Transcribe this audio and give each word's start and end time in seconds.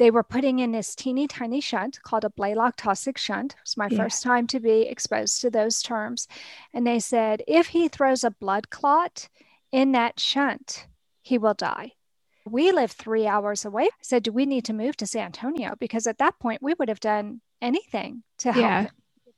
they 0.00 0.10
were 0.10 0.22
putting 0.22 0.60
in 0.60 0.72
this 0.72 0.94
teeny 0.94 1.28
tiny 1.28 1.60
shunt 1.60 2.02
called 2.02 2.24
a 2.24 2.30
Blalock 2.30 2.74
Taussig 2.76 3.18
shunt. 3.18 3.52
It 3.52 3.60
was 3.62 3.76
my 3.76 3.88
yeah. 3.90 3.98
first 3.98 4.22
time 4.22 4.46
to 4.46 4.58
be 4.58 4.88
exposed 4.88 5.42
to 5.42 5.50
those 5.50 5.82
terms. 5.82 6.26
And 6.72 6.86
they 6.86 7.00
said, 7.00 7.42
if 7.46 7.66
he 7.66 7.86
throws 7.86 8.24
a 8.24 8.30
blood 8.30 8.70
clot 8.70 9.28
in 9.70 9.92
that 9.92 10.18
shunt, 10.18 10.86
he 11.20 11.36
will 11.36 11.52
die. 11.52 11.92
We 12.46 12.72
live 12.72 12.92
three 12.92 13.26
hours 13.26 13.66
away. 13.66 13.84
I 13.84 13.90
said, 14.00 14.22
Do 14.22 14.32
we 14.32 14.46
need 14.46 14.64
to 14.64 14.72
move 14.72 14.96
to 14.96 15.06
San 15.06 15.26
Antonio? 15.26 15.74
Because 15.78 16.06
at 16.06 16.16
that 16.16 16.38
point, 16.38 16.62
we 16.62 16.72
would 16.78 16.88
have 16.88 17.00
done 17.00 17.42
anything 17.60 18.22
to 18.38 18.52
help 18.52 18.64
yeah. 18.64 18.86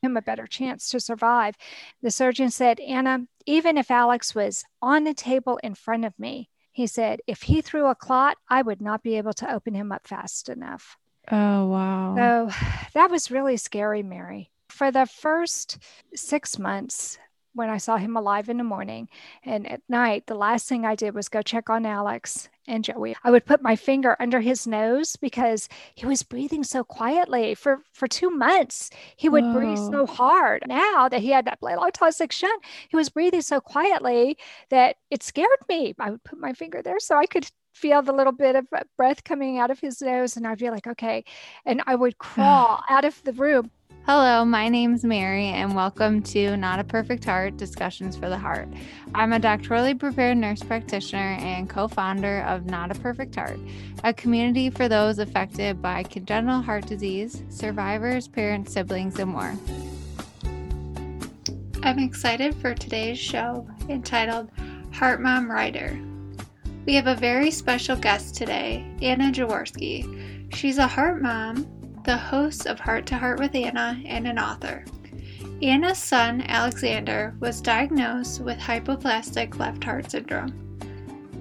him 0.01 0.17
a 0.17 0.23
better 0.23 0.47
chance 0.47 0.89
to 0.91 1.01
survive. 1.01 1.57
The 2.03 2.13
surgeon 2.13 2.53
said, 2.53 2.79
Anna, 2.79 3.27
even 3.47 3.77
if 3.77 3.91
Alex 3.91 4.33
was 4.33 4.65
on 4.81 5.03
the 5.03 5.13
table 5.13 5.59
in 5.65 5.75
front 5.75 6.05
of 6.05 6.17
me, 6.21 6.51
he 6.73 6.87
said, 6.87 7.21
if 7.27 7.43
he 7.43 7.61
threw 7.61 7.87
a 7.87 7.95
clot, 7.95 8.39
I 8.49 8.63
would 8.63 8.81
not 8.81 9.03
be 9.03 9.17
able 9.17 9.35
to 9.35 9.53
open 9.53 9.75
him 9.75 9.93
up 9.93 10.09
fast 10.09 10.49
enough. 10.49 10.97
Oh, 11.31 11.69
wow. 11.69 12.17
So 12.17 12.51
that 12.95 13.11
was 13.11 13.31
really 13.31 13.57
scary, 13.57 14.03
Mary. 14.03 14.51
For 14.71 14.91
the 14.91 15.07
first 15.07 15.79
six 16.15 16.59
months, 16.59 17.19
when 17.55 17.71
I 17.71 17.79
saw 17.79 17.97
him 17.97 18.17
alive 18.17 18.49
in 18.49 18.57
the 18.57 18.65
morning. 18.65 19.09
And 19.45 19.71
at 19.71 19.83
night, 19.89 20.27
the 20.27 20.35
last 20.35 20.69
thing 20.69 20.85
I 20.85 20.95
did 20.95 21.15
was 21.15 21.29
go 21.29 21.43
check 21.43 21.69
on 21.69 21.87
Alex 21.87 22.49
and 22.67 22.85
Joey. 22.85 23.17
I 23.25 23.31
would 23.31 23.45
put 23.45 23.63
my 23.63 23.77
finger 23.77 24.17
under 24.21 24.41
his 24.41 24.67
nose 24.67 25.17
because 25.17 25.69
he 25.95 26.07
was 26.07 26.23
breathing 26.23 26.65
so 26.65 26.85
quietly 26.85 27.55
for, 27.55 27.83
for 27.93 28.07
two 28.07 28.31
months. 28.31 28.91
He 29.17 29.29
would 29.29 29.45
Whoa. 29.45 29.53
breathe 29.53 29.79
so 29.79 30.07
hard. 30.07 30.65
Now 30.67 31.09
that 31.09 31.21
he 31.21 31.31
had 31.31 31.45
that 31.47 31.61
Taussig 31.61 32.33
shunt, 32.33 32.63
he 32.89 32.97
was 32.97 33.09
breathing 33.09 33.43
so 33.43 33.61
quietly 33.61 34.37
that 34.71 34.97
it 35.11 35.23
scared 35.23 35.49
me. 35.69 35.95
I 35.99 36.11
would 36.11 36.25
put 36.25 36.39
my 36.39 36.53
finger 36.53 36.83
there 36.83 37.01
so 37.01 37.17
I 37.17 37.27
could 37.27 37.51
feel 37.75 38.03
the 38.03 38.13
little 38.13 38.33
bit 38.33 38.55
of 38.55 38.67
uh, 38.73 38.81
breath 38.97 39.25
coming 39.25 39.59
out 39.59 39.71
of 39.71 39.81
his 39.81 40.01
nose 40.03 40.37
and 40.37 40.47
I'd 40.47 40.59
be 40.59 40.71
like, 40.71 40.87
okay. 40.87 41.25
And 41.65 41.83
I 41.87 41.95
would 41.95 42.15
ah. 42.21 42.25
crawl 42.25 42.85
out 42.89 43.05
of 43.05 43.23
the 43.25 43.33
room 43.33 43.71
Hello, 44.05 44.45
my 44.45 44.69
name's 44.69 45.05
Mary, 45.05 45.47
and 45.47 45.77
welcome 45.77 46.23
to 46.23 46.57
Not 46.57 46.81
a 46.81 46.85
Perfect 46.85 47.25
Heart 47.25 47.57
Discussions 47.57 48.17
for 48.17 48.29
the 48.29 48.37
Heart. 48.37 48.69
I'm 49.15 49.33
a 49.33 49.39
doctorally 49.39 49.97
prepared 49.97 50.39
nurse 50.39 50.61
practitioner 50.61 51.37
and 51.39 51.71
co 51.71 51.87
founder 51.87 52.41
of 52.41 52.67
Not 52.67 52.91
a 52.91 52.99
Perfect 52.99 53.37
Heart, 53.37 53.61
a 54.03 54.13
community 54.13 54.71
for 54.71 54.89
those 54.89 55.21
affected 55.21 55.81
by 55.81 56.03
congenital 56.03 56.63
heart 56.63 56.85
disease, 56.87 57.45
survivors, 57.49 58.27
parents, 58.27 58.73
siblings, 58.73 59.21
and 59.21 59.31
more. 59.31 59.57
I'm 61.85 62.01
excited 62.01 62.57
for 62.57 62.75
today's 62.75 63.21
show 63.21 63.69
entitled 63.89 64.51
Heart 64.93 65.21
Mom 65.21 65.49
Writer. 65.49 65.97
We 66.87 66.97
have 66.97 67.07
a 67.07 67.15
very 67.15 67.53
special 67.53 67.95
guest 67.95 68.35
today, 68.35 68.85
Anna 69.01 69.31
Jaworski. 69.31 70.53
She's 70.53 70.79
a 70.79 70.89
heart 70.89 71.23
mom 71.23 71.82
the 72.05 72.17
host 72.17 72.67
of 72.67 72.81
Heart 72.81 73.07
to 73.07 73.17
Heart 73.17 73.39
with 73.39 73.55
Anna, 73.55 74.01
and 74.05 74.27
an 74.27 74.39
author. 74.39 74.85
Anna's 75.63 75.99
son, 75.99 76.43
Alexander, 76.49 77.35
was 77.39 77.61
diagnosed 77.61 78.41
with 78.41 78.59
hypoplastic 78.59 79.59
left 79.59 79.85
heart 79.85 80.11
syndrome. 80.11 80.53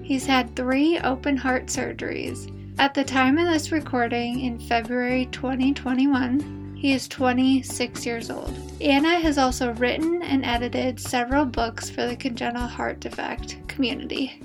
He's 0.02 0.26
had 0.26 0.54
three 0.54 0.98
open 1.00 1.36
heart 1.36 1.66
surgeries. 1.66 2.50
At 2.78 2.94
the 2.94 3.04
time 3.04 3.38
of 3.38 3.46
this 3.46 3.72
recording 3.72 4.40
in 4.40 4.60
February 4.60 5.26
2021, 5.26 6.76
he 6.76 6.92
is 6.92 7.08
26 7.08 8.06
years 8.06 8.30
old. 8.30 8.54
Anna 8.80 9.18
has 9.20 9.38
also 9.38 9.72
written 9.74 10.22
and 10.22 10.44
edited 10.44 11.00
several 11.00 11.44
books 11.44 11.90
for 11.90 12.06
the 12.06 12.16
congenital 12.16 12.66
heart 12.66 13.00
defect 13.00 13.56
community. 13.68 14.40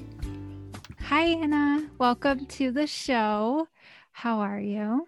Hi, 1.01 1.25
Anna. 1.25 1.87
Welcome 1.99 2.45
to 2.47 2.71
the 2.71 2.87
show. 2.87 3.67
How 4.11 4.39
are 4.39 4.59
you? 4.59 5.07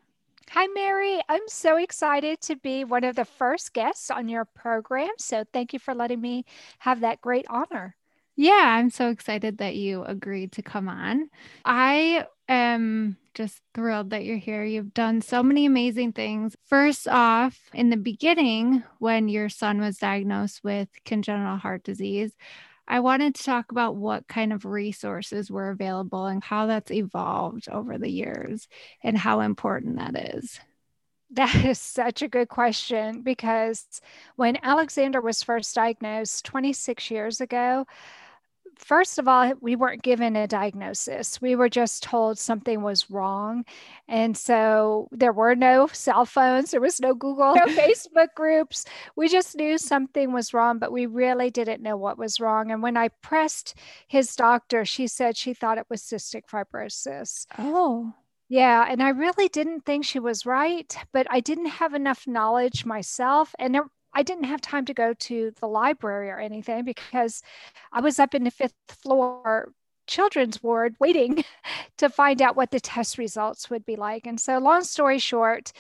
Hi, 0.51 0.65
Mary. 0.73 1.21
I'm 1.29 1.47
so 1.47 1.77
excited 1.77 2.41
to 2.41 2.55
be 2.55 2.83
one 2.83 3.03
of 3.03 3.15
the 3.15 3.25
first 3.25 3.71
guests 3.71 4.09
on 4.09 4.27
your 4.27 4.45
program. 4.45 5.11
So 5.19 5.43
thank 5.53 5.73
you 5.73 5.79
for 5.79 5.93
letting 5.93 6.19
me 6.19 6.43
have 6.79 7.01
that 7.01 7.21
great 7.21 7.45
honor. 7.49 7.95
Yeah, 8.35 8.77
I'm 8.77 8.89
so 8.89 9.09
excited 9.09 9.59
that 9.59 9.75
you 9.75 10.03
agreed 10.03 10.53
to 10.53 10.63
come 10.63 10.89
on. 10.89 11.29
I 11.65 12.25
am 12.47 13.17
just 13.35 13.61
thrilled 13.75 14.09
that 14.09 14.25
you're 14.25 14.37
here. 14.37 14.63
You've 14.63 14.93
done 14.93 15.21
so 15.21 15.43
many 15.43 15.67
amazing 15.67 16.13
things. 16.13 16.55
First 16.65 17.07
off, 17.07 17.59
in 17.71 17.91
the 17.91 17.97
beginning, 17.97 18.83
when 18.97 19.29
your 19.29 19.49
son 19.49 19.79
was 19.79 19.97
diagnosed 19.97 20.63
with 20.63 20.89
congenital 21.05 21.57
heart 21.57 21.83
disease, 21.83 22.31
I 22.89 23.01
wanted 23.01 23.35
to 23.35 23.43
talk 23.43 23.71
about 23.71 23.95
what 23.95 24.27
kind 24.27 24.51
of 24.51 24.65
resources 24.65 25.51
were 25.51 25.69
available 25.69 26.25
and 26.25 26.43
how 26.43 26.65
that's 26.65 26.91
evolved 26.91 27.69
over 27.69 27.99
the 27.99 28.09
years 28.09 28.67
and 29.03 29.15
how 29.15 29.41
important 29.41 29.97
that 29.97 30.35
is. 30.35 30.59
That 31.31 31.53
is 31.63 31.79
such 31.79 32.23
a 32.23 32.27
good 32.27 32.49
question 32.49 33.21
because 33.21 34.01
when 34.35 34.57
Alexander 34.63 35.21
was 35.21 35.43
first 35.43 35.75
diagnosed 35.75 36.43
26 36.45 37.11
years 37.11 37.39
ago, 37.39 37.85
first 38.79 39.19
of 39.19 39.27
all, 39.27 39.53
we 39.61 39.75
weren't 39.75 40.01
given 40.01 40.35
a 40.35 40.47
diagnosis. 40.47 41.41
We 41.41 41.55
were 41.55 41.69
just 41.69 42.01
told 42.01 42.39
something 42.39 42.81
was 42.81 43.09
wrong. 43.11 43.65
And 44.07 44.35
so 44.35 45.07
there 45.11 45.33
were 45.33 45.55
no 45.55 45.87
cell 45.87 46.25
phones, 46.25 46.71
there 46.71 46.81
was 46.81 46.99
no 46.99 47.13
Google, 47.13 47.55
no 47.55 47.65
Facebook 47.65 48.33
groups. 48.35 48.85
We 49.15 49.29
just 49.29 49.55
knew 49.55 49.77
something 49.77 50.33
was 50.33 50.53
wrong, 50.53 50.79
but 50.79 50.91
we 50.91 51.05
really 51.05 51.49
didn't 51.49 51.83
know 51.83 51.97
what 51.97 52.17
was 52.17 52.39
wrong. 52.39 52.71
And 52.71 52.81
when 52.81 52.97
I 52.97 53.09
pressed 53.21 53.75
his 54.07 54.35
doctor, 54.35 54.85
she 54.85 55.07
said 55.07 55.37
she 55.37 55.53
thought 55.53 55.77
it 55.77 55.87
was 55.89 56.01
cystic 56.01 56.43
fibrosis. 56.51 57.45
Oh. 57.57 58.13
Yeah, 58.51 58.83
and 58.89 59.03
I 59.03 59.09
really 59.09 59.47
didn't 59.47 59.85
think 59.85 60.03
she 60.03 60.19
was 60.19 60.43
right, 60.43 60.97
but 61.13 61.27
I 61.29 61.39
didn't 61.39 61.67
have 61.67 61.93
enough 61.93 62.25
knowledge 62.25 62.83
myself. 62.83 63.53
And 63.59 63.77
I 64.13 64.23
didn't 64.23 64.45
have 64.45 64.61
time 64.61 64.85
to 64.85 64.93
go 64.93 65.13
to 65.13 65.51
the 65.59 65.67
library 65.67 66.29
or 66.29 66.39
anything 66.39 66.83
because 66.83 67.41
I 67.91 68.01
was 68.01 68.19
up 68.19 68.33
in 68.33 68.43
the 68.43 68.51
fifth 68.51 68.73
floor 68.87 69.71
children's 70.07 70.61
ward 70.63 70.95
waiting 70.99 71.43
to 71.97 72.09
find 72.09 72.41
out 72.41 72.55
what 72.55 72.71
the 72.71 72.79
test 72.79 73.17
results 73.17 73.69
would 73.69 73.85
be 73.85 73.95
like. 73.95 74.25
And 74.25 74.39
so, 74.39 74.57
long 74.57 74.83
story 74.83 75.19
short, 75.19 75.71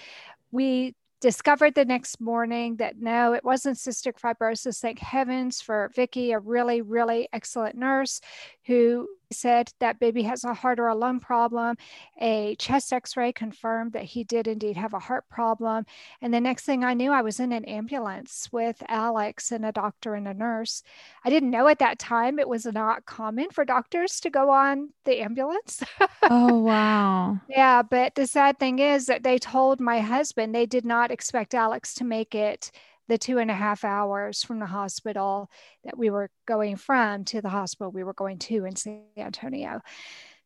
we 0.51 0.95
discovered 1.21 1.75
the 1.75 1.83
next 1.83 2.21
morning 2.21 2.77
that 2.77 2.97
no, 2.97 3.33
it 3.33 3.43
wasn't 3.43 3.77
cystic 3.77 4.19
fibrosis. 4.19 4.79
Thank 4.79 4.99
heavens 4.99 5.61
for 5.61 5.91
Vicky, 5.93 6.31
a 6.31 6.39
really, 6.39 6.81
really 6.81 7.27
excellent 7.33 7.75
nurse 7.75 8.21
who 8.69 9.09
said 9.31 9.71
that 9.79 9.99
baby 9.99 10.21
has 10.21 10.43
a 10.43 10.53
heart 10.53 10.79
or 10.79 10.87
a 10.89 10.95
lung 10.95 11.19
problem. 11.19 11.75
A 12.21 12.55
chest 12.57 12.93
x 12.93 13.17
ray 13.17 13.31
confirmed 13.31 13.93
that 13.93 14.03
he 14.03 14.23
did 14.23 14.47
indeed 14.47 14.77
have 14.77 14.93
a 14.93 14.99
heart 14.99 15.27
problem. 15.27 15.87
And 16.21 16.31
the 16.31 16.39
next 16.39 16.65
thing 16.65 16.83
I 16.83 16.93
knew, 16.93 17.11
I 17.11 17.23
was 17.23 17.39
in 17.39 17.51
an 17.51 17.65
ambulance 17.65 18.47
with 18.51 18.83
Alex 18.87 19.51
and 19.51 19.65
a 19.65 19.71
doctor 19.71 20.13
and 20.13 20.27
a 20.27 20.35
nurse. 20.35 20.83
I 21.25 21.31
didn't 21.31 21.49
know 21.49 21.67
at 21.67 21.79
that 21.79 21.97
time 21.97 22.37
it 22.37 22.47
was 22.47 22.67
not 22.67 23.07
common 23.07 23.49
for 23.49 23.65
doctors 23.65 24.19
to 24.19 24.29
go 24.29 24.51
on 24.51 24.89
the 25.03 25.19
ambulance. 25.19 25.81
oh, 26.29 26.59
wow. 26.59 27.39
yeah. 27.49 27.81
But 27.81 28.13
the 28.13 28.27
sad 28.27 28.59
thing 28.59 28.77
is 28.77 29.07
that 29.07 29.23
they 29.23 29.39
told 29.39 29.79
my 29.79 29.99
husband 29.99 30.53
they 30.53 30.67
did 30.67 30.85
not 30.85 31.09
expect 31.09 31.55
Alex 31.55 31.95
to 31.95 32.03
make 32.03 32.35
it 32.35 32.69
the 33.09 33.17
two 33.17 33.39
and 33.39 33.51
a 33.51 33.55
half 33.55 33.83
hours 33.83 34.43
from 34.43 34.59
the 34.59 34.65
hospital 34.67 35.49
that 35.83 35.97
we 35.97 36.09
were 36.09 36.29
going 36.47 36.77
from 36.77 37.25
to 37.25 37.41
the 37.41 37.49
hospital 37.49 37.91
we 37.91 38.03
were 38.03 38.13
going 38.13 38.37
to 38.37 38.65
in 38.65 38.75
San 38.75 39.01
Antonio. 39.17 39.81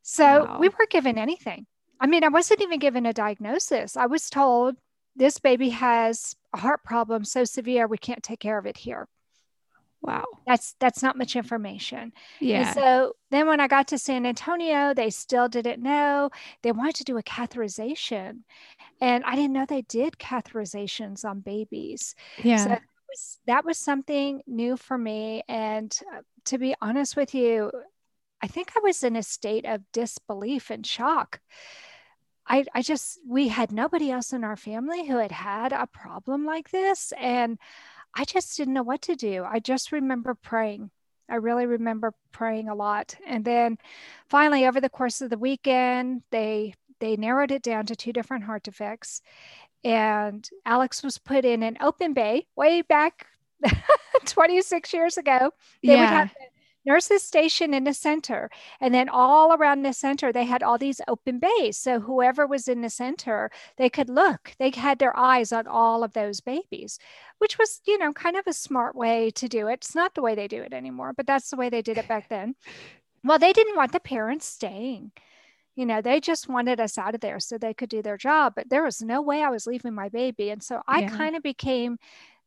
So 0.01 0.46
wow. 0.46 0.57
we 0.59 0.69
weren't 0.69 0.90
given 0.90 1.18
anything. 1.18 1.68
I 2.00 2.07
mean, 2.07 2.24
I 2.24 2.29
wasn't 2.29 2.62
even 2.62 2.79
given 2.79 3.06
a 3.06 3.13
diagnosis. 3.13 3.96
I 3.96 4.07
was 4.07 4.29
told 4.29 4.75
this 5.16 5.38
baby 5.40 5.69
has 5.69 6.35
a 6.53 6.57
heart 6.57 6.84
problem 6.84 7.24
so 7.24 7.44
severe 7.44 7.85
we 7.85 7.97
can't 7.97 8.24
take 8.24 8.40
care 8.40 8.57
of 8.57 8.66
it 8.66 8.78
here. 8.78 9.07
Wow. 10.03 10.25
That's 10.45 10.75
that's 10.81 11.01
not 11.01 11.17
much 11.17 11.37
information. 11.37 12.11
Yeah. 12.41 12.67
And 12.67 12.75
so 12.75 13.13
then 13.31 13.47
when 13.47 13.61
I 13.61 13.67
got 13.67 13.87
to 13.87 13.97
San 13.97 14.25
Antonio, 14.25 14.93
they 14.93 15.09
still 15.09 15.47
didn't 15.47 15.81
know. 15.81 16.29
They 16.61 16.73
wanted 16.73 16.95
to 16.95 17.03
do 17.05 17.17
a 17.17 17.23
catheterization. 17.23 18.39
And 18.99 19.23
I 19.23 19.38
didn't 19.38 19.53
know 19.53 19.65
they 19.65 19.83
did 19.83 20.17
catheterizations 20.17 21.23
on 21.23 21.39
babies. 21.39 22.15
Yeah. 22.44 22.57
So 22.57 22.69
that 22.69 22.81
was, 23.09 23.39
that 23.47 23.65
was 23.65 23.77
something 23.77 24.41
new 24.45 24.75
for 24.75 24.97
me. 24.97 25.44
And 25.47 25.97
uh, 26.13 26.19
to 26.45 26.57
be 26.57 26.75
honest 26.81 27.15
with 27.15 27.33
you, 27.33 27.71
I 28.41 28.47
think 28.47 28.73
I 28.75 28.81
was 28.83 29.03
in 29.03 29.15
a 29.15 29.23
state 29.23 29.65
of 29.65 29.89
disbelief 29.94 30.69
and 30.69 30.85
shock. 30.85 31.39
I, 32.45 32.65
I 32.75 32.81
just, 32.81 33.19
we 33.25 33.47
had 33.47 33.71
nobody 33.71 34.11
else 34.11 34.33
in 34.33 34.44
our 34.44 34.57
family 34.57 35.07
who 35.07 35.15
had 35.15 35.31
had 35.31 35.71
a 35.71 35.88
problem 35.88 36.45
like 36.45 36.71
this. 36.71 37.13
And 37.17 37.57
I 38.15 38.25
just 38.25 38.56
didn't 38.57 38.74
know 38.74 38.83
what 38.83 39.01
to 39.04 39.15
do. 39.15 39.44
I 39.44 39.60
just 39.60 39.92
remember 39.92 40.36
praying. 40.36 40.92
I 41.30 41.36
really 41.36 41.65
remember 41.65 42.13
praying 42.31 42.69
a 42.69 42.75
lot. 42.75 43.15
And 43.25 43.44
then 43.44 43.77
finally 44.27 44.65
over 44.65 44.80
the 44.81 44.89
course 44.89 45.21
of 45.21 45.30
the 45.30 45.38
weekend, 45.38 46.24
they 46.31 46.75
they 47.00 47.15
narrowed 47.18 47.51
it 47.51 47.63
down 47.63 47.86
to 47.88 47.95
two 47.95 48.13
different 48.13 48.44
heart 48.44 48.63
defects. 48.63 49.21
And 49.83 50.48
Alex 50.65 51.04
was 51.04 51.18
put 51.18 51.44
in 51.44 51.63
an 51.63 51.77
open 51.81 52.13
bay 52.13 52.48
way 52.56 52.81
back 52.81 53.27
26 54.25 54.94
years 54.94 55.18
ago. 55.18 55.51
They 55.81 55.94
yeah. 55.94 56.00
would 56.00 56.09
have 56.09 56.36
nurses 56.85 57.24
stationed 57.24 57.74
in 57.74 57.83
the 57.83 57.94
center. 57.94 58.50
And 58.80 58.94
then 58.94 59.09
all 59.09 59.53
around 59.53 59.83
the 59.83 59.94
center, 59.94 60.31
they 60.31 60.45
had 60.45 60.63
all 60.63 60.77
these 60.77 61.01
open 61.07 61.39
bays. 61.39 61.77
So 61.77 62.00
whoever 62.00 62.45
was 62.45 62.68
in 62.68 62.81
the 62.81 62.89
center, 62.89 63.51
they 63.77 63.89
could 63.89 64.09
look, 64.09 64.53
they 64.59 64.71
had 64.71 65.00
their 65.00 65.18
eyes 65.18 65.51
on 65.51 65.68
all 65.68 66.03
of 66.03 66.13
those 66.13 66.41
babies, 66.41 67.00
which 67.38 67.57
was, 67.57 67.81
you 67.85 67.97
know, 67.97 68.13
kind 68.13 68.35
of 68.35 68.47
a 68.47 68.53
smart 68.53 68.95
way 68.95 69.31
to 69.31 69.47
do 69.47 69.68
it. 69.68 69.74
It's 69.74 69.95
not 69.95 70.15
the 70.15 70.21
way 70.21 70.35
they 70.35 70.47
do 70.47 70.62
it 70.62 70.74
anymore, 70.74 71.13
but 71.13 71.27
that's 71.27 71.50
the 71.50 71.57
way 71.57 71.69
they 71.69 71.81
did 71.81 71.97
it 71.97 72.07
back 72.07 72.30
then. 72.30 72.56
Well, 73.24 73.39
they 73.39 73.53
didn't 73.53 73.77
want 73.77 73.94
the 73.94 74.00
parents 74.00 74.45
staying. 74.45 75.12
You 75.75 75.88
know, 75.88 76.01
they 76.01 76.19
just 76.19 76.47
wanted 76.47 76.80
us 76.80 76.97
out 77.00 77.15
of 77.15 77.21
there 77.21 77.39
so 77.39 77.57
they 77.57 77.74
could 77.74 77.89
do 77.89 78.03
their 78.03 78.18
job, 78.18 78.53
but 78.56 78.69
there 78.69 78.83
was 78.83 79.01
no 79.01 79.21
way 79.21 79.41
I 79.41 79.50
was 79.50 79.65
leaving 79.65 79.95
my 79.95 80.09
baby. 80.09 80.51
And 80.51 80.62
so 80.62 80.81
I 80.88 81.01
yeah. 81.01 81.09
kind 81.09 81.35
of 81.35 81.41
became 81.41 81.97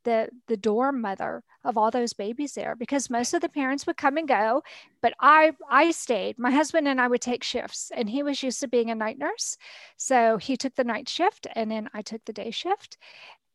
the 0.06 0.28
the 0.46 0.56
dorm 0.56 1.00
mother 1.00 1.42
of 1.64 1.76
all 1.76 1.90
those 1.90 2.12
babies 2.12 2.54
there 2.54 2.76
because 2.76 3.10
most 3.10 3.34
of 3.34 3.42
the 3.42 3.48
parents 3.48 3.86
would 3.86 3.96
come 3.96 4.16
and 4.16 4.28
go 4.28 4.62
but 5.02 5.12
i 5.20 5.50
i 5.68 5.90
stayed 5.90 6.38
my 6.38 6.50
husband 6.50 6.86
and 6.86 7.00
i 7.00 7.08
would 7.08 7.20
take 7.20 7.42
shifts 7.42 7.90
and 7.94 8.08
he 8.08 8.22
was 8.22 8.42
used 8.42 8.60
to 8.60 8.68
being 8.68 8.90
a 8.90 8.94
night 8.94 9.18
nurse 9.18 9.58
so 9.96 10.38
he 10.38 10.56
took 10.56 10.74
the 10.76 10.84
night 10.84 11.08
shift 11.08 11.48
and 11.56 11.70
then 11.70 11.90
i 11.92 12.00
took 12.00 12.24
the 12.24 12.32
day 12.32 12.50
shift 12.50 12.96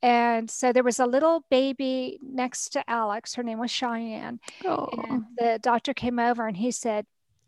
and 0.03 0.50
so 0.51 0.74
there 0.74 0.83
was 0.83 1.00
a 1.00 1.06
little 1.06 1.45
baby 1.50 2.19
next 2.21 2.69
to 2.69 2.89
alex 2.89 3.33
her 3.33 3.44
name 3.44 3.59
was 3.59 3.71
cheyenne 3.71 4.39
oh. 4.65 4.89
and 5.07 5.24
the 5.38 5.57
doctor 5.63 5.94
came 5.94 6.19
over 6.19 6.45
and 6.45 6.57
he 6.57 6.69
said 6.69 7.06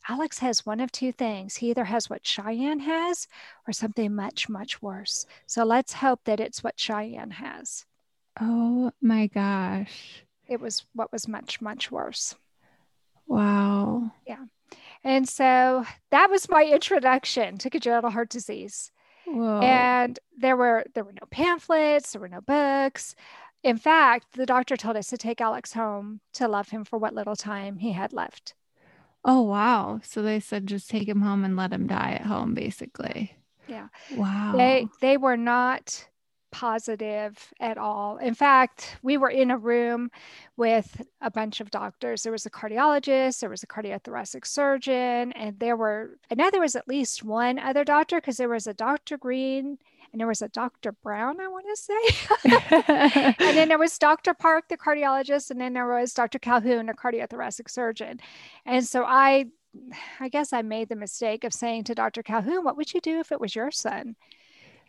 Alex 0.09 0.39
has 0.39 0.65
one 0.65 0.81
of 0.81 0.91
two 0.91 1.13
things. 1.13 1.55
He 1.55 1.69
either 1.69 1.85
has 1.85 2.09
what 2.09 2.27
Cheyenne 2.27 2.81
has 2.81 3.25
or 3.65 3.71
something 3.71 4.13
much, 4.13 4.49
much 4.49 4.81
worse. 4.81 5.25
So 5.45 5.63
let's 5.63 5.93
hope 5.93 6.19
that 6.25 6.41
it's 6.41 6.61
what 6.61 6.77
Cheyenne 6.77 7.31
has. 7.31 7.85
Oh 8.39 8.91
my 9.01 9.27
gosh. 9.27 10.23
It 10.47 10.59
was 10.59 10.85
what 10.93 11.11
was 11.11 11.27
much, 11.27 11.61
much 11.61 11.91
worse. 11.91 12.35
Wow. 13.27 14.11
Yeah. 14.27 14.45
And 15.03 15.27
so 15.27 15.85
that 16.11 16.29
was 16.29 16.49
my 16.49 16.63
introduction 16.63 17.57
to 17.57 17.69
congenital 17.69 18.09
heart 18.09 18.29
disease. 18.29 18.91
Whoa. 19.25 19.59
And 19.61 20.19
there 20.37 20.57
were 20.57 20.85
there 20.93 21.03
were 21.03 21.13
no 21.13 21.27
pamphlets, 21.31 22.11
there 22.11 22.21
were 22.21 22.29
no 22.29 22.41
books. 22.41 23.15
In 23.63 23.77
fact, 23.77 24.33
the 24.33 24.45
doctor 24.45 24.75
told 24.75 24.97
us 24.97 25.07
to 25.07 25.17
take 25.17 25.39
Alex 25.39 25.73
home 25.73 26.19
to 26.33 26.47
love 26.47 26.69
him 26.69 26.83
for 26.83 26.99
what 26.99 27.13
little 27.13 27.35
time 27.35 27.77
he 27.77 27.93
had 27.93 28.11
left. 28.11 28.53
Oh 29.23 29.41
wow. 29.41 30.01
So 30.03 30.21
they 30.21 30.39
said 30.39 30.67
just 30.67 30.89
take 30.89 31.07
him 31.07 31.21
home 31.21 31.45
and 31.45 31.55
let 31.55 31.71
him 31.71 31.87
die 31.87 32.17
at 32.19 32.25
home 32.25 32.53
basically. 32.53 33.37
Yeah. 33.67 33.87
Wow. 34.15 34.53
They 34.57 34.87
they 34.99 35.17
were 35.17 35.37
not 35.37 36.07
positive 36.53 37.53
at 37.59 37.77
all. 37.77 38.17
In 38.17 38.35
fact, 38.35 38.97
we 39.01 39.17
were 39.17 39.29
in 39.29 39.51
a 39.51 39.57
room 39.57 40.11
with 40.55 41.05
a 41.19 41.31
bunch 41.31 41.59
of 41.59 41.71
doctors. 41.71 42.23
There 42.23 42.31
was 42.31 42.45
a 42.45 42.51
cardiologist, 42.51 43.39
there 43.41 43.49
was 43.49 43.63
a 43.63 43.67
cardiothoracic 43.67 44.45
surgeon, 44.45 45.33
and 45.33 45.59
there 45.59 45.75
were, 45.75 46.11
I 46.31 46.35
know 46.35 46.49
there 46.51 46.61
was 46.61 46.75
at 46.75 46.87
least 46.87 47.23
one 47.23 47.59
other 47.59 47.83
doctor 47.83 48.21
because 48.21 48.37
there 48.37 48.47
was 48.47 48.67
a 48.67 48.73
Dr. 48.73 49.17
Green 49.17 49.79
and 50.11 50.19
there 50.19 50.27
was 50.27 50.43
a 50.43 50.47
Dr. 50.47 50.91
Brown, 50.91 51.39
I 51.41 51.47
want 51.47 51.65
to 51.65 51.75
say. 51.75 53.33
and 53.39 53.57
then 53.57 53.67
there 53.67 53.79
was 53.79 53.97
Dr. 53.97 54.35
Park, 54.35 54.65
the 54.69 54.77
cardiologist, 54.77 55.49
and 55.49 55.59
then 55.59 55.73
there 55.73 55.87
was 55.87 56.13
Dr. 56.13 56.37
Calhoun, 56.37 56.87
a 56.87 56.93
cardiothoracic 56.93 57.67
surgeon. 57.67 58.19
And 58.63 58.85
so 58.85 59.03
I, 59.05 59.47
I 60.19 60.29
guess 60.29 60.53
I 60.53 60.61
made 60.61 60.89
the 60.89 60.95
mistake 60.95 61.43
of 61.43 61.51
saying 61.51 61.85
to 61.85 61.95
Dr. 61.95 62.21
Calhoun, 62.21 62.63
What 62.63 62.77
would 62.77 62.93
you 62.93 63.01
do 63.01 63.19
if 63.19 63.31
it 63.31 63.41
was 63.41 63.55
your 63.55 63.71
son? 63.71 64.15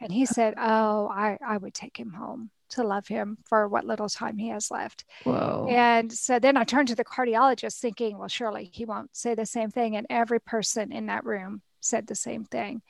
And 0.05 0.13
he 0.13 0.27
said, 0.27 0.53
Oh, 0.59 1.09
I, 1.09 1.39
I 1.45 1.57
would 1.57 1.73
take 1.73 1.99
him 1.99 2.13
home 2.13 2.51
to 2.69 2.85
love 2.85 3.09
him 3.09 3.39
for 3.47 3.67
what 3.67 3.87
little 3.87 4.09
time 4.09 4.37
he 4.37 4.49
has 4.49 4.71
left. 4.71 5.05
Whoa. 5.25 5.67
And 5.71 6.13
so 6.13 6.39
then 6.39 6.59
I 6.59 6.65
turned 6.65 6.89
to 6.89 6.95
the 6.95 7.05
cardiologist 7.05 7.79
thinking, 7.79 8.19
well, 8.19 8.29
surely 8.29 8.71
he 8.71 8.85
won't 8.85 9.17
say 9.17 9.35
the 9.35 9.47
same 9.47 9.71
thing. 9.71 9.97
And 9.97 10.07
every 10.11 10.41
person 10.41 10.93
in 10.93 11.07
that 11.07 11.25
room 11.25 11.63
said 11.81 12.07
the 12.07 12.15
same 12.15 12.45
thing. 12.45 12.83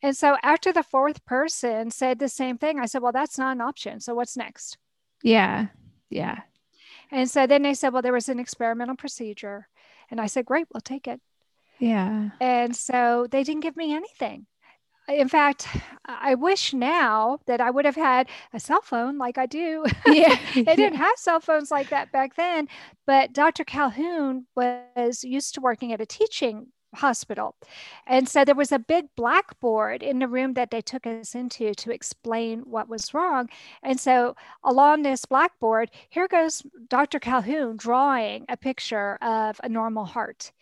And 0.00 0.16
so 0.16 0.36
after 0.44 0.72
the 0.72 0.84
fourth 0.84 1.24
person 1.26 1.90
said 1.90 2.20
the 2.20 2.28
same 2.28 2.56
thing, 2.56 2.78
I 2.78 2.86
said, 2.86 3.02
well, 3.02 3.12
that's 3.12 3.36
not 3.38 3.56
an 3.56 3.60
option. 3.60 3.98
So 3.98 4.14
what's 4.14 4.36
next? 4.36 4.78
Yeah. 5.24 5.68
Yeah. 6.08 6.42
And 7.10 7.28
so 7.28 7.48
then 7.48 7.62
they 7.62 7.74
said, 7.74 7.92
well, 7.92 8.02
there 8.02 8.12
was 8.12 8.28
an 8.28 8.38
experimental 8.38 8.94
procedure. 8.94 9.66
And 10.08 10.20
I 10.20 10.26
said, 10.26 10.44
great, 10.44 10.68
we'll 10.72 10.82
take 10.82 11.08
it. 11.08 11.20
Yeah. 11.80 12.30
And 12.40 12.76
so 12.76 13.26
they 13.28 13.42
didn't 13.42 13.62
give 13.62 13.76
me 13.76 13.92
anything 13.92 14.46
in 15.08 15.28
fact, 15.28 15.68
I 16.04 16.34
wish 16.34 16.72
now 16.72 17.38
that 17.46 17.60
I 17.60 17.70
would 17.70 17.84
have 17.84 17.96
had 17.96 18.28
a 18.52 18.60
cell 18.60 18.80
phone 18.82 19.18
like 19.18 19.38
I 19.38 19.46
do. 19.46 19.84
Yeah. 20.06 20.38
they 20.54 20.76
didn't 20.76 20.96
have 20.96 21.16
cell 21.16 21.40
phones 21.40 21.70
like 21.70 21.90
that 21.90 22.12
back 22.12 22.36
then. 22.36 22.68
But 23.06 23.32
Dr. 23.32 23.64
Calhoun 23.64 24.46
was 24.56 25.22
used 25.24 25.54
to 25.54 25.60
working 25.60 25.92
at 25.92 26.00
a 26.00 26.06
teaching 26.06 26.68
hospital. 26.94 27.54
And 28.06 28.28
so 28.28 28.44
there 28.44 28.54
was 28.54 28.72
a 28.72 28.78
big 28.78 29.06
blackboard 29.16 30.02
in 30.02 30.18
the 30.18 30.28
room 30.28 30.54
that 30.54 30.70
they 30.70 30.80
took 30.80 31.06
us 31.06 31.34
into 31.34 31.74
to 31.74 31.90
explain 31.90 32.60
what 32.60 32.88
was 32.88 33.12
wrong. 33.12 33.48
And 33.82 34.00
so 34.00 34.34
along 34.64 35.02
this 35.02 35.24
blackboard, 35.24 35.90
here 36.08 36.28
goes 36.28 36.62
Dr. 36.88 37.18
Calhoun 37.20 37.76
drawing 37.76 38.46
a 38.48 38.56
picture 38.56 39.16
of 39.16 39.60
a 39.62 39.68
normal 39.68 40.06
heart. 40.06 40.52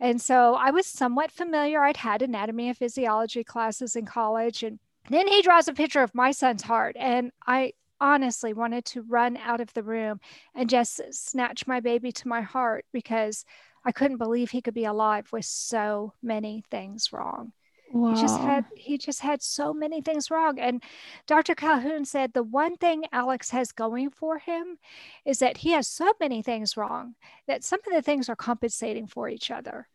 And 0.00 0.20
so 0.20 0.54
I 0.54 0.70
was 0.70 0.86
somewhat 0.86 1.30
familiar. 1.30 1.82
I'd 1.82 1.96
had 1.96 2.22
anatomy 2.22 2.68
and 2.68 2.76
physiology 2.76 3.44
classes 3.44 3.96
in 3.96 4.06
college. 4.06 4.62
And 4.62 4.78
then 5.08 5.28
he 5.28 5.42
draws 5.42 5.68
a 5.68 5.72
picture 5.72 6.02
of 6.02 6.14
my 6.14 6.30
son's 6.32 6.62
heart. 6.62 6.96
And 6.98 7.30
I 7.46 7.72
honestly 8.00 8.52
wanted 8.52 8.84
to 8.84 9.02
run 9.02 9.36
out 9.36 9.60
of 9.60 9.72
the 9.72 9.82
room 9.82 10.20
and 10.54 10.68
just 10.68 11.00
snatch 11.12 11.66
my 11.66 11.80
baby 11.80 12.12
to 12.12 12.28
my 12.28 12.42
heart 12.42 12.84
because 12.92 13.44
I 13.84 13.92
couldn't 13.92 14.18
believe 14.18 14.50
he 14.50 14.62
could 14.62 14.74
be 14.74 14.84
alive 14.84 15.28
with 15.32 15.44
so 15.44 16.14
many 16.22 16.64
things 16.70 17.12
wrong. 17.12 17.52
Wow. 17.94 18.12
He 18.12 18.20
just 18.20 18.40
had 18.40 18.64
he 18.76 18.98
just 18.98 19.20
had 19.20 19.40
so 19.40 19.72
many 19.72 20.00
things 20.00 20.28
wrong. 20.28 20.58
And 20.58 20.82
Dr. 21.28 21.54
Calhoun 21.54 22.04
said 22.04 22.32
the 22.32 22.42
one 22.42 22.76
thing 22.76 23.04
Alex 23.12 23.50
has 23.50 23.70
going 23.70 24.10
for 24.10 24.40
him 24.40 24.78
is 25.24 25.38
that 25.38 25.58
he 25.58 25.70
has 25.70 25.86
so 25.86 26.12
many 26.18 26.42
things 26.42 26.76
wrong 26.76 27.14
that 27.46 27.62
some 27.62 27.78
of 27.86 27.92
the 27.94 28.02
things 28.02 28.28
are 28.28 28.34
compensating 28.34 29.06
for 29.06 29.28
each 29.28 29.48
other. 29.48 29.86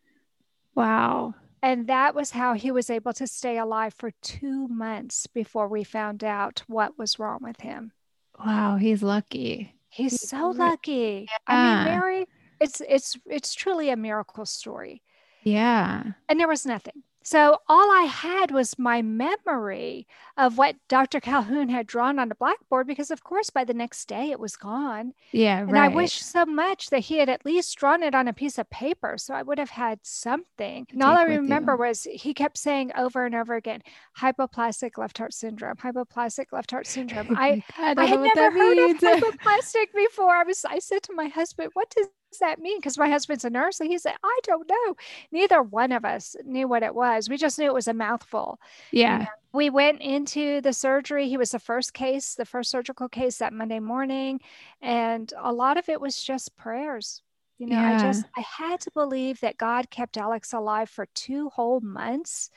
Wow. 0.76 1.36
And 1.62 1.88
that 1.88 2.16
was 2.16 2.32
how 2.32 2.54
he 2.54 2.72
was 2.72 2.90
able 2.90 3.12
to 3.12 3.28
stay 3.28 3.58
alive 3.58 3.94
for 3.94 4.12
two 4.22 4.70
months 4.70 5.28
before 5.28 5.68
we 5.68 5.84
found 5.84 6.24
out 6.24 6.64
what 6.68 6.98
was 6.98 7.20
wrong 7.20 7.40
with 7.42 7.60
him. 7.60 7.92
Wow, 8.40 8.78
he's 8.78 9.04
lucky. 9.04 9.76
He's, 9.90 10.12
he's 10.12 10.30
so 10.30 10.52
lucky. 10.52 11.28
Yeah. 11.30 11.38
I 11.54 11.84
mean, 11.84 12.00
Mary, 12.00 12.26
it's 12.62 12.82
it's 12.88 13.18
it's 13.26 13.54
truly 13.54 13.90
a 13.90 13.98
miracle 13.98 14.46
story. 14.46 15.04
Yeah. 15.44 16.04
And 16.30 16.40
there 16.40 16.48
was 16.48 16.66
nothing. 16.66 17.04
So 17.30 17.60
all 17.68 17.92
I 17.92 18.08
had 18.10 18.50
was 18.50 18.80
my 18.80 19.04
memory 19.04 20.08
of 20.36 20.58
what 20.58 20.78
Dr. 20.88 21.20
Calhoun 21.20 21.70
had 21.70 21.86
drawn 21.86 22.18
on 22.18 22.28
the 22.28 22.34
blackboard 22.34 22.88
because, 22.88 23.12
of 23.12 23.24
course, 23.24 23.52
by 23.52 23.64
the 23.64 23.74
next 23.76 24.08
day 24.08 24.32
it 24.32 24.40
was 24.40 24.56
gone. 24.56 25.14
Yeah, 25.32 25.60
and 25.60 25.78
I 25.78 25.90
wish 25.90 26.24
so 26.24 26.44
much 26.44 26.90
that 26.90 27.02
he 27.02 27.20
had 27.20 27.30
at 27.30 27.46
least 27.46 27.78
drawn 27.78 28.02
it 28.02 28.16
on 28.16 28.28
a 28.28 28.34
piece 28.34 28.58
of 28.58 28.68
paper 28.72 29.20
so 29.20 29.36
I 29.36 29.44
would 29.44 29.60
have 29.60 29.70
had 29.70 30.00
something. 30.02 30.88
And 30.92 31.04
all 31.04 31.16
I 31.16 31.26
remember 31.26 31.74
you. 31.74 31.78
was 31.78 32.08
he 32.12 32.34
kept 32.34 32.58
saying 32.58 32.94
over 32.98 33.28
and 33.28 33.36
over 33.36 33.54
again, 33.54 33.84
hypoplastic 34.20 34.98
left 34.98 35.20
heart 35.20 35.36
syndrome, 35.36 35.76
hypoplastic 35.76 36.46
left 36.52 36.72
heart 36.72 36.88
syndrome. 36.88 37.28
I, 37.38 37.64
I, 37.78 37.94
I 37.96 38.06
had 38.06 38.22
never 38.22 38.50
heard 38.50 38.76
means. 38.76 39.04
of 39.04 39.10
hypoplastic 39.22 39.94
before. 39.96 40.36
I 40.36 40.46
was 40.46 40.66
I 40.66 40.80
said 40.80 41.04
to 41.04 41.14
my 41.14 41.28
husband, 41.28 41.70
what 41.74 41.92
does 41.92 42.08
does 42.32 42.40
that 42.40 42.60
mean? 42.60 42.78
Because 42.78 42.98
my 42.98 43.10
husband's 43.10 43.46
a 43.46 43.50
nurse. 43.50 43.80
And 43.80 43.90
he 43.90 43.98
said, 43.98 44.14
I 44.24 44.40
don't 44.44 44.70
know. 44.70 44.96
Neither 45.32 45.62
one 45.62 45.92
of 45.92 46.06
us 46.06 46.36
knew 46.46 46.68
what 46.68 46.84
it 46.84 46.94
was. 46.94 47.30
We 47.30 47.38
just 47.38 47.58
knew 47.58 47.66
it 47.66 47.74
was 47.74 47.88
a 47.88 47.94
mouthful. 47.94 48.60
Yeah. 48.92 49.26
we 49.52 49.70
went 49.70 50.02
into 50.02 50.62
the 50.62 50.74
surgery. 50.74 51.28
He 51.28 51.38
was 51.38 51.52
the 51.52 51.60
first 51.60 51.94
case, 51.94 52.36
the 52.36 52.46
first 52.46 52.70
surgical 52.70 53.10
case 53.10 53.38
that 53.38 53.54
Monday 53.54 53.80
morning. 53.80 54.42
And 54.82 55.32
a 55.38 55.52
lot 55.52 55.78
of 55.78 55.90
it 55.90 56.00
was 56.00 56.22
just 56.22 56.56
prayers. 56.56 57.22
You 57.58 57.68
know, 57.68 57.76
yeah. 57.76 57.98
I 57.98 58.00
just, 58.00 58.26
I 58.38 58.42
had 58.42 58.80
to 58.82 58.92
believe 58.92 59.42
that 59.42 59.58
God 59.58 59.90
kept 59.90 60.18
Alex 60.18 60.54
alive 60.54 60.90
for 60.90 61.08
two 61.14 61.50
whole 61.50 61.82
months 61.82 62.52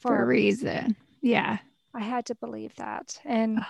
for, 0.00 0.08
for 0.08 0.22
a 0.22 0.26
reason. 0.26 0.96
Yeah. 1.20 1.58
I 1.94 2.00
had 2.00 2.26
to 2.26 2.34
believe 2.34 2.74
that. 2.76 3.20
And 3.24 3.60
oh 3.60 3.66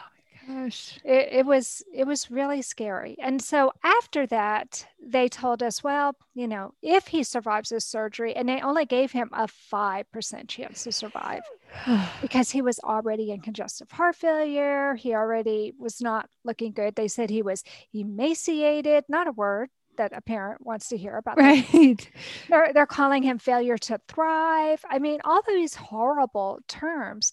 gosh. 0.47 0.99
It, 1.05 1.29
it, 1.33 1.47
was 1.47 1.83
it 1.93 2.07
was 2.07 2.31
really 2.31 2.63
scary. 2.63 3.17
And 3.21 3.43
so 3.43 3.73
after 3.83 4.27
that 4.27 4.87
they 5.05 5.29
told 5.29 5.63
us 5.63 5.83
well 5.83 6.15
you 6.35 6.47
know 6.47 6.73
if 6.83 7.09
he 7.09 7.23
survives 7.23 7.71
this 7.71 7.85
surgery 7.85 8.35
and 8.35 8.49
they 8.49 8.61
only 8.61 8.87
gave 8.87 9.13
him 9.13 9.29
a 9.33 9.47
5% 9.47 10.49
chance 10.49 10.85
to 10.85 10.93
survive 10.93 11.43
because 12.23 12.51
he 12.51 12.63
was 12.63 12.79
already 12.81 13.31
in 13.31 13.41
congestive 13.41 13.91
heart 13.91 14.17
failure. 14.17 14.95
He 14.95 15.15
already 15.15 15.73
was 15.79 16.01
not 16.01 16.29
looking 16.45 16.73
good. 16.73 16.95
They 16.95 17.09
said 17.09 17.31
he 17.31 17.43
was 17.43 17.65
emaciated 17.93 19.05
not 19.09 19.29
a 19.29 19.33
word 19.33 19.71
that 19.97 20.13
a 20.15 20.21
parent 20.21 20.65
wants 20.65 20.89
to 20.89 20.97
hear 20.97 21.17
about. 21.17 21.39
Right. 21.39 22.11
They're, 22.49 22.73
they're 22.73 22.87
calling 22.87 23.23
him 23.23 23.39
failure 23.39 23.79
to 23.79 24.01
thrive. 24.09 24.85
I 24.89 24.99
mean, 24.99 25.21
all 25.25 25.43
these 25.47 25.75
horrible 25.75 26.61
terms. 26.69 27.33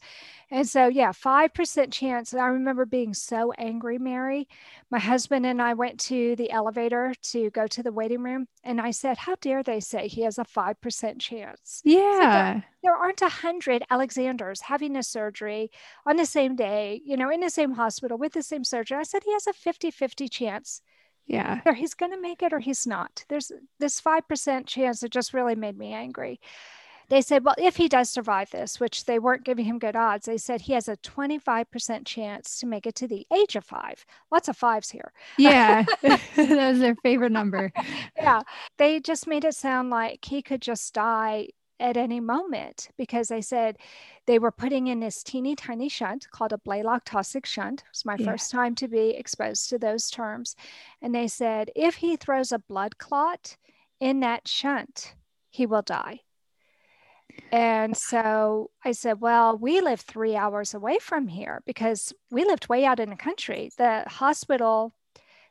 And 0.52 0.68
so, 0.68 0.88
yeah, 0.88 1.12
5% 1.12 1.92
chance. 1.92 2.34
I 2.34 2.48
remember 2.48 2.86
being 2.86 3.14
so 3.14 3.52
angry, 3.54 3.98
Mary. 3.98 4.48
My 4.90 5.00
husband 5.00 5.46
and 5.46 5.62
I 5.62 5.74
went 5.74 6.00
to 6.02 6.36
the 6.36 6.52
elevator 6.52 7.14
to 7.24 7.50
go 7.52 7.68
to 7.68 7.84
the 7.84 7.92
waiting 7.92 8.24
room. 8.24 8.48
And 8.64 8.82
I 8.82 8.92
said, 8.92 9.18
How 9.18 9.36
dare 9.42 9.64
they 9.64 9.80
say 9.80 10.08
he 10.08 10.22
has 10.24 10.38
a 10.38 10.44
5% 10.44 11.20
chance? 11.20 11.82
Yeah. 11.84 12.62
So 12.62 12.66
there 12.84 12.96
aren't 12.96 13.22
a 13.22 13.30
hundred 13.30 13.84
Alexanders 13.90 14.62
having 14.62 14.96
a 14.96 15.04
surgery 15.04 15.70
on 16.06 16.16
the 16.16 16.26
same 16.26 16.56
day, 16.56 17.02
you 17.06 17.18
know, 17.18 17.30
in 17.30 17.42
the 17.42 17.50
same 17.50 17.74
hospital 17.74 18.18
with 18.18 18.34
the 18.34 18.44
same 18.44 18.64
surgeon. 18.64 18.98
I 18.98 19.04
said 19.04 19.24
he 19.24 19.34
has 19.34 19.48
a 19.48 19.54
50 19.54 19.92
50 19.92 20.28
chance. 20.30 20.82
Yeah. 21.30 21.62
Either 21.64 21.74
he's 21.74 21.94
going 21.94 22.12
to 22.12 22.20
make 22.20 22.42
it 22.42 22.52
or 22.52 22.60
he's 22.60 22.88
not. 22.88 23.24
There's 23.30 23.52
this 23.80 24.02
5% 24.02 24.66
chance 24.66 25.00
that 25.00 25.12
just 25.12 25.34
really 25.34 25.56
made 25.56 25.78
me 25.78 25.94
angry. 25.94 26.42
They 27.10 27.22
said, 27.22 27.44
well, 27.44 27.56
if 27.58 27.76
he 27.76 27.88
does 27.88 28.10
survive 28.10 28.52
this, 28.52 28.80
which 28.80 29.06
they 29.06 29.18
weren't 29.18 29.44
giving 29.44 29.66
him 29.66 29.80
good 29.80 29.96
odds, 29.96 30.26
they 30.26 30.38
said 30.38 30.62
he 30.62 30.74
has 30.74 30.88
a 30.88 30.98
25% 30.98 32.06
chance 32.06 32.60
to 32.60 32.68
make 32.68 32.86
it 32.86 32.96
to 32.96 33.08
the 33.08 33.26
age 33.34 33.56
of 33.56 33.64
five. 33.64 34.06
Lots 34.32 34.48
of 34.48 34.58
fives 34.58 34.90
here. 34.90 35.12
Yeah. 35.38 35.86
that 36.02 36.72
was 36.72 36.80
their 36.80 36.96
favorite 36.96 37.32
number. 37.32 37.72
yeah. 38.18 38.42
They 38.78 39.00
just 39.00 39.28
made 39.28 39.46
it 39.46 39.56
sound 39.56 39.92
like 39.92 40.26
he 40.26 40.42
could 40.42 40.62
just 40.62 40.94
die 40.94 41.50
at 41.80 41.98
any 41.98 42.20
moment 42.20 42.90
because 42.98 43.32
I 43.32 43.40
said 43.40 43.78
they 44.26 44.40
were 44.40 44.52
putting 44.52 44.88
in 44.88 45.00
this 45.00 45.24
teeny 45.24 45.56
tiny 45.56 45.90
shunt 45.90 46.30
called 46.32 46.54
a 46.54 46.58
Blalock 46.58 47.06
Taussig 47.06 47.46
shunt. 47.46 47.82
It 47.82 47.90
was 47.92 48.06
my 48.06 48.16
Yeah. 48.18 48.32
first 48.32 48.52
time 48.52 48.76
to 48.76 48.88
be 48.88 49.12
exposed 49.12 49.70
to 49.70 49.80
those 49.80 50.10
terms. 50.10 50.56
And 51.02 51.14
they 51.16 51.28
said 51.28 51.72
if 51.76 51.96
he 51.96 52.16
throws 52.16 52.52
a 52.52 52.60
blood 52.60 52.98
clot 52.98 53.58
in 54.00 54.20
that 54.22 54.48
shunt, 54.48 55.16
he 55.50 55.66
will 55.66 55.82
die. 55.82 56.22
And 57.52 57.98
so 57.98 58.70
I 58.86 58.92
said, 58.92 59.22
Well, 59.22 59.58
we 59.58 59.82
live 59.82 60.02
three 60.02 60.36
hours 60.36 60.74
away 60.74 61.00
from 61.00 61.28
here 61.28 61.62
because 61.66 62.14
we 62.30 62.46
lived 62.46 62.70
way 62.70 62.86
out 62.86 63.00
in 63.00 63.10
the 63.10 63.16
country. 63.16 63.72
The 63.78 64.04
hospital 64.08 64.94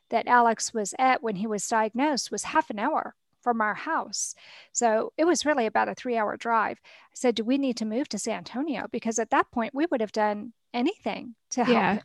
that 0.09 0.27
Alex 0.27 0.73
was 0.73 0.93
at 0.97 1.21
when 1.21 1.35
he 1.35 1.47
was 1.47 1.67
diagnosed 1.67 2.31
was 2.31 2.43
half 2.43 2.69
an 2.69 2.79
hour 2.79 3.15
from 3.41 3.61
our 3.61 3.73
house. 3.73 4.35
So 4.71 5.13
it 5.17 5.25
was 5.25 5.45
really 5.45 5.65
about 5.65 5.89
a 5.89 5.95
three 5.95 6.17
hour 6.17 6.37
drive. 6.37 6.79
I 6.83 7.15
said, 7.15 7.35
Do 7.35 7.43
we 7.43 7.57
need 7.57 7.77
to 7.77 7.85
move 7.85 8.09
to 8.09 8.19
San 8.19 8.37
Antonio? 8.39 8.87
Because 8.91 9.19
at 9.19 9.29
that 9.31 9.51
point, 9.51 9.73
we 9.73 9.85
would 9.89 10.01
have 10.01 10.11
done 10.11 10.53
anything 10.73 11.35
to 11.51 11.63
help 11.63 11.75
Yeah. 11.75 11.99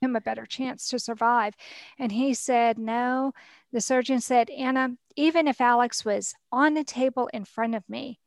him, 0.00 0.16
a 0.16 0.20
better 0.20 0.46
chance 0.46 0.88
to 0.88 0.98
survive. 0.98 1.54
And 1.98 2.12
he 2.12 2.34
said, 2.34 2.78
No. 2.78 3.32
The 3.72 3.80
surgeon 3.80 4.20
said, 4.20 4.48
Anna, 4.50 4.96
even 5.16 5.46
if 5.46 5.60
Alex 5.60 6.04
was 6.04 6.34
on 6.50 6.74
the 6.74 6.84
table 6.84 7.28
in 7.34 7.44
front 7.44 7.74
of 7.74 7.88
me, 7.88 8.18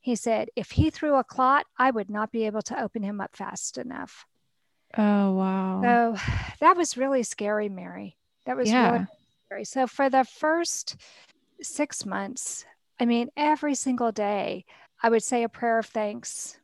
he 0.00 0.14
said, 0.16 0.50
if 0.54 0.72
he 0.72 0.90
threw 0.90 1.16
a 1.16 1.24
clot, 1.24 1.64
I 1.78 1.90
would 1.90 2.10
not 2.10 2.30
be 2.30 2.44
able 2.44 2.60
to 2.62 2.78
open 2.82 3.02
him 3.02 3.22
up 3.22 3.34
fast 3.34 3.78
enough. 3.78 4.26
Oh, 4.98 5.32
wow. 5.32 5.80
So 5.82 6.16
that 6.60 6.76
was 6.76 6.98
really 6.98 7.22
scary, 7.22 7.70
Mary. 7.70 8.18
That 8.44 8.58
was 8.58 8.68
Yeah. 8.68 8.90
really 8.90 9.06
scary. 9.46 9.64
So 9.64 9.86
for 9.86 10.10
the 10.10 10.24
first 10.24 10.96
six 11.64 12.06
months, 12.06 12.64
I 13.00 13.06
mean, 13.06 13.30
every 13.36 13.74
single 13.74 14.12
day, 14.12 14.64
I 15.02 15.08
would 15.08 15.22
say 15.22 15.42
a 15.42 15.48
prayer 15.48 15.78
of 15.78 15.86
thanks 15.86 16.58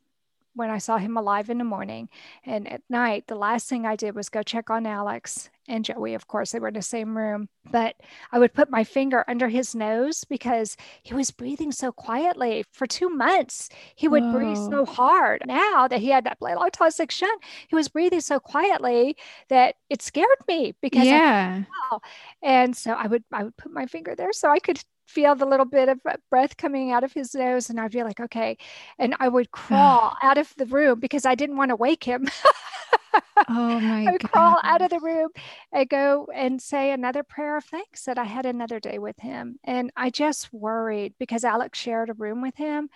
when 0.54 0.71
I 0.71 0.78
saw 0.78 0.99
him 0.99 1.16
alive 1.16 1.50
in 1.50 1.59
the 1.59 1.64
morning. 1.64 2.09
And 2.45 2.71
at 2.71 2.83
night, 2.88 3.26
the 3.26 3.37
last 3.37 3.69
thing 3.69 3.87
I 3.87 3.97
did 3.97 4.14
was 4.14 4.28
go 4.28 4.42
check 4.42 4.71
on 4.71 4.87
Alex 4.87 5.49
and 5.69 5.85
Joey. 5.85 6.14
Of 6.14 6.26
course, 6.26 6.50
they 6.50 6.59
were 6.59 6.69
in 6.69 6.75
the 6.75 6.83
same 6.83 7.16
room, 7.16 7.49
but 7.71 7.95
I 8.33 8.38
would 8.38 8.52
put 8.52 8.71
my 8.71 8.83
finger 8.85 9.25
under 9.28 9.49
his 9.49 9.75
nose 9.75 10.25
because 10.25 10.76
he 11.02 11.14
was 11.14 11.30
breathing 11.30 11.73
so 11.73 11.92
quietly 11.92 12.64
for 12.73 12.87
two 12.87 13.09
months. 13.09 13.69
He 13.95 14.09
would 14.09 14.33
breathe 14.33 14.57
so 14.57 14.85
hard. 14.85 15.42
Now 15.47 15.87
that 15.88 16.00
he 16.00 16.09
had 16.09 16.25
that 16.25 16.40
Blalock 16.40 16.73
Taussig 16.73 17.11
shunt, 17.11 17.42
he 17.69 17.76
was 17.76 17.88
breathing 17.88 18.21
so 18.21 18.40
quietly 18.40 19.16
that 19.49 19.76
it 19.88 20.02
scared 20.02 20.28
me 20.49 20.75
because 20.83 21.02
I 21.02 21.04
yeah. 21.04 21.62
and 22.42 22.76
so 22.76 22.92
I 22.92 23.07
would 23.07 23.25
I 23.33 23.45
would 23.45 23.57
put 23.57 23.73
my 23.73 23.87
finger 23.87 24.14
there 24.14 24.33
so 24.33 24.50
I 24.50 24.59
could 24.59 24.83
feel 25.11 25.35
the 25.35 25.47
little 25.47 25.67
bit 25.67 25.88
of 25.88 26.00
breath 26.31 26.57
coming 26.57 26.93
out 26.93 27.05
of 27.05 27.12
his 27.12 27.35
nose 27.35 27.69
and 27.69 27.81
I'd 27.81 27.90
be 27.90 28.02
like 28.02 28.21
okay 28.21 28.57
and 28.99 29.14
I 29.19 29.29
would 29.29 29.50
crawl 29.52 30.17
out 30.23 30.38
of 30.38 30.55
the 30.57 30.67
room 30.67 31.00
because 31.00 31.26
I 31.26 31.35
didn't 31.35 31.57
want 31.57 31.71
to 31.71 31.76
wake 31.76 32.05
him. 32.05 32.29
Oh 33.49 33.81
my 33.81 34.05
God. 34.05 34.09
I 34.09 34.12
would 34.12 34.31
crawl 34.31 34.59
out 34.62 34.83
of 34.83 34.90
the 34.90 35.00
room 35.00 35.31
and 35.73 35.88
go 35.88 36.29
and 36.33 36.61
say 36.62 36.93
another 36.93 37.25
prayer 37.25 37.57
of 37.57 37.64
thanks 37.64 38.05
that 38.05 38.19
I 38.19 38.25
had 38.25 38.47
another 38.47 38.79
day 38.79 38.99
with 38.99 39.19
him 39.19 39.59
and 39.64 39.90
I 39.97 40.11
just 40.11 40.52
worried 40.52 41.14
because 41.19 41.43
Alex 41.43 41.79
shared 41.79 42.11
a 42.11 42.14
room 42.14 42.43
with 42.43 42.57
him. 42.57 42.90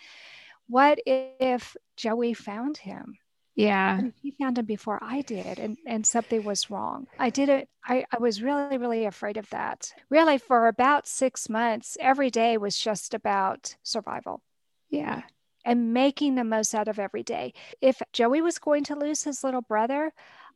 What 0.68 0.98
if 1.06 1.76
Joey 1.96 2.34
found 2.34 2.76
him 2.76 3.16
Yeah. 3.54 3.98
and 3.98 4.12
he 4.20 4.32
found 4.32 4.58
him 4.58 4.64
before 4.64 4.98
I 5.02 5.22
did 5.22 5.58
and, 5.60 5.78
and 5.86 6.04
something 6.06 6.42
was 6.44 6.70
wrong. 6.70 7.06
I 7.18 7.30
didn't 7.30 7.68
I, 7.86 8.04
I 8.10 8.18
was 8.18 8.42
really, 8.42 8.78
really 8.78 9.04
afraid 9.04 9.36
of 9.36 9.48
that. 9.50 9.92
Really 10.10 10.38
for 10.38 10.66
about 10.68 11.06
six 11.06 11.48
months, 11.48 11.96
every 12.00 12.30
day 12.30 12.56
was 12.56 12.78
just 12.78 13.14
about 13.14 13.76
survival 13.82 14.42
Yeah. 14.90 15.22
and 15.64 15.92
making 15.94 16.34
the 16.34 16.44
most 16.44 16.74
out 16.74 16.88
of 16.88 16.98
every 16.98 17.22
day. 17.22 17.52
If 17.80 18.00
Joey 18.12 18.40
was 18.40 18.58
going 18.58 18.84
to 18.84 18.96
lose 18.96 19.22
his 19.24 19.44
little 19.44 19.62
brother, 19.62 20.12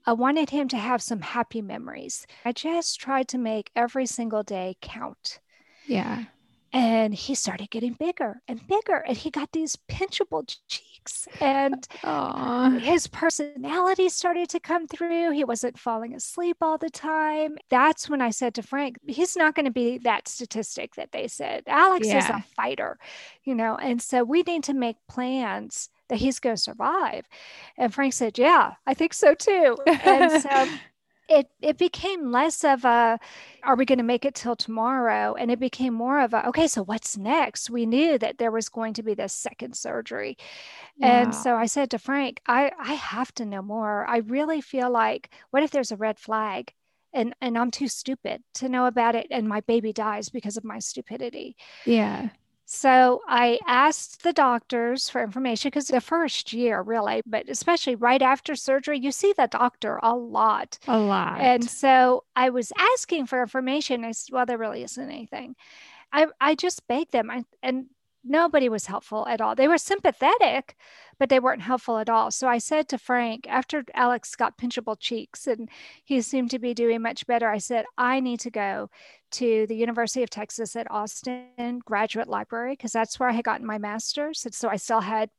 I 0.07 0.13
wanted 0.15 0.51
him 0.51 0.69
to 0.69 0.77
have 0.77 1.03
some 1.03 1.21
happy 1.21 1.61
memories. 1.61 2.27
I 2.45 2.53
just 2.53 2.99
tried 2.99 3.29
to 3.29 3.39
make 3.39 3.71
every 3.77 4.07
single 4.07 4.43
day 4.43 4.77
count. 4.81 5.39
Yeah. 5.87 6.25
And 6.73 7.15
he 7.15 7.35
started 7.35 7.71
getting 7.71 7.95
bigger 7.95 8.43
and 8.47 8.67
bigger, 8.67 8.97
and 8.97 9.17
he 9.17 9.31
got 9.31 9.53
these 9.53 9.77
pinchable 9.89 10.45
cheeks. 10.69 11.27
And 11.41 11.87
Oh. 12.05 12.79
his 12.79 13.07
personality 13.07 14.09
started 14.11 14.49
to 14.51 14.61
come 14.61 14.87
through. 14.87 15.33
He 15.33 15.45
wasn't 15.45 15.79
falling 15.79 16.15
asleep 16.15 16.59
all 16.61 16.79
the 16.79 16.91
time. 16.91 17.57
That's 17.71 18.09
when 18.11 18.21
I 18.21 18.31
said 18.31 18.55
to 18.57 18.63
Frank, 18.63 18.99
he's 19.07 19.37
not 19.37 19.55
going 19.55 19.65
to 19.67 19.73
be 19.73 19.99
that 19.99 20.29
statistic 20.29 20.95
that 20.97 21.13
they 21.13 21.29
said. 21.29 21.65
Alex 21.67 22.15
is 22.15 22.29
a 22.29 22.39
fighter, 22.57 22.99
you 23.45 23.55
know, 23.55 23.77
and 23.77 24.01
so 24.03 24.23
we 24.25 24.43
need 24.43 24.65
to 24.65 24.75
make 24.75 24.97
plans 25.09 25.89
that 26.09 26.19
he's 26.19 26.39
going 26.39 26.57
to 26.57 26.63
survive. 26.63 27.27
And 27.77 27.93
Frank 27.93 28.13
said, 28.13 28.39
Yeah, 28.39 28.75
I 28.87 28.95
think 28.95 29.15
so 29.15 29.35
too. 29.35 29.79
And 30.01 30.31
so 30.31 30.69
it 31.29 31.49
it 31.61 31.79
became 31.79 32.33
less 32.33 32.65
of 32.65 32.85
a 32.85 33.19
are 33.63 33.77
we 33.77 33.85
going 33.85 33.99
to 33.99 34.05
make 34.05 34.25
it 34.25 34.35
till 34.35 34.57
tomorrow 34.57 35.35
and 35.35 35.51
it 35.51 35.59
became 35.61 35.93
more 35.95 36.21
of 36.21 36.33
a 36.35 36.47
okay 36.49 36.67
so 36.67 36.83
what's 36.83 37.17
next 37.17 37.71
we 37.71 37.87
knew 37.87 38.19
that 38.19 38.39
there 38.39 38.51
was 38.51 38.69
going 38.69 38.95
to 38.95 39.03
be 39.03 39.15
this 39.15 39.33
second 39.33 39.77
surgery 39.77 40.37
and 41.03 41.35
so 41.35 41.57
I 41.57 41.67
said 41.67 41.91
to 41.91 41.99
Frank, 41.99 42.41
I, 42.47 42.73
I 42.79 42.95
have 42.95 43.33
to 43.35 43.47
know 43.47 43.63
more. 43.63 44.07
I 44.07 44.19
really 44.19 44.61
feel 44.61 44.91
like, 44.91 45.31
what 45.51 45.63
if 45.63 45.71
there's 45.71 45.93
a 45.93 45.97
red 45.97 46.19
flag 46.19 46.73
and, 47.13 47.35
and 47.41 47.57
I'm 47.59 47.71
too 47.71 47.89
stupid 47.89 48.43
to 48.55 48.69
know 48.69 48.87
about 48.87 49.15
it 49.15 49.29
and 49.31 49.49
my 49.49 49.61
baby 49.61 49.93
dies 49.93 50.29
because 50.29 50.57
of 50.57 50.65
my 50.65 50.79
stupidity? 50.81 51.57
Yeah. 51.85 52.31
So 52.71 53.23
I 53.27 53.59
asked 53.67 54.25
the 54.25 54.35
doctors 54.35 55.09
for 55.09 55.23
information 55.23 55.71
because 55.71 55.89
the 55.89 56.03
first 56.03 56.53
year, 56.53 56.83
really, 56.83 57.23
but 57.25 57.49
especially 57.49 57.95
right 57.95 58.21
after 58.21 58.55
surgery, 58.55 58.99
you 58.99 59.11
see 59.11 59.33
the 59.35 59.47
doctor 59.47 59.99
a 60.03 60.15
lot. 60.15 60.79
A 60.87 60.99
lot. 60.99 61.41
And 61.41 61.65
so 61.65 62.25
I 62.37 62.51
was 62.51 62.71
asking 62.79 63.25
for 63.25 63.41
information. 63.41 64.05
I 64.05 64.13
said, 64.13 64.35
well, 64.35 64.45
there 64.45 64.59
really 64.59 64.83
isn't 64.83 65.03
anything. 65.03 65.57
I, 66.13 66.27
I 66.43 66.55
just 66.57 66.87
begged 66.87 67.13
them, 67.13 67.31
I, 67.31 67.45
and 67.63 67.87
nobody 68.29 68.69
was 68.69 68.87
helpful 68.87 69.27
at 69.27 69.41
all. 69.41 69.55
They 69.55 69.69
were 69.69 69.79
sympathetic, 69.79 70.77
but 71.19 71.29
they 71.29 71.41
weren't 71.41 71.63
helpful 71.63 71.99
at 71.99 72.09
all. 72.09 72.31
So 72.31 72.49
I 72.49 72.59
said 72.59 72.89
to 72.89 72.99
Frank, 72.99 73.47
after 73.49 73.85
Alex 73.95 74.37
got 74.37 74.59
pinchable 74.59 74.97
cheeks 74.99 75.47
and 75.47 75.69
he 76.05 76.21
seemed 76.23 76.51
to 76.51 76.59
be 76.59 76.75
doing 76.75 77.03
much 77.03 77.27
better, 77.27 77.49
I 77.49 77.59
said, 77.59 77.85
I 77.97 78.21
need 78.21 78.41
to 78.41 78.51
go 78.51 78.91
to 79.33 79.67
the 79.67 79.77
University 79.77 80.23
of 80.23 80.31
Texas 80.31 80.77
at 80.77 80.91
Austin 80.91 81.81
Graduate 81.85 82.29
Library 82.29 82.73
because 82.73 82.93
that's 82.93 83.19
where 83.19 83.29
I 83.29 83.33
had 83.33 83.45
gotten 83.45 83.67
my 83.67 83.79
master's. 83.79 84.45
And 84.45 84.55
so 84.55 84.69
I 84.69 84.77
still 84.77 85.01
had 85.01 85.31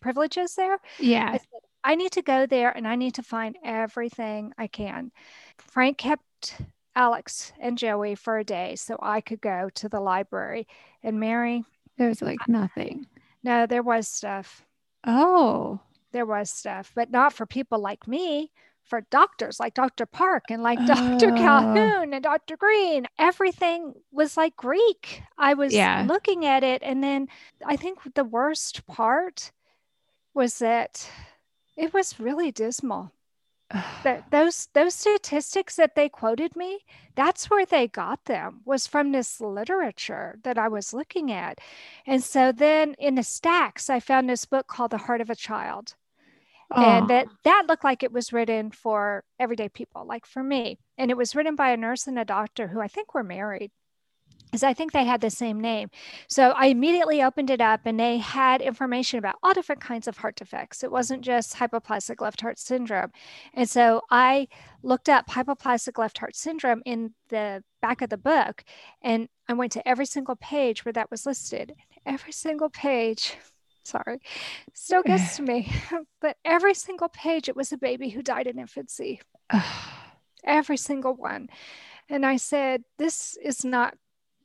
privileges 0.00 0.54
there. 0.54 0.74
I 0.74 0.78
yeah. 1.00 1.32
said, 1.32 1.40
I 1.82 1.94
need 1.96 2.12
to 2.12 2.22
go 2.22 2.46
there 2.46 2.74
and 2.74 2.88
I 2.88 2.96
need 2.96 3.14
to 3.14 3.22
find 3.22 3.56
everything 3.62 4.52
I 4.56 4.66
can. 4.68 5.12
Frank 5.58 5.98
kept 5.98 6.56
Alex 6.96 7.52
and 7.60 7.76
Joey 7.76 8.14
for 8.14 8.38
a 8.38 8.44
day 8.44 8.76
so 8.76 8.98
I 9.02 9.20
could 9.20 9.40
go 9.40 9.68
to 9.74 9.88
the 9.88 10.00
library. 10.00 10.66
And 11.02 11.20
Mary, 11.20 11.64
There's 11.96 12.22
like 12.22 12.48
nothing. 12.48 13.06
no, 13.42 13.66
there 13.66 13.82
was 13.82 14.08
stuff. 14.08 14.64
Oh. 15.06 15.80
There 16.12 16.26
was 16.26 16.50
stuff, 16.50 16.92
but 16.94 17.10
not 17.10 17.32
for 17.32 17.44
people 17.46 17.78
like 17.80 18.06
me, 18.08 18.50
for 18.84 19.00
doctors 19.10 19.58
like 19.58 19.74
Dr. 19.74 20.06
Park 20.06 20.44
and 20.50 20.62
like 20.62 20.78
Dr. 20.86 21.30
Oh. 21.30 21.32
Ah. 21.32 21.36
Calhoun 21.36 22.14
and 22.14 22.22
Dr. 22.22 22.56
Green. 22.56 23.06
Everything 23.18 23.94
was 24.12 24.36
like 24.36 24.56
Greek. 24.56 25.22
I 25.38 25.54
was 25.54 25.72
Yeah. 25.74 26.04
looking 26.08 26.44
at 26.46 26.62
it. 26.62 26.82
And 26.82 27.02
then 27.02 27.28
I 27.64 27.76
think 27.76 27.98
the 28.14 28.24
worst 28.24 28.86
part 28.86 29.52
was 30.34 30.58
that 30.58 31.08
it 31.76 31.92
was 31.92 32.20
really 32.20 32.52
dismal. 32.52 33.12
That 34.04 34.30
those 34.30 34.68
those 34.74 34.94
statistics 34.94 35.76
that 35.76 35.94
they 35.94 36.08
quoted 36.08 36.54
me 36.56 36.80
that's 37.16 37.50
where 37.50 37.66
they 37.66 37.88
got 37.88 38.24
them 38.24 38.60
was 38.64 38.86
from 38.86 39.12
this 39.12 39.40
literature 39.40 40.38
that 40.44 40.58
i 40.58 40.68
was 40.68 40.92
looking 40.92 41.32
at. 41.32 41.58
And 42.06 42.22
so 42.22 42.52
then 42.52 42.94
in 42.98 43.14
the 43.16 43.22
stacks 43.22 43.90
i 43.90 44.00
found 44.00 44.28
this 44.28 44.44
book 44.44 44.66
called 44.66 44.92
the 44.92 44.98
heart 44.98 45.20
of 45.20 45.30
a 45.30 45.36
child. 45.36 45.94
And 46.74 47.08
that 47.08 47.28
that 47.44 47.66
looked 47.68 47.84
like 47.84 48.02
it 48.02 48.12
was 48.12 48.32
written 48.32 48.70
for 48.72 49.22
everyday 49.38 49.68
people 49.68 50.04
like 50.06 50.26
for 50.26 50.42
me. 50.42 50.78
And 50.98 51.10
it 51.10 51.16
was 51.16 51.36
written 51.36 51.54
by 51.54 51.70
a 51.70 51.76
nurse 51.76 52.06
and 52.06 52.18
a 52.18 52.24
doctor 52.24 52.68
who 52.68 52.80
i 52.80 52.88
think 52.88 53.14
were 53.14 53.24
married 53.24 53.70
because 54.54 54.62
I 54.62 54.72
think 54.72 54.92
they 54.92 55.02
had 55.02 55.20
the 55.20 55.30
same 55.30 55.60
name. 55.60 55.90
So 56.28 56.50
I 56.50 56.66
immediately 56.66 57.20
opened 57.24 57.50
it 57.50 57.60
up 57.60 57.80
and 57.86 57.98
they 57.98 58.18
had 58.18 58.62
information 58.62 59.18
about 59.18 59.34
all 59.42 59.52
different 59.52 59.80
kinds 59.80 60.06
of 60.06 60.18
heart 60.18 60.36
defects. 60.36 60.84
It 60.84 60.92
wasn't 60.92 61.22
just 61.22 61.56
hypoplastic 61.56 62.20
left 62.20 62.40
heart 62.40 62.60
syndrome. 62.60 63.10
And 63.52 63.68
so 63.68 64.02
I 64.12 64.46
looked 64.84 65.08
up 65.08 65.26
hypoplastic 65.26 65.98
left 65.98 66.18
heart 66.18 66.36
syndrome 66.36 66.82
in 66.86 67.14
the 67.30 67.64
back 67.82 68.00
of 68.00 68.10
the 68.10 68.16
book 68.16 68.62
and 69.02 69.28
I 69.48 69.54
went 69.54 69.72
to 69.72 69.88
every 69.88 70.06
single 70.06 70.36
page 70.36 70.84
where 70.84 70.92
that 70.92 71.10
was 71.10 71.26
listed. 71.26 71.74
Every 72.06 72.30
single 72.30 72.70
page, 72.70 73.36
sorry, 73.84 74.20
still 74.72 75.02
gets 75.02 75.34
to 75.34 75.42
me, 75.50 75.72
but 76.20 76.36
every 76.44 76.74
single 76.74 77.08
page, 77.08 77.48
it 77.48 77.56
was 77.56 77.72
a 77.72 77.76
baby 77.76 78.10
who 78.10 78.22
died 78.22 78.46
in 78.46 78.60
infancy. 78.60 79.20
every 80.44 80.76
single 80.76 81.14
one. 81.14 81.48
And 82.08 82.24
I 82.24 82.36
said, 82.36 82.84
This 82.98 83.36
is 83.42 83.64
not 83.64 83.96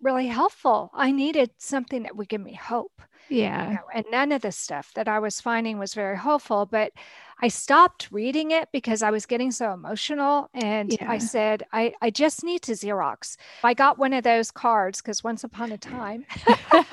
really 0.01 0.27
helpful. 0.27 0.91
I 0.94 1.12
needed 1.12 1.51
something 1.58 2.03
that 2.03 2.15
would 2.15 2.29
give 2.29 2.41
me 2.41 2.53
hope. 2.53 3.01
Yeah. 3.29 3.68
You 3.70 3.74
know, 3.75 3.82
and 3.94 4.06
none 4.12 4.32
of 4.32 4.41
the 4.41 4.51
stuff 4.51 4.91
that 4.96 5.08
I 5.08 5.20
was 5.20 5.39
finding 5.39 5.77
was 5.77 5.94
very 5.94 6.18
hopeful. 6.18 6.65
But 6.65 6.94
I 7.41 7.48
stopped 7.48 8.10
reading 8.12 8.51
it 8.51 8.70
because 8.72 9.03
I 9.03 9.12
was 9.12 9.25
getting 9.27 9.51
so 9.51 9.72
emotional. 9.72 10.50
And 10.53 10.98
Yeah. 11.00 11.12
I 11.12 11.20
said, 11.20 11.63
I, 11.72 11.94
I 12.01 12.10
just 12.10 12.44
need 12.44 12.63
to 12.63 12.72
Xerox. 12.74 13.38
I 13.63 13.74
got 13.75 14.00
one 14.00 14.13
of 14.13 14.24
those 14.24 14.51
cards 14.51 15.01
because 15.01 15.24
once 15.24 15.44
upon 15.44 15.72
a 15.72 15.77
time, 15.77 16.25
you 16.48 16.56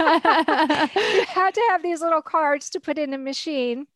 had 1.26 1.50
to 1.54 1.62
have 1.70 1.82
these 1.82 2.00
little 2.02 2.22
cards 2.22 2.70
to 2.70 2.80
put 2.80 2.98
in 2.98 3.14
a 3.14 3.18
machine. 3.18 3.86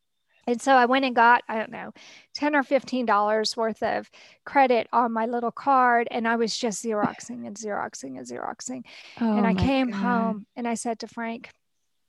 And 0.51 0.61
so 0.61 0.75
I 0.75 0.87
went 0.87 1.05
and 1.05 1.15
got, 1.15 1.43
I 1.49 1.57
don't 1.57 1.71
know, 1.71 1.93
10 2.35 2.57
or 2.57 2.63
$15 2.63 3.57
worth 3.57 3.83
of 3.83 4.11
credit 4.45 4.89
on 4.93 5.13
my 5.13 5.27
little 5.27 5.53
card. 5.53 6.09
And 6.11 6.27
I 6.27 6.37
was 6.37 6.57
just 6.57 6.85
Xeroxing 6.85 7.47
and 7.47 7.57
Xeroxing 7.57 8.19
and 8.19 8.27
Xeroxing. 8.27 8.83
Oh 9.21 9.37
and 9.37 9.47
I 9.47 9.55
came 9.55 9.91
God. 9.91 9.97
home 10.01 10.47
and 10.57 10.67
I 10.67 10.75
said 10.75 10.99
to 11.01 11.09
Frank, 11.09 11.51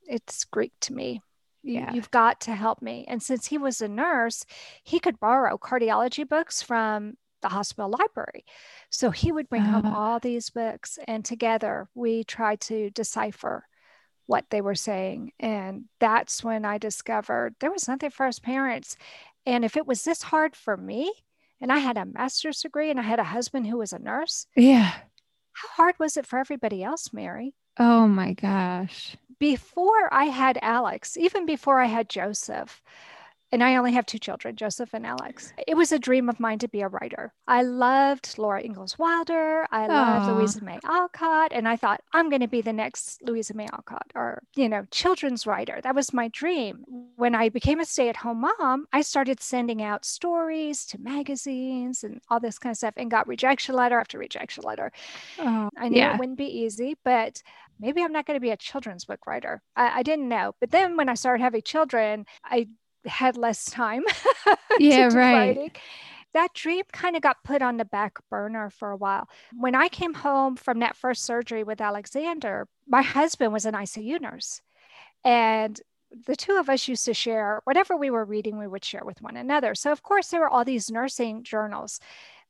it's 0.06 0.44
Greek 0.44 0.72
to 0.82 0.92
me. 0.92 1.22
Yeah. 1.62 1.92
You've 1.94 2.10
got 2.10 2.40
to 2.42 2.54
help 2.54 2.82
me. 2.82 3.04
And 3.06 3.22
since 3.22 3.46
he 3.46 3.56
was 3.58 3.80
a 3.80 3.86
nurse, 3.88 4.44
he 4.82 4.98
could 4.98 5.20
borrow 5.20 5.56
cardiology 5.56 6.28
books 6.28 6.60
from 6.60 7.14
the 7.40 7.48
hospital 7.48 7.90
library. 7.90 8.44
So 8.90 9.10
he 9.10 9.30
would 9.30 9.48
bring 9.48 9.62
home 9.62 9.86
Ah. 9.86 9.94
all 10.12 10.18
these 10.20 10.50
books, 10.50 10.98
and 11.06 11.24
together 11.24 11.88
we 11.94 12.24
tried 12.24 12.60
to 12.62 12.90
decipher 12.90 13.66
what 14.26 14.44
they 14.50 14.60
were 14.60 14.74
saying. 14.74 15.32
And 15.40 15.84
that's 16.00 16.42
when 16.44 16.64
I 16.64 16.78
discovered 16.78 17.54
there 17.60 17.70
was 17.72 17.88
nothing 17.88 18.10
for 18.10 18.26
us 18.26 18.38
parents. 18.38 18.96
And 19.46 19.64
if 19.64 19.76
it 19.76 19.86
was 19.86 20.02
this 20.04 20.22
hard 20.22 20.54
for 20.56 20.76
me, 20.76 21.12
and 21.60 21.72
I 21.72 21.78
had 21.78 21.96
a 21.96 22.04
master's 22.04 22.60
degree 22.62 22.90
and 22.90 22.98
I 22.98 23.04
had 23.04 23.18
a 23.20 23.24
husband 23.24 23.66
who 23.66 23.78
was 23.78 23.92
a 23.92 23.98
nurse, 23.98 24.46
Yeah. 24.56 24.92
how 25.52 25.68
hard 25.76 25.94
was 25.98 26.16
it 26.16 26.26
for 26.26 26.38
everybody 26.38 26.82
else, 26.82 27.12
Mary? 27.12 27.54
Oh 27.78 28.06
my 28.06 28.32
gosh. 28.34 29.16
before 29.38 30.12
I 30.14 30.26
had 30.26 30.58
Alex, 30.62 31.16
even 31.16 31.46
before 31.46 31.80
I 31.80 31.86
had 31.86 32.08
Joseph, 32.08 32.80
and 33.52 33.62
I 33.62 33.76
only 33.76 33.92
have 33.92 34.06
two 34.06 34.18
children, 34.18 34.56
Joseph 34.56 34.94
and 34.94 35.06
Alex, 35.06 35.52
it 35.68 35.76
was 35.76 35.92
a 35.92 35.98
dream 35.98 36.28
of 36.28 36.40
mine 36.40 36.58
to 36.60 36.68
be 36.68 36.80
a 36.80 36.88
writer. 36.88 37.32
I 37.46 37.62
loved 37.62 38.38
Laura 38.38 38.62
Ingalls 38.62 38.98
Wilder. 38.98 39.66
I 39.70 39.86
loved 39.86 40.26
Louisa 40.28 40.64
May 40.64 40.78
Alcott. 40.84 41.52
And 41.52 41.68
I 41.68 41.76
thought, 41.76 42.00
I'm 42.12 42.30
going 42.30 42.40
to 42.40 42.48
be 42.48 42.62
the 42.62 42.72
next 42.72 43.22
Louisa 43.22 43.54
May 43.54 43.66
Alcott 43.72 44.10
or, 44.14 44.42
you 44.56 44.68
know, 44.68 44.86
children's 44.90 45.46
writer. 45.46 45.80
That 45.82 45.94
was 45.94 46.12
my 46.12 46.28
dream. 46.28 46.84
When 47.16 47.34
I 47.34 47.50
became 47.50 47.78
a 47.80 47.84
stay 47.84 48.08
at 48.08 48.16
home 48.16 48.40
mom, 48.58 48.86
I 48.92 49.02
started 49.02 49.40
sending 49.40 49.82
out 49.82 50.04
stories 50.04 50.86
to 50.86 50.98
magazines 51.00 52.04
and 52.04 52.20
all 52.30 52.40
this 52.40 52.58
kind 52.58 52.72
of 52.72 52.78
stuff 52.78 52.94
and 52.96 53.10
got 53.10 53.28
rejection 53.28 53.74
letter 53.74 53.98
after 54.00 54.18
rejection 54.18 54.64
letter. 54.64 54.90
Oh, 55.38 55.68
I 55.76 55.88
knew 55.90 55.98
Yeah. 55.98 56.14
it 56.14 56.18
wouldn't 56.18 56.38
be 56.38 56.46
easy, 56.46 56.96
but 57.04 57.42
maybe 57.78 58.02
I'm 58.02 58.12
not 58.12 58.26
going 58.26 58.36
to 58.36 58.40
be 58.40 58.50
a 58.50 58.56
children's 58.56 59.04
book 59.04 59.26
writer. 59.26 59.60
I, 59.76 59.98
I 60.00 60.02
didn't 60.02 60.28
know. 60.28 60.54
But 60.60 60.70
then 60.70 60.96
when 60.96 61.08
I 61.08 61.14
started 61.14 61.42
having 61.42 61.62
children, 61.62 62.24
I 62.44 62.68
had 63.06 63.36
less 63.36 63.64
time. 63.64 64.04
Yeah, 64.78 65.04
right. 65.04 65.14
writing. 65.14 65.70
That 66.32 66.54
dream 66.54 66.84
kind 66.92 67.14
of 67.14 67.20
got 67.20 67.44
put 67.44 67.60
on 67.60 67.76
the 67.76 67.84
back 67.84 68.18
burner 68.30 68.70
for 68.70 68.90
a 68.90 68.96
while. 68.96 69.28
When 69.54 69.74
I 69.74 69.88
came 69.88 70.14
home 70.14 70.56
from 70.56 70.78
that 70.78 70.96
first 70.96 71.24
surgery 71.24 71.62
with 71.62 71.80
Alexander, 71.80 72.66
my 72.88 73.02
husband 73.02 73.52
was 73.52 73.66
an 73.66 73.74
ICU 73.74 74.18
nurse. 74.18 74.62
And 75.24 75.78
the 76.26 76.36
two 76.36 76.56
of 76.56 76.68
us 76.68 76.88
used 76.88 77.04
to 77.04 77.14
share 77.14 77.60
whatever 77.64 77.96
we 77.96 78.10
were 78.10 78.24
reading, 78.24 78.58
we 78.58 78.66
would 78.66 78.84
share 78.84 79.04
with 79.04 79.20
one 79.22 79.36
another. 79.36 79.74
So, 79.74 79.92
of 79.92 80.02
course, 80.02 80.28
there 80.28 80.40
were 80.40 80.48
all 80.48 80.64
these 80.64 80.90
nursing 80.90 81.42
journals. 81.42 82.00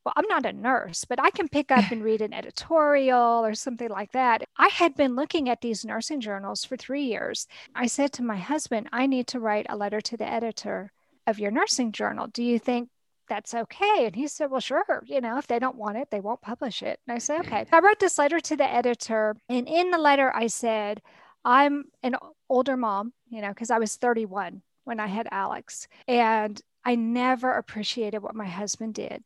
Well, 0.04 0.14
I'm 0.16 0.26
not 0.26 0.46
a 0.46 0.52
nurse, 0.52 1.04
but 1.04 1.20
I 1.20 1.30
can 1.30 1.48
pick 1.48 1.70
up 1.70 1.90
and 1.92 2.02
read 2.02 2.22
an 2.22 2.32
editorial 2.32 3.44
or 3.44 3.54
something 3.54 3.88
like 3.88 4.12
that. 4.12 4.42
I 4.56 4.68
had 4.68 4.96
been 4.96 5.14
looking 5.14 5.48
at 5.48 5.60
these 5.60 5.84
nursing 5.84 6.20
journals 6.20 6.64
for 6.64 6.76
three 6.76 7.04
years. 7.04 7.46
I 7.74 7.86
said 7.86 8.12
to 8.14 8.24
my 8.24 8.36
husband, 8.36 8.88
I 8.92 9.06
need 9.06 9.28
to 9.28 9.40
write 9.40 9.66
a 9.68 9.76
letter 9.76 10.00
to 10.00 10.16
the 10.16 10.28
editor 10.28 10.90
of 11.26 11.38
your 11.38 11.52
nursing 11.52 11.92
journal. 11.92 12.26
Do 12.26 12.42
you 12.42 12.58
think 12.58 12.88
that's 13.28 13.54
okay? 13.54 14.06
And 14.06 14.16
he 14.16 14.26
said, 14.26 14.50
Well, 14.50 14.60
sure. 14.60 15.04
You 15.06 15.20
know, 15.20 15.38
if 15.38 15.46
they 15.46 15.60
don't 15.60 15.76
want 15.76 15.98
it, 15.98 16.08
they 16.10 16.20
won't 16.20 16.42
publish 16.42 16.82
it. 16.82 16.98
And 17.06 17.14
I 17.14 17.18
said, 17.18 17.40
Okay. 17.40 17.66
I 17.70 17.78
wrote 17.78 18.00
this 18.00 18.18
letter 18.18 18.40
to 18.40 18.56
the 18.56 18.68
editor. 18.68 19.36
And 19.48 19.68
in 19.68 19.90
the 19.90 19.98
letter, 19.98 20.34
I 20.34 20.48
said, 20.48 21.00
I'm 21.44 21.84
an 22.02 22.16
older 22.48 22.76
mom, 22.76 23.12
you 23.30 23.40
know, 23.40 23.50
because 23.50 23.70
I 23.70 23.78
was 23.78 23.96
31 23.96 24.62
when 24.84 24.98
I 24.98 25.06
had 25.06 25.28
Alex. 25.30 25.86
And 26.08 26.60
I 26.84 26.96
never 26.96 27.52
appreciated 27.52 28.18
what 28.18 28.34
my 28.34 28.48
husband 28.48 28.94
did 28.94 29.22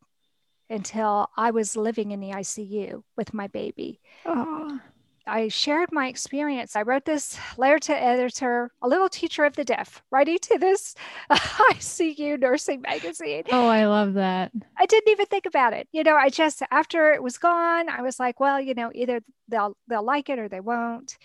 until 0.68 1.31
I 1.37 1.50
was 1.50 1.76
living 1.76 2.11
in 2.11 2.20
the 2.20 2.31
ICU 2.31 3.02
with 3.16 3.35
my 3.35 3.46
baby. 3.48 4.00
Oh. 4.24 4.81
I 5.29 5.48
shared 5.48 5.90
my 5.90 6.07
experience. 6.07 6.76
I 6.76 6.83
wrote 6.83 7.05
this 7.05 7.37
letter 7.57 7.81
to 7.81 8.00
editor, 8.00 8.70
a 8.81 8.87
little 8.87 9.09
teacher 9.09 9.44
of 9.44 9.57
the 9.57 9.64
deaf, 9.64 10.02
writing 10.11 10.38
to 10.42 10.59
this 10.59 10.94
ICU 11.31 12.38
nursing 12.38 12.81
magazine. 12.83 13.42
Oh, 13.50 13.66
I 13.66 13.87
love 13.87 14.14
that. 14.14 14.52
I 14.79 14.87
didn't 14.87 15.11
even 15.11 15.26
think 15.26 15.46
about 15.46 15.72
it. 15.72 15.88
You 15.90 16.05
know, 16.05 16.14
I 16.14 16.29
just 16.29 16.62
after 16.70 17.12
it 17.12 17.22
was 17.22 17.38
gone, 17.38 17.88
I 17.88 18.02
was 18.02 18.20
like, 18.20 18.38
well, 18.38 18.61
you 18.61 18.74
know, 18.74 18.92
either 18.94 19.20
they'll 19.48 19.76
they'll 19.88 20.05
like 20.05 20.29
it 20.29 20.38
or 20.38 20.48
they 20.48 20.61
won't. 20.61 21.18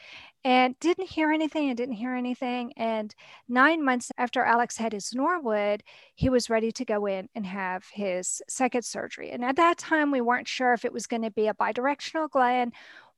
And 0.43 0.77
didn't 0.80 1.10
hear 1.10 1.32
anything 1.32 1.69
and 1.69 1.77
didn't 1.77 1.95
hear 1.95 2.15
anything. 2.15 2.73
And 2.75 3.13
nine 3.47 3.86
months 3.86 4.12
after 4.17 4.43
Alex 4.43 4.75
had 4.75 4.91
his 4.91 5.13
Norwood, 5.13 5.84
he 6.15 6.30
was 6.30 6.49
ready 6.49 6.71
to 6.71 6.86
go 6.86 7.06
in 7.06 7.30
and 7.36 7.45
have 7.45 7.86
his 7.93 8.41
second 8.49 8.84
surgery. 8.84 9.30
And 9.30 9.45
at 9.45 9.58
that 9.58 9.77
time, 9.77 10.10
we 10.10 10.21
weren't 10.21 10.47
sure 10.47 10.73
if 10.73 10.84
it 10.84 10.93
was 10.93 11.06
going 11.06 11.21
to 11.21 11.32
be 11.32 11.47
a 11.47 11.54
bidirectional 11.54 12.30
Glenn 12.30 12.71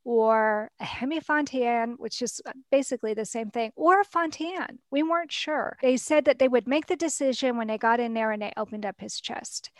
or 0.05 0.69
a 0.79 0.83
hemifontan, 0.83 1.95
which 1.97 2.21
is 2.21 2.41
uh, 2.45 2.51
basically 2.71 3.13
the 3.13 3.25
same 3.25 3.49
thing, 3.49 3.71
or 3.75 4.01
a 4.01 4.05
fontan. 4.05 4.79
We 4.91 5.01
weren't 5.01 5.31
sure. 5.31 5.77
They 5.81 5.97
said 5.97 6.25
that 6.25 6.39
they 6.39 6.47
would 6.47 6.67
make 6.67 6.87
the 6.87 6.95
decision 6.95 7.57
when 7.57 7.67
they 7.67 7.77
got 7.77 7.99
in 7.99 8.13
there 8.13 8.31
and 8.31 8.41
they 8.41 8.51
opened 8.57 8.85
up 8.85 8.99
his 8.99 9.21
chest. 9.21 9.71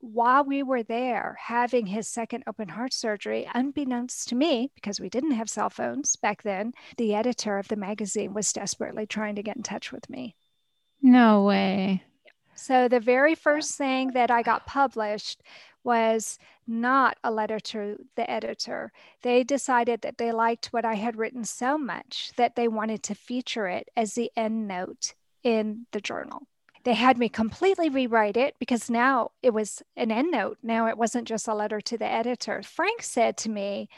While 0.00 0.44
we 0.44 0.62
were 0.62 0.84
there 0.84 1.36
having 1.40 1.86
his 1.86 2.06
second 2.06 2.44
open 2.46 2.68
heart 2.68 2.92
surgery, 2.92 3.48
unbeknownst 3.52 4.28
to 4.28 4.36
me, 4.36 4.70
because 4.74 5.00
we 5.00 5.08
didn't 5.08 5.32
have 5.32 5.50
cell 5.50 5.70
phones 5.70 6.14
back 6.16 6.42
then, 6.42 6.72
the 6.96 7.14
editor 7.14 7.58
of 7.58 7.68
the 7.68 7.76
magazine 7.76 8.32
was 8.32 8.52
desperately 8.52 9.06
trying 9.06 9.34
to 9.36 9.42
get 9.42 9.56
in 9.56 9.62
touch 9.62 9.90
with 9.90 10.08
me. 10.08 10.36
No 11.02 11.42
way. 11.42 12.04
So 12.54 12.88
the 12.88 13.00
very 13.00 13.34
first 13.34 13.76
thing 13.76 14.12
that 14.12 14.30
I 14.30 14.42
got 14.42 14.66
published 14.66 15.42
was 15.84 16.38
not 16.66 17.16
a 17.24 17.30
letter 17.30 17.58
to 17.60 17.96
the 18.16 18.30
editor. 18.30 18.92
They 19.22 19.42
decided 19.42 20.02
that 20.02 20.18
they 20.18 20.32
liked 20.32 20.72
what 20.72 20.84
I 20.84 20.94
had 20.94 21.16
written 21.16 21.44
so 21.44 21.78
much 21.78 22.32
that 22.36 22.56
they 22.56 22.68
wanted 22.68 23.02
to 23.04 23.14
feature 23.14 23.68
it 23.68 23.88
as 23.96 24.14
the 24.14 24.30
end 24.36 24.68
note 24.68 25.14
in 25.42 25.86
the 25.92 26.00
journal. 26.00 26.46
They 26.88 26.94
had 26.94 27.18
me 27.18 27.28
completely 27.28 27.90
rewrite 27.90 28.38
it 28.38 28.54
because 28.58 28.88
now 28.88 29.32
it 29.42 29.50
was 29.52 29.82
an 29.94 30.10
end 30.10 30.30
note. 30.30 30.56
Now 30.62 30.86
it 30.86 30.96
wasn't 30.96 31.28
just 31.28 31.46
a 31.46 31.52
letter 31.54 31.82
to 31.82 31.98
the 31.98 32.06
editor. 32.06 32.62
Frank 32.62 33.02
said 33.02 33.36
to 33.38 33.50
me, 33.50 33.90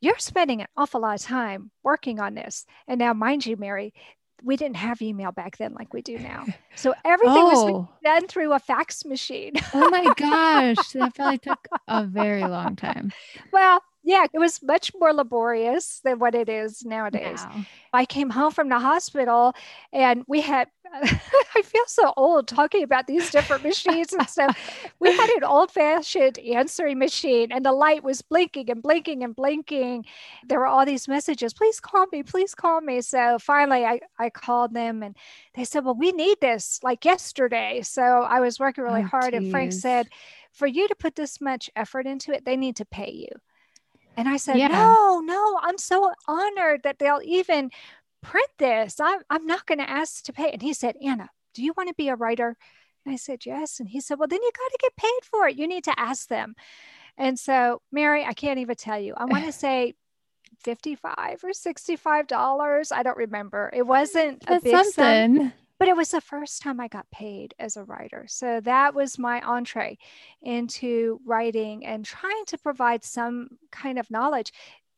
You're 0.00 0.18
spending 0.18 0.60
an 0.60 0.66
awful 0.76 1.02
lot 1.02 1.20
of 1.20 1.24
time 1.24 1.70
working 1.84 2.18
on 2.18 2.34
this. 2.34 2.66
And 2.88 2.98
now, 2.98 3.12
mind 3.14 3.46
you, 3.46 3.56
Mary, 3.56 3.94
we 4.42 4.56
didn't 4.56 4.74
have 4.78 5.00
email 5.00 5.30
back 5.30 5.56
then 5.56 5.74
like 5.74 5.94
we 5.94 6.02
do 6.02 6.18
now. 6.18 6.46
So 6.74 6.94
everything 7.04 7.44
was 7.44 7.58
Oh. 7.58 7.88
done 8.02 8.26
through 8.26 8.54
a 8.54 8.58
fax 8.58 9.04
machine. 9.04 9.52
Oh 9.72 9.88
my 9.90 10.12
gosh. 10.16 10.88
That 10.94 11.14
probably 11.14 11.38
took 11.38 11.68
a 11.86 12.04
very 12.06 12.42
long 12.42 12.74
time. 12.74 13.12
well, 13.52 13.84
yeah, 14.06 14.24
it 14.32 14.38
was 14.38 14.62
much 14.62 14.92
more 15.00 15.12
laborious 15.12 16.00
than 16.04 16.20
what 16.20 16.36
it 16.36 16.48
is 16.48 16.84
nowadays. 16.84 17.44
Wow. 17.44 17.66
I 17.92 18.06
came 18.06 18.30
home 18.30 18.52
from 18.52 18.68
the 18.68 18.78
hospital 18.78 19.52
and 19.92 20.22
we 20.28 20.42
had 20.42 20.68
I 20.94 21.62
feel 21.62 21.82
so 21.88 22.14
old 22.16 22.46
talking 22.46 22.84
about 22.84 23.08
these 23.08 23.30
different 23.30 23.64
machines 23.64 24.12
and 24.12 24.28
stuff. 24.28 24.56
We 25.00 25.10
had 25.10 25.28
an 25.30 25.42
old 25.42 25.72
fashioned 25.72 26.38
answering 26.38 27.00
machine, 27.00 27.50
and 27.50 27.66
the 27.66 27.72
light 27.72 28.04
was 28.04 28.22
blinking 28.22 28.70
and 28.70 28.80
blinking 28.80 29.24
and 29.24 29.34
blinking. 29.34 30.04
There 30.46 30.60
were 30.60 30.66
all 30.66 30.86
these 30.86 31.08
messages 31.08 31.52
please 31.52 31.80
call 31.80 32.06
me, 32.12 32.22
please 32.22 32.54
call 32.54 32.80
me. 32.80 33.00
So 33.00 33.38
finally, 33.40 33.84
I, 33.84 33.98
I 34.20 34.30
called 34.30 34.72
them 34.72 35.02
and 35.02 35.16
they 35.54 35.64
said, 35.64 35.84
Well, 35.84 35.96
we 35.96 36.12
need 36.12 36.38
this 36.40 36.78
like 36.84 37.04
yesterday. 37.04 37.82
So 37.82 38.02
I 38.02 38.38
was 38.38 38.60
working 38.60 38.84
really 38.84 39.02
oh, 39.02 39.06
hard, 39.06 39.32
geez. 39.32 39.42
and 39.42 39.50
Frank 39.50 39.72
said, 39.72 40.08
For 40.52 40.68
you 40.68 40.86
to 40.86 40.94
put 40.94 41.16
this 41.16 41.40
much 41.40 41.68
effort 41.74 42.06
into 42.06 42.32
it, 42.32 42.44
they 42.44 42.56
need 42.56 42.76
to 42.76 42.84
pay 42.84 43.10
you. 43.10 43.40
And 44.16 44.28
I 44.28 44.36
said, 44.38 44.58
yeah. 44.58 44.68
No, 44.68 45.20
no, 45.20 45.58
I'm 45.62 45.78
so 45.78 46.12
honored 46.26 46.82
that 46.84 46.98
they'll 46.98 47.20
even 47.24 47.70
print 48.22 48.48
this. 48.58 48.98
I'm, 49.00 49.20
I'm 49.30 49.46
not 49.46 49.66
going 49.66 49.78
to 49.78 49.88
ask 49.88 50.24
to 50.24 50.32
pay. 50.32 50.50
And 50.50 50.62
he 50.62 50.72
said, 50.72 50.96
Anna, 51.04 51.30
do 51.54 51.62
you 51.62 51.72
want 51.76 51.88
to 51.88 51.94
be 51.94 52.08
a 52.08 52.16
writer? 52.16 52.56
And 53.04 53.12
I 53.12 53.16
said, 53.16 53.46
Yes. 53.46 53.78
And 53.78 53.88
he 53.88 54.00
said, 54.00 54.18
Well, 54.18 54.28
then 54.28 54.42
you 54.42 54.50
got 54.56 54.70
to 54.72 54.78
get 54.80 54.96
paid 54.96 55.24
for 55.30 55.48
it. 55.48 55.56
You 55.56 55.68
need 55.68 55.84
to 55.84 55.98
ask 55.98 56.28
them. 56.28 56.54
And 57.16 57.38
so, 57.38 57.80
Mary, 57.92 58.24
I 58.24 58.34
can't 58.34 58.58
even 58.58 58.74
tell 58.76 58.98
you. 58.98 59.14
I 59.16 59.24
want 59.26 59.44
to 59.44 59.52
say 59.52 59.94
55 60.64 61.44
or 61.44 61.52
65 61.52 62.26
dollars. 62.26 62.92
I 62.92 63.02
don't 63.02 63.16
remember. 63.16 63.70
It 63.72 63.86
wasn't 63.86 64.44
a 64.46 64.60
big 64.60 64.74
something. 64.74 65.36
Sum, 65.36 65.52
but 65.78 65.88
it 65.88 65.96
was 65.96 66.10
the 66.10 66.20
first 66.20 66.62
time 66.62 66.80
I 66.80 66.88
got 66.88 67.10
paid 67.10 67.54
as 67.58 67.76
a 67.76 67.84
writer. 67.84 68.26
So 68.28 68.60
that 68.60 68.94
was 68.94 69.18
my 69.18 69.40
entree 69.40 69.98
into 70.42 71.20
writing 71.24 71.84
and 71.84 72.04
trying 72.04 72.44
to 72.46 72.58
provide 72.58 73.04
some 73.04 73.48
kind 73.70 73.98
of 73.98 74.10
knowledge 74.10 74.52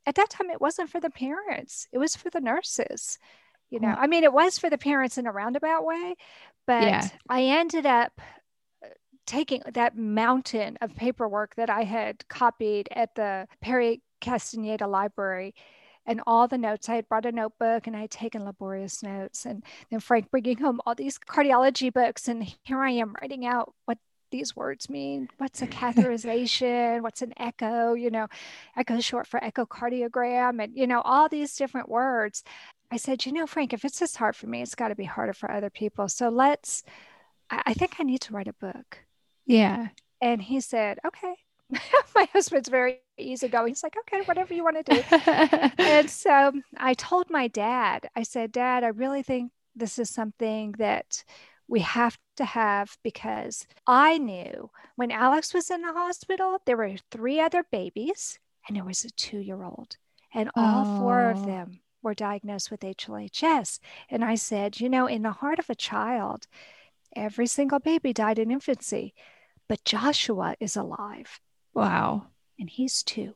at 0.09 0.15
that 0.15 0.31
time 0.31 0.51
it 0.51 0.61
wasn't 0.61 0.89
for 0.89 1.01
the 1.01 1.11
parents 1.11 1.87
it 1.93 1.99
was 1.99 2.17
for 2.17 2.31
the 2.31 2.41
nurses 2.41 3.19
you 3.69 3.79
know 3.79 3.95
i 3.99 4.07
mean 4.07 4.25
it 4.25 4.33
was 4.33 4.59
for 4.59 4.71
the 4.71 4.79
parents 4.79 5.19
in 5.19 5.27
a 5.27 5.33
roundabout 5.33 5.85
way 5.85 6.15
but 6.67 6.83
yeah. 6.83 7.09
i 7.29 7.43
ended 7.43 7.85
up 7.85 8.13
uh, 8.83 8.89
taking 9.27 9.63
that 9.75 9.97
mountain 9.97 10.79
of 10.81 10.97
paperwork 10.97 11.55
that 11.57 11.69
i 11.69 11.83
had 11.83 12.27
copied 12.29 12.89
at 12.93 13.15
the 13.15 13.47
perry 13.61 14.01
castaneda 14.23 14.87
library 14.87 15.55
and 16.09 16.23
all 16.27 16.49
the 16.49 16.59
notes. 16.59 16.89
I 16.89 16.97
had 16.97 17.09
brought 17.09 17.27
a 17.27 17.33
notebook 17.33 17.87
and 17.87 17.95
I 17.95 18.01
had 18.01 18.11
taken 18.11 18.45
laborious 18.45 19.03
notes. 19.03 19.45
And 19.45 19.63
then 19.91 20.01
Frank 20.01 20.31
bringing 20.31 20.59
home 20.59 20.81
all 20.85 20.95
these 20.95 21.19
cardiology 21.19 21.93
books. 21.93 22.27
And 22.27 22.43
here 22.65 22.81
I 22.81 22.91
am 22.93 23.15
writing 23.21 23.45
out 23.45 23.75
what 23.85 23.99
these 24.31 24.57
words 24.57 24.89
mean. 24.89 25.29
What's 25.37 25.63
a 25.63 25.67
catheterization? 25.69 27.03
What's 27.03 27.23
an 27.23 27.35
echo? 27.37 27.93
You 27.93 28.11
know, 28.11 28.27
echo 28.77 29.01
short 29.01 29.27
for 29.27 29.39
echocardiogram, 29.41 30.63
and 30.63 30.77
you 30.77 30.87
know, 30.87 31.01
all 31.03 31.29
these 31.29 31.55
different 31.57 31.89
words. 31.89 32.43
I 32.91 32.97
said, 32.97 33.27
you 33.27 33.33
know, 33.33 33.47
Frank, 33.47 33.73
if 33.73 33.85
it's 33.85 33.99
this 33.99 34.17
hard 34.17 34.35
for 34.35 34.47
me, 34.47 34.63
it's 34.63 34.75
got 34.75 34.89
to 34.89 34.95
be 34.95 35.05
harder 35.05 35.35
for 35.35 35.51
other 35.51 35.71
people. 35.71 36.09
So 36.09 36.31
let's, 36.31 36.83
I, 37.51 37.63
I 37.67 37.75
think 37.75 37.97
I 37.99 38.03
need 38.03 38.23
to 38.23 38.33
write 38.33 38.49
a 38.49 38.55
book. 38.55 38.99
Yeah. 39.47 39.89
And 40.23 40.41
he 40.41 40.61
said, 40.61 40.99
okay. 41.07 41.35
My 42.15 42.29
husband's 42.33 42.69
very 42.69 43.01
easygoing. 43.19 43.69
He's 43.69 43.83
like, 43.83 43.97
okay, 44.01 44.23
whatever 44.25 44.55
you 44.55 44.65
want 44.65 44.85
to 44.85 44.95
do. 44.95 45.03
and 45.83 46.09
so 46.09 46.49
um, 46.49 46.65
I 46.77 46.95
told 46.95 47.31
my 47.31 47.49
dad, 47.49 48.09
I 48.17 48.23
said, 48.23 48.53
Dad, 48.53 48.85
I 48.85 48.89
really 48.89 49.23
think 49.23 49.53
this 49.75 49.99
is 49.99 50.11
something 50.11 50.73
that 50.79 51.25
we 51.69 51.81
have 51.81 52.17
to 52.37 52.45
have 52.45 52.97
because 53.03 53.67
I 53.87 54.19
knew 54.19 54.71
when 54.97 55.11
Alex 55.11 55.53
was 55.53 55.71
in 55.71 55.83
the 55.83 55.93
hospital, 55.93 56.59
there 56.65 56.77
were 56.77 56.97
three 57.11 57.41
other 57.41 57.65
babies 57.71 58.39
and 58.67 58.77
there 58.77 58.85
was 58.85 59.05
a 59.05 59.11
two 59.11 59.39
year 59.39 59.63
old, 59.63 59.97
and 60.35 60.51
all 60.55 60.85
oh. 60.87 61.01
four 61.01 61.31
of 61.31 61.47
them 61.47 61.81
were 62.03 62.15
diagnosed 62.15 62.71
with 62.71 62.81
HLHS. 62.81 63.81
And 64.11 64.25
I 64.25 64.35
said, 64.35 64.81
you 64.81 64.89
know, 64.89 65.07
in 65.07 65.23
the 65.23 65.33
heart 65.33 65.59
of 65.59 65.71
a 65.71 65.75
child, 65.75 66.47
every 67.17 67.47
single 67.47 67.79
baby 67.79 68.13
died 68.13 68.39
in 68.39 68.51
infancy, 68.51 69.15
but 69.69 69.85
Joshua 69.85 70.55
is 70.61 70.77
alive. 70.77 71.41
Wow. 71.79 72.27
And 72.59 72.69
he's 72.69 73.03
two. 73.03 73.35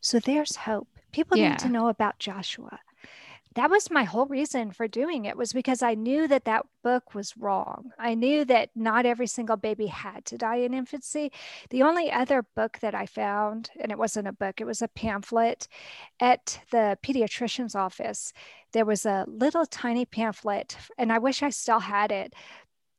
So 0.00 0.18
there's 0.18 0.56
hope. 0.56 0.88
People 1.12 1.36
yeah. 1.36 1.50
need 1.50 1.58
to 1.60 1.68
know 1.68 1.88
about 1.88 2.18
Joshua 2.18 2.80
that 3.58 3.70
was 3.70 3.90
my 3.90 4.04
whole 4.04 4.26
reason 4.26 4.70
for 4.70 4.86
doing 4.86 5.24
it 5.24 5.36
was 5.36 5.52
because 5.52 5.82
I 5.82 5.94
knew 5.94 6.28
that 6.28 6.44
that 6.44 6.64
book 6.84 7.12
was 7.12 7.36
wrong. 7.36 7.90
I 7.98 8.14
knew 8.14 8.44
that 8.44 8.70
not 8.76 9.04
every 9.04 9.26
single 9.26 9.56
baby 9.56 9.86
had 9.86 10.24
to 10.26 10.38
die 10.38 10.58
in 10.58 10.74
infancy. 10.74 11.32
The 11.70 11.82
only 11.82 12.08
other 12.08 12.44
book 12.54 12.78
that 12.80 12.94
I 12.94 13.06
found, 13.06 13.70
and 13.80 13.90
it 13.90 13.98
wasn't 13.98 14.28
a 14.28 14.32
book, 14.32 14.60
it 14.60 14.64
was 14.64 14.80
a 14.80 14.86
pamphlet 14.86 15.66
at 16.20 16.60
the 16.70 16.98
pediatrician's 17.02 17.74
office. 17.74 18.32
There 18.72 18.84
was 18.84 19.04
a 19.04 19.24
little 19.26 19.66
tiny 19.66 20.04
pamphlet, 20.04 20.76
and 20.96 21.12
I 21.12 21.18
wish 21.18 21.42
I 21.42 21.50
still 21.50 21.80
had 21.80 22.12
it, 22.12 22.34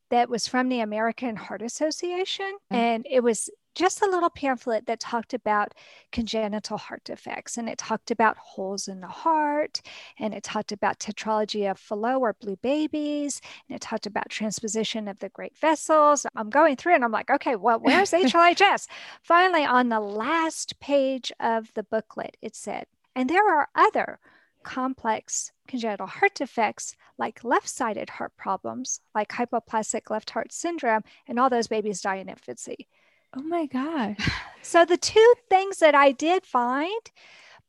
that 0.10 0.30
was 0.30 0.46
from 0.46 0.68
the 0.68 0.82
American 0.82 1.38
Heart 1.38 1.62
Association. 1.62 2.52
Mm-hmm. 2.70 2.76
And 2.76 3.08
it 3.10 3.24
was 3.24 3.50
just 3.76 4.02
a 4.02 4.10
little 4.10 4.30
pamphlet 4.30 4.86
that 4.88 5.00
talked 5.00 5.34
about 5.34 5.74
congenital 6.12 6.78
heart 6.78 7.04
defects 7.04 7.58
and 7.58 7.70
it 7.70 7.78
talked 7.78 8.12
about 8.12 8.38
holes 8.38 8.88
in 8.88 9.00
the 9.02 9.08
heart 9.08 9.82
and 10.18 10.34
it 10.34 10.44
talked 10.44 10.72
about 10.72 11.00
tetralogy 11.00 11.70
of 11.70 11.80
Fallot 11.80 12.20
or 12.20 12.34
blue 12.34 12.58
babies 12.58 13.42
and 13.68 13.76
it 13.76 13.82
talked 13.82 14.06
about 14.06 14.30
transposition 14.30 15.08
of 15.08 15.20
the 15.20 15.30
great 15.30 15.58
vessels. 15.58 16.26
I'm 16.36 16.50
going 16.50 16.76
through 16.76 16.96
and 16.96 17.04
I'm 17.04 17.12
like, 17.12 17.30
okay, 17.30 17.56
well, 17.56 17.80
where's 17.80 18.12
HLHS? 18.12 18.88
Finally, 19.22 19.66
on 19.66 19.90
the 19.90 20.00
last 20.00 20.80
page 20.80 21.32
of 21.40 21.72
the 21.74 21.84
booklet, 21.84 22.38
it 22.42 22.56
said, 22.56 22.86
and 23.16 23.30
there 23.30 23.48
are 23.48 23.70
other 23.76 24.20
complex 24.64 25.52
congenital 25.68 26.08
heart 26.08 26.36
defects 26.36 26.96
like 27.18 27.44
left 27.44 27.68
sided 27.68 28.10
heart 28.10 28.32
problems, 28.38 29.02
like 29.16 29.30
hypoplastic 29.30 30.10
left 30.10 30.30
heart 30.30 30.52
syndrome, 30.52 31.04
and 31.28 31.40
all 31.40 31.50
those 31.50 31.68
babies 31.68 32.02
die 32.02 32.16
in 32.16 32.30
infancy. 32.30 32.88
Oh 33.36 33.44
my 33.44 33.66
gosh. 33.66 34.18
So 34.62 34.86
the 34.86 34.98
two 34.98 35.34
things 35.50 35.80
that 35.80 35.96
I 35.96 36.12
did 36.12 36.46
find 36.46 37.12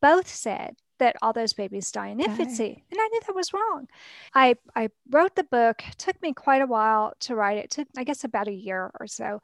both 0.01 0.29
said 0.29 0.77
that 0.99 1.17
all 1.23 1.33
those 1.33 1.53
babies 1.53 1.91
die 1.91 2.09
in 2.09 2.21
infancy. 2.21 2.85
And 2.91 3.01
I 3.01 3.09
knew 3.09 3.21
that 3.27 3.35
was 3.35 3.53
wrong. 3.53 3.89
I, 4.35 4.57
I 4.77 4.91
wrote 5.11 5.35
the 5.35 5.45
book. 5.45 5.83
It 5.89 5.99
took 5.99 6.21
me 6.23 6.33
quite 6.33 6.63
a 6.63 6.67
while 6.67 7.15
to 7.21 7.35
write 7.35 7.59
it. 7.59 7.65
it 7.65 7.71
took, 7.71 7.89
I 7.97 8.05
guess, 8.05 8.23
about 8.25 8.49
a 8.49 8.53
year 8.53 8.91
or 9.01 9.07
so. 9.07 9.41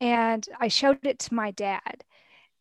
And 0.00 0.46
I 0.60 0.68
showed 0.68 1.04
it 1.04 1.18
to 1.20 1.34
my 1.34 1.50
dad. 1.50 2.04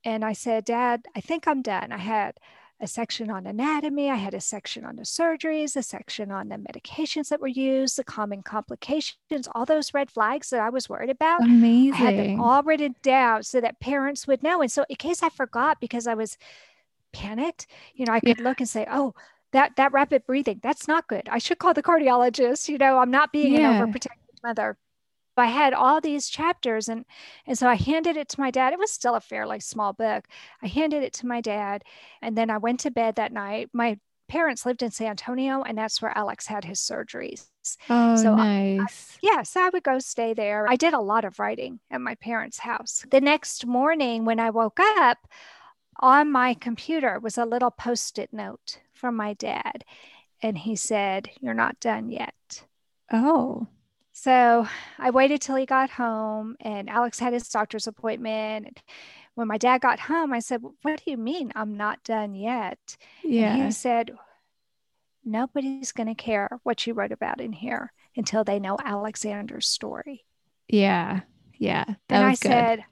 And 0.03 0.25
I 0.25 0.33
said, 0.33 0.65
Dad, 0.65 1.05
I 1.15 1.21
think 1.21 1.47
I'm 1.47 1.61
done. 1.61 1.91
I 1.91 1.97
had 1.97 2.35
a 2.81 2.87
section 2.87 3.29
on 3.29 3.45
anatomy. 3.45 4.09
I 4.09 4.15
had 4.15 4.33
a 4.33 4.41
section 4.41 4.83
on 4.83 4.95
the 4.95 5.03
surgeries, 5.03 5.75
a 5.75 5.83
section 5.83 6.31
on 6.31 6.49
the 6.49 6.55
medications 6.55 7.29
that 7.29 7.39
were 7.39 7.47
used, 7.47 7.95
the 7.95 8.03
common 8.03 8.41
complications, 8.41 9.47
all 9.53 9.65
those 9.65 9.93
red 9.93 10.09
flags 10.09 10.49
that 10.49 10.59
I 10.59 10.69
was 10.69 10.89
worried 10.89 11.11
about. 11.11 11.43
Amazing. 11.43 11.93
I 11.93 11.95
had 11.95 12.17
them 12.17 12.41
all 12.41 12.63
written 12.63 12.95
down 13.03 13.43
so 13.43 13.61
that 13.61 13.79
parents 13.79 14.27
would 14.27 14.41
know. 14.41 14.61
And 14.61 14.71
so, 14.71 14.83
in 14.89 14.95
case 14.95 15.21
I 15.21 15.29
forgot 15.29 15.79
because 15.79 16.07
I 16.07 16.15
was 16.15 16.37
panicked, 17.13 17.67
you 17.93 18.05
know, 18.05 18.13
I 18.13 18.19
could 18.19 18.39
yeah. 18.39 18.43
look 18.43 18.59
and 18.59 18.67
say, 18.67 18.87
oh, 18.89 19.13
that 19.51 19.75
that 19.75 19.93
rapid 19.93 20.25
breathing, 20.25 20.59
that's 20.63 20.87
not 20.87 21.07
good. 21.07 21.29
I 21.29 21.37
should 21.37 21.59
call 21.59 21.73
the 21.73 21.83
cardiologist. 21.83 22.67
You 22.67 22.79
know, 22.79 22.97
I'm 22.97 23.11
not 23.11 23.31
being 23.31 23.53
yeah. 23.53 23.83
an 23.83 23.91
overprotective 23.93 24.43
mother. 24.43 24.77
I 25.37 25.47
had 25.47 25.73
all 25.73 26.01
these 26.01 26.29
chapters 26.29 26.89
and 26.89 27.05
and 27.47 27.57
so 27.57 27.67
I 27.67 27.75
handed 27.75 28.17
it 28.17 28.29
to 28.29 28.39
my 28.39 28.51
dad. 28.51 28.73
It 28.73 28.79
was 28.79 28.91
still 28.91 29.15
a 29.15 29.21
fairly 29.21 29.59
small 29.59 29.93
book. 29.93 30.27
I 30.61 30.67
handed 30.67 31.03
it 31.03 31.13
to 31.13 31.27
my 31.27 31.41
dad 31.41 31.83
and 32.21 32.37
then 32.37 32.49
I 32.49 32.57
went 32.57 32.81
to 32.81 32.91
bed 32.91 33.15
that 33.15 33.31
night. 33.31 33.69
My 33.73 33.97
parents 34.27 34.65
lived 34.65 34.81
in 34.81 34.91
San 34.91 35.07
Antonio 35.07 35.61
and 35.61 35.77
that's 35.77 36.01
where 36.01 36.17
Alex 36.17 36.47
had 36.47 36.63
his 36.63 36.79
surgeries. 36.79 37.47
Oh, 37.89 38.15
so 38.15 38.35
nice. 38.35 39.17
I, 39.23 39.27
yeah, 39.27 39.43
so 39.43 39.61
I 39.61 39.69
would 39.69 39.83
go 39.83 39.99
stay 39.99 40.33
there. 40.33 40.67
I 40.69 40.75
did 40.75 40.93
a 40.93 40.99
lot 40.99 41.25
of 41.25 41.39
writing 41.39 41.79
at 41.89 42.01
my 42.01 42.15
parents' 42.15 42.59
house. 42.59 43.05
The 43.09 43.21
next 43.21 43.65
morning 43.65 44.25
when 44.25 44.39
I 44.39 44.49
woke 44.49 44.79
up, 44.79 45.17
on 45.99 46.31
my 46.31 46.53
computer 46.55 47.19
was 47.19 47.37
a 47.37 47.45
little 47.45 47.69
post-it 47.69 48.33
note 48.33 48.79
from 48.93 49.15
my 49.15 49.33
dad 49.33 49.85
and 50.41 50.57
he 50.57 50.75
said, 50.75 51.29
"You're 51.39 51.53
not 51.53 51.79
done 51.79 52.09
yet." 52.09 52.65
Oh. 53.11 53.67
So 54.13 54.67
I 54.99 55.09
waited 55.09 55.41
till 55.41 55.55
he 55.55 55.65
got 55.65 55.89
home, 55.89 56.55
and 56.59 56.89
Alex 56.89 57.19
had 57.19 57.33
his 57.33 57.47
doctor's 57.47 57.87
appointment. 57.87 58.81
When 59.35 59.47
my 59.47 59.57
dad 59.57 59.81
got 59.81 59.99
home, 59.99 60.33
I 60.33 60.39
said, 60.39 60.61
What 60.81 61.01
do 61.03 61.11
you 61.11 61.17
mean 61.17 61.51
I'm 61.55 61.75
not 61.77 62.03
done 62.03 62.35
yet? 62.35 62.97
Yeah. 63.23 63.53
And 63.53 63.65
he 63.65 63.71
said, 63.71 64.11
Nobody's 65.23 65.91
going 65.91 66.07
to 66.07 66.15
care 66.15 66.59
what 66.63 66.85
you 66.85 66.93
wrote 66.93 67.11
about 67.11 67.39
in 67.41 67.53
here 67.53 67.93
until 68.17 68.43
they 68.43 68.59
know 68.59 68.77
Alexander's 68.83 69.67
story. 69.67 70.25
Yeah. 70.67 71.21
Yeah. 71.57 71.85
and 72.09 72.25
I 72.25 72.31
good. 72.31 72.37
said, 72.37 72.85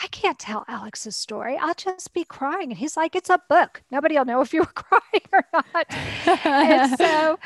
I 0.00 0.06
can't 0.08 0.38
tell 0.38 0.64
Alex's 0.68 1.16
story. 1.16 1.56
I'll 1.56 1.74
just 1.74 2.12
be 2.12 2.24
crying. 2.24 2.70
And 2.70 2.78
he's 2.78 2.96
like, 2.96 3.16
It's 3.16 3.30
a 3.30 3.40
book. 3.48 3.82
Nobody 3.90 4.16
will 4.16 4.24
know 4.24 4.40
if 4.40 4.54
you 4.54 4.60
were 4.60 4.66
crying 4.74 5.24
or 5.32 5.44
not. 5.52 5.86
and 6.46 6.96
so 6.98 7.38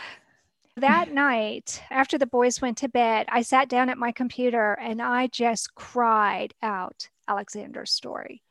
that 0.76 1.12
night, 1.12 1.82
after 1.90 2.18
the 2.18 2.26
boys 2.26 2.60
went 2.60 2.78
to 2.78 2.88
bed, 2.88 3.26
I 3.28 3.42
sat 3.42 3.68
down 3.68 3.88
at 3.88 3.98
my 3.98 4.12
computer 4.12 4.72
and 4.74 5.02
I 5.02 5.26
just 5.26 5.74
cried 5.74 6.54
out 6.62 7.08
Alexander's 7.28 7.92
story. 7.92 8.42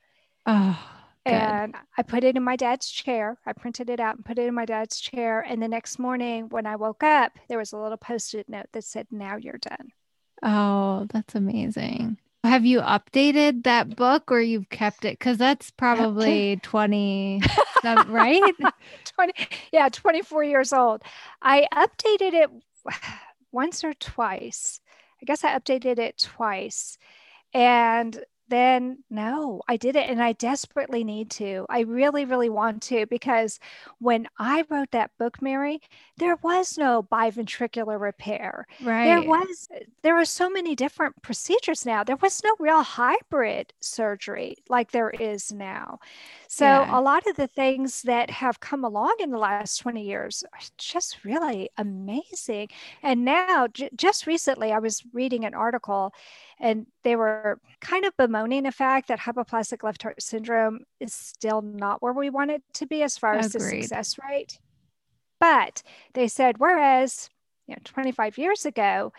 Oh, 0.46 0.80
Good. 1.26 1.34
And 1.34 1.76
I 1.98 2.02
put 2.02 2.24
it 2.24 2.36
in 2.36 2.44
my 2.44 2.56
dad's 2.56 2.90
chair. 2.90 3.38
I 3.46 3.54
printed 3.54 3.90
it 3.92 4.00
out 4.00 4.16
and 4.16 4.26
put 4.26 4.40
it 4.40 4.48
in 4.48 4.56
my 4.56 4.66
dad's 4.66 5.00
chair. 5.00 5.42
And 5.42 5.62
the 5.62 5.68
next 5.68 6.00
morning 6.00 6.50
when 6.50 6.66
I 6.66 6.76
woke 6.76 7.04
up, 7.04 7.34
there 7.48 7.60
was 7.60 7.74
a 7.74 7.78
little 7.78 7.98
post 7.98 8.34
it 8.34 8.50
note 8.50 8.68
that 8.72 8.84
said, 8.84 9.08
Now 9.12 9.36
you're 9.38 9.60
done. 9.60 9.92
Oh, 10.44 11.06
that's 11.12 11.36
amazing. 11.36 12.18
Have 12.44 12.66
you 12.66 12.82
updated 12.82 13.64
that 13.64 13.96
book 13.96 14.32
or 14.32 14.40
you've 14.42 14.70
kept 14.70 15.06
it? 15.06 15.20
Because 15.20 15.38
that's 15.38 15.70
probably 15.72 16.58
20, 16.64 17.42
right? 18.08 18.56
20, 19.16 19.34
yeah, 19.72 19.90
24 19.90 20.44
years 20.44 20.74
old. 20.74 21.04
I 21.42 21.68
updated 21.74 22.34
it 22.34 22.50
once 23.52 23.84
or 23.84 23.94
twice. 23.94 24.82
I 25.22 25.26
guess 25.26 25.44
I 25.44 25.58
updated 25.58 26.00
it 26.00 26.18
twice. 26.18 26.98
And 27.54 28.24
then 28.52 29.04
no, 29.10 29.62
I 29.68 29.78
did 29.78 29.96
it 29.96 30.10
and 30.10 30.22
I 30.22 30.34
desperately 30.34 31.04
need 31.04 31.32
to. 31.32 31.66
I 31.70 31.82
really, 31.82 32.26
really 32.26 32.50
want 32.50 32.84
to 32.84 33.06
because 33.08 33.60
when 34.00 34.28
I 34.38 34.66
wrote 34.70 34.92
that 34.92 35.12
book, 35.18 35.42
Mary, 35.42 35.82
there 36.18 36.38
was 36.44 36.78
no 36.78 37.02
biventricular 37.04 38.00
repair. 38.00 38.68
Right. 38.80 39.02
There 39.02 39.22
was 39.24 39.68
there 40.04 40.18
are 40.18 40.26
so 40.26 40.50
many 40.50 40.76
different 40.76 41.22
procedures 41.24 41.86
now. 41.86 42.04
There 42.04 42.18
was 42.18 42.44
no 42.44 42.56
real 42.60 42.84
hybrid 42.84 43.74
surgery 43.82 44.56
like 44.70 44.92
there 44.92 45.12
is 45.12 45.52
now. 45.52 46.00
So 46.48 46.86
Yeah. 46.86 46.90
a 46.90 47.02
lot 47.02 47.28
of 47.28 47.36
the 47.36 47.48
things 47.48 48.02
that 48.04 48.30
have 48.30 48.60
come 48.60 48.84
along 48.84 49.16
in 49.20 49.32
the 49.32 49.38
last 49.38 49.78
20 49.78 50.04
years 50.04 50.44
are 50.54 50.60
just 50.78 51.24
really 51.24 51.70
amazing. 51.78 52.70
And 53.02 53.26
now 53.26 53.68
j- 53.68 53.90
just 53.96 54.28
recently 54.28 54.72
I 54.72 54.80
was 54.80 55.04
reading 55.14 55.46
an 55.46 55.54
article 55.54 56.14
and 56.62 56.86
they 57.04 57.16
were 57.16 57.60
kind 57.82 58.06
of 58.06 58.16
bemoaning 58.16 58.64
the 58.64 58.72
fact 58.72 59.08
that 59.10 59.20
hypoplastic 59.20 59.84
left 59.84 60.04
heart 60.04 60.22
syndrome 60.22 60.82
is 61.00 61.14
still 61.14 61.62
not 61.62 62.02
where 62.02 62.14
we 62.14 62.30
want 62.30 62.52
it 62.52 62.62
to 62.76 62.86
be 62.86 63.04
as 63.04 63.18
far 63.18 63.34
as 63.34 63.52
the 63.52 63.60
success 63.60 64.18
rate. 64.30 64.60
But 65.40 65.82
they 66.14 66.28
said, 66.28 66.60
whereas 66.60 67.30
you 67.68 67.76
know, 67.76 67.82
25 67.84 68.38
years 68.38 68.66
ago, 68.66 69.12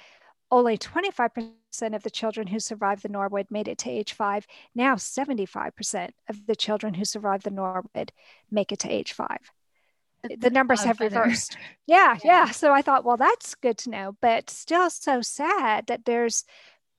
only 0.53 0.79
25% 0.79 1.53
of 1.95 2.03
the 2.03 2.11
children 2.11 2.47
who 2.47 2.61
survived 2.61 3.03
the 3.03 3.09
Norwood 3.09 3.47
made 3.51 3.67
it 3.67 3.79
to 3.79 3.91
age 3.91 4.13
five. 4.13 4.47
Now, 4.75 4.95
75% 4.95 6.11
of 6.29 6.47
the 6.47 6.55
children 6.55 6.95
who 6.95 7.05
survived 7.05 7.45
the 7.45 7.51
Norwood 7.51 8.13
make 8.51 8.71
it 8.71 8.79
to 8.81 8.93
age 8.93 9.15
five. 9.15 9.51
The 10.39 10.51
numbers 10.51 10.85
have 10.85 11.01
reversed. 11.01 11.57
Yeah, 11.87 12.19
Yeah. 12.25 12.45
yeah. 12.45 12.51
So 12.51 12.73
I 12.73 12.83
thought, 12.83 13.05
well, 13.05 13.17
that's 13.17 13.55
good 13.57 13.79
to 13.79 13.91
know, 13.91 14.17
but 14.21 14.51
still 14.51 14.89
so 14.91 15.21
sad 15.23 15.87
that 15.89 16.05
there's 16.05 16.45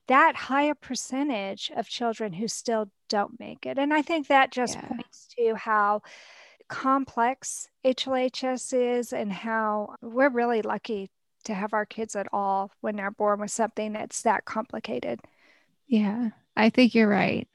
that 0.08 0.36
higher 0.36 0.76
percentage 0.76 1.72
of 1.76 1.88
children 1.88 2.34
who 2.34 2.48
still 2.48 2.92
don't 3.10 3.40
make 3.40 3.66
it. 3.66 3.78
And 3.78 3.94
I 3.94 4.02
think 4.02 4.28
that 4.28 4.52
just 4.52 4.76
Yeah. 4.76 4.88
points 4.88 5.28
to 5.38 5.56
how 5.56 6.02
complex 6.70 7.70
HLHS 7.84 8.74
is 8.74 9.14
and 9.14 9.32
how 9.32 9.96
we're 10.02 10.30
really 10.30 10.62
lucky 10.62 11.12
to 11.46 11.54
have 11.54 11.74
our 11.74 11.86
kids 11.86 12.16
at 12.16 12.28
all 12.34 12.72
when 12.82 12.96
they're 12.96 13.12
born 13.12 13.40
with 13.42 13.52
something 13.52 13.94
that's 13.94 14.22
that 14.24 14.46
complicated. 14.46 15.20
Yeah, 15.88 16.30
I 16.56 16.70
think 16.70 16.96
you're 16.96 17.08
right. 17.08 17.48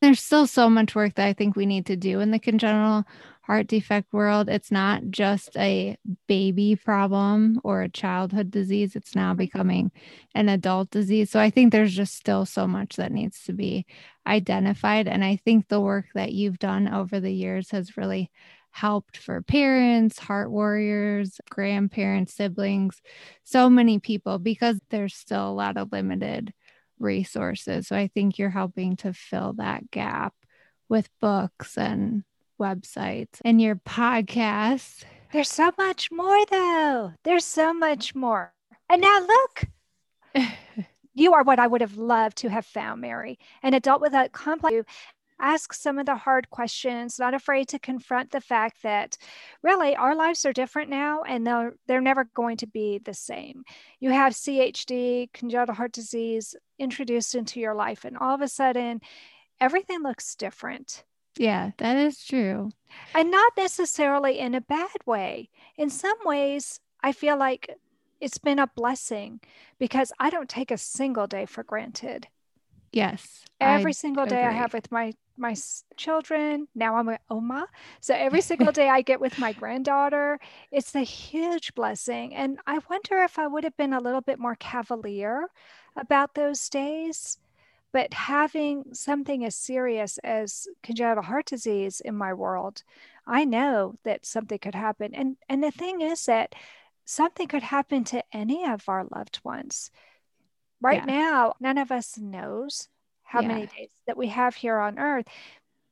There's 0.00 0.20
still 0.20 0.46
so 0.46 0.70
much 0.70 0.94
work 0.94 1.14
that 1.16 1.26
I 1.26 1.32
think 1.32 1.56
we 1.56 1.66
need 1.66 1.86
to 1.86 1.96
do 1.96 2.20
in 2.20 2.30
the 2.30 2.38
congenital 2.38 3.04
heart 3.42 3.66
defect 3.66 4.12
world. 4.12 4.48
It's 4.48 4.70
not 4.70 5.02
just 5.10 5.56
a 5.56 5.96
baby 6.28 6.76
problem 6.76 7.60
or 7.64 7.82
a 7.82 7.88
childhood 7.88 8.50
disease, 8.50 8.96
it's 8.96 9.14
now 9.14 9.34
becoming 9.34 9.90
an 10.34 10.48
adult 10.48 10.90
disease. 10.90 11.30
So 11.30 11.40
I 11.40 11.50
think 11.50 11.72
there's 11.72 11.94
just 11.94 12.14
still 12.14 12.46
so 12.46 12.66
much 12.66 12.96
that 12.96 13.12
needs 13.12 13.42
to 13.44 13.52
be 13.52 13.84
identified. 14.26 15.08
And 15.08 15.24
I 15.24 15.36
think 15.36 15.68
the 15.68 15.80
work 15.80 16.06
that 16.14 16.32
you've 16.32 16.58
done 16.58 16.88
over 16.88 17.18
the 17.18 17.32
years 17.32 17.70
has 17.70 17.96
really 17.96 18.30
helped 18.70 19.18
for 19.18 19.42
parents, 19.42 20.18
heart 20.18 20.50
warriors, 20.50 21.40
grandparents, 21.50 22.34
siblings, 22.34 23.02
so 23.44 23.68
many 23.68 23.98
people 23.98 24.38
because 24.38 24.80
there's 24.90 25.14
still 25.14 25.48
a 25.48 25.52
lot 25.52 25.76
of 25.76 25.92
limited 25.92 26.54
resources. 26.98 27.88
So 27.88 27.96
I 27.96 28.08
think 28.08 28.38
you're 28.38 28.50
helping 28.50 28.96
to 28.98 29.12
fill 29.12 29.54
that 29.54 29.90
gap 29.90 30.34
with 30.88 31.08
books 31.20 31.76
and 31.76 32.24
websites 32.62 33.40
and 33.44 33.60
your 33.60 33.76
podcast. 33.76 35.04
There's 35.32 35.50
so 35.50 35.72
much 35.76 36.10
more, 36.12 36.46
though. 36.46 37.12
There's 37.24 37.44
so 37.44 37.74
much 37.74 38.14
more. 38.14 38.52
And 38.88 39.00
now 39.00 39.26
look, 39.26 40.44
you 41.14 41.32
are 41.34 41.42
what 41.42 41.58
I 41.58 41.66
would 41.66 41.80
have 41.80 41.96
loved 41.96 42.38
to 42.38 42.50
have 42.50 42.66
found, 42.66 43.00
Mary. 43.00 43.38
An 43.62 43.74
adult 43.74 44.00
with 44.00 44.14
a 44.14 44.28
complex. 44.30 44.76
Ask 45.40 45.72
some 45.72 45.98
of 45.98 46.06
the 46.06 46.14
hard 46.14 46.50
questions, 46.50 47.18
not 47.18 47.34
afraid 47.34 47.66
to 47.68 47.78
confront 47.80 48.30
the 48.30 48.40
fact 48.40 48.84
that 48.84 49.16
really 49.60 49.96
our 49.96 50.14
lives 50.14 50.44
are 50.46 50.52
different 50.52 50.88
now 50.88 51.22
and 51.22 51.44
they're, 51.44 51.74
they're 51.88 52.00
never 52.00 52.28
going 52.32 52.58
to 52.58 52.68
be 52.68 53.00
the 53.04 53.14
same. 53.14 53.64
You 53.98 54.10
have 54.10 54.34
CHD, 54.34 55.32
congenital 55.32 55.74
heart 55.74 55.90
disease 55.90 56.54
introduced 56.78 57.34
into 57.34 57.58
your 57.58 57.74
life, 57.74 58.04
and 58.04 58.16
all 58.16 58.36
of 58.36 58.40
a 58.40 58.46
sudden, 58.46 59.00
everything 59.60 60.02
looks 60.04 60.36
different. 60.36 61.02
Yeah, 61.38 61.72
that 61.78 61.96
is 61.96 62.24
true. 62.24 62.70
and 63.14 63.30
not 63.30 63.52
necessarily 63.56 64.38
in 64.38 64.54
a 64.54 64.60
bad 64.60 64.96
way. 65.06 65.50
In 65.76 65.90
some 65.90 66.18
ways, 66.24 66.80
I 67.02 67.12
feel 67.12 67.36
like 67.36 67.70
it's 68.20 68.38
been 68.38 68.58
a 68.58 68.66
blessing 68.68 69.40
because 69.78 70.12
I 70.20 70.30
don't 70.30 70.48
take 70.48 70.70
a 70.70 70.78
single 70.78 71.26
day 71.26 71.46
for 71.46 71.64
granted. 71.64 72.28
Yes. 72.92 73.44
I 73.60 73.74
Every 73.74 73.92
single 73.92 74.26
day 74.26 74.44
I 74.44 74.52
have 74.52 74.72
with 74.74 74.90
my 74.92 75.14
my 75.36 75.56
children. 75.96 76.68
Now 76.74 76.96
I'm 76.96 77.08
a 77.08 77.18
Oma, 77.30 77.66
so 78.00 78.14
every 78.14 78.40
single 78.50 78.72
day 78.72 78.88
I 78.88 79.02
get 79.02 79.20
with 79.20 79.38
my 79.38 79.52
granddaughter, 79.52 80.38
it's 80.70 80.94
a 80.94 81.00
huge 81.02 81.74
blessing. 81.74 82.34
And 82.34 82.58
I 82.66 82.80
wonder 82.90 83.22
if 83.22 83.38
I 83.38 83.46
would 83.46 83.64
have 83.64 83.76
been 83.76 83.94
a 83.94 84.00
little 84.00 84.20
bit 84.20 84.38
more 84.38 84.56
cavalier 84.56 85.46
about 85.96 86.34
those 86.34 86.68
days. 86.68 87.38
But 87.92 88.14
having 88.14 88.94
something 88.94 89.44
as 89.44 89.54
serious 89.54 90.18
as 90.18 90.66
congenital 90.82 91.22
heart 91.24 91.46
disease 91.46 92.00
in 92.00 92.16
my 92.16 92.32
world, 92.32 92.82
I 93.26 93.44
know 93.44 93.96
that 94.04 94.26
something 94.26 94.58
could 94.58 94.74
happen. 94.74 95.14
And 95.14 95.36
and 95.48 95.62
the 95.62 95.70
thing 95.70 96.00
is 96.00 96.24
that 96.26 96.54
something 97.04 97.48
could 97.48 97.62
happen 97.62 98.04
to 98.04 98.24
any 98.32 98.64
of 98.66 98.88
our 98.88 99.04
loved 99.14 99.40
ones. 99.44 99.90
Right 100.80 101.04
Yeah. 101.06 101.06
now, 101.06 101.54
none 101.60 101.78
of 101.78 101.92
us 101.92 102.18
knows 102.18 102.88
how 103.24 103.42
Yeah. 103.42 103.48
many 103.48 103.66
days 103.66 103.90
that 104.06 104.16
we 104.16 104.28
have 104.28 104.56
here 104.56 104.78
on 104.78 104.98
earth. 104.98 105.26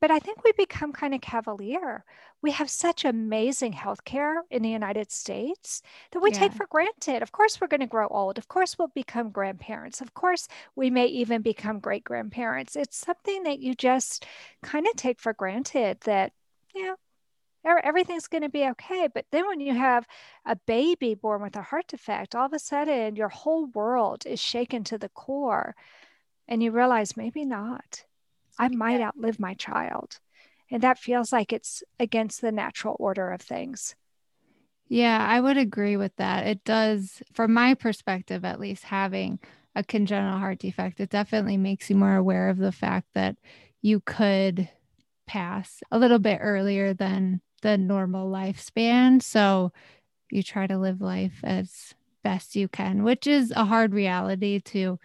But 0.01 0.11
I 0.11 0.19
think 0.19 0.43
we 0.43 0.53
become 0.53 0.93
kind 0.93 1.15
of 1.15 1.21
cavalier. 1.21 2.05
We 2.43 2.53
have 2.53 2.71
such 2.71 3.05
amazing 3.05 3.75
healthcare 3.75 4.41
in 4.51 4.63
the 4.63 4.71
United 4.71 5.11
States 5.13 5.83
that 6.13 6.21
we 6.21 6.31
take 6.31 6.53
for 6.55 6.67
granted. 6.67 7.23
Of 7.23 7.33
course, 7.33 7.61
we're 7.61 7.67
going 7.67 7.81
to 7.81 7.87
grow 7.87 8.09
old. 8.09 8.39
Of 8.39 8.49
course, 8.49 8.79
we'll 8.79 8.89
become 8.89 9.31
grandparents. 9.31 10.01
Of 10.01 10.15
course, 10.15 10.49
we 10.75 10.89
may 10.89 11.07
even 11.07 11.43
become 11.43 11.81
great 11.81 12.03
grandparents. 12.05 12.77
It's 12.77 12.97
something 12.97 13.43
that 13.43 13.61
you 13.61 13.75
just 13.75 14.25
kind 14.63 14.87
of 14.87 14.97
take 14.97 15.21
for 15.21 15.35
granted 15.35 16.01
that, 16.07 16.33
yeah, 16.75 16.95
everything's 17.65 18.29
going 18.29 18.43
to 18.43 18.49
be 18.49 18.67
okay. 18.69 19.09
But 19.13 19.27
then 19.33 19.47
when 19.47 19.61
you 19.61 19.75
have 19.75 20.07
a 20.47 20.57
baby 20.57 21.15
born 21.15 21.43
with 21.43 21.57
a 21.57 21.63
heart 21.63 21.89
defect, 21.89 22.35
all 22.35 22.47
of 22.47 22.53
a 22.55 22.59
sudden 22.59 23.17
your 23.17 23.29
whole 23.29 23.67
world 23.67 24.25
is 24.27 24.41
shaken 24.41 24.85
to 24.85 24.99
the 24.99 25.11
core 25.11 25.75
and 26.49 26.63
you 26.63 26.71
realize 26.73 27.17
maybe 27.17 27.45
not. 27.45 28.05
I 28.61 28.69
might 28.69 29.01
outlive 29.01 29.41
my 29.41 29.55
child. 29.55 30.21
And 30.71 30.83
that 30.83 30.99
feels 30.99 31.33
like 31.33 31.53
it's 31.53 31.83
against 31.99 32.43
the 32.43 32.53
natural 32.53 32.95
order 32.99 33.31
of 33.31 33.41
things. 33.41 33.97
Yeah, 34.89 35.25
I 35.27 35.41
would 35.41 35.57
agree 35.57 35.97
with 35.97 36.15
that. 36.17 36.47
It 36.47 36.63
does, 36.65 37.23
from 37.33 37.55
my 37.55 37.75
perspective 37.75 38.45
at 38.45 38.61
least, 38.61 38.85
having 38.85 39.39
a 39.75 39.83
congenital 39.83 40.39
heart 40.39 40.59
defect, 40.59 41.01
it 41.01 41.11
definitely 41.11 41.57
makes 41.57 41.89
you 41.89 41.97
more 41.97 42.17
aware 42.17 42.51
of 42.51 42.59
the 42.59 42.73
fact 42.73 43.09
that 43.15 43.37
you 43.83 44.01
could 44.01 44.69
pass 45.27 45.81
a 45.91 45.99
little 45.99 46.19
bit 46.19 46.39
earlier 46.43 46.93
than 46.93 47.41
the 47.63 47.79
normal 47.79 48.31
lifespan. 48.31 49.23
So 49.23 49.73
you 50.31 50.43
try 50.43 50.67
to 50.67 50.79
live 50.79 51.01
life 51.01 51.41
as 51.43 51.95
best 52.23 52.57
you 52.57 52.69
can, 52.69 53.05
which 53.05 53.27
is 53.27 53.53
a 53.57 53.65
hard 53.65 53.95
reality 53.95 54.61
to 54.61 54.99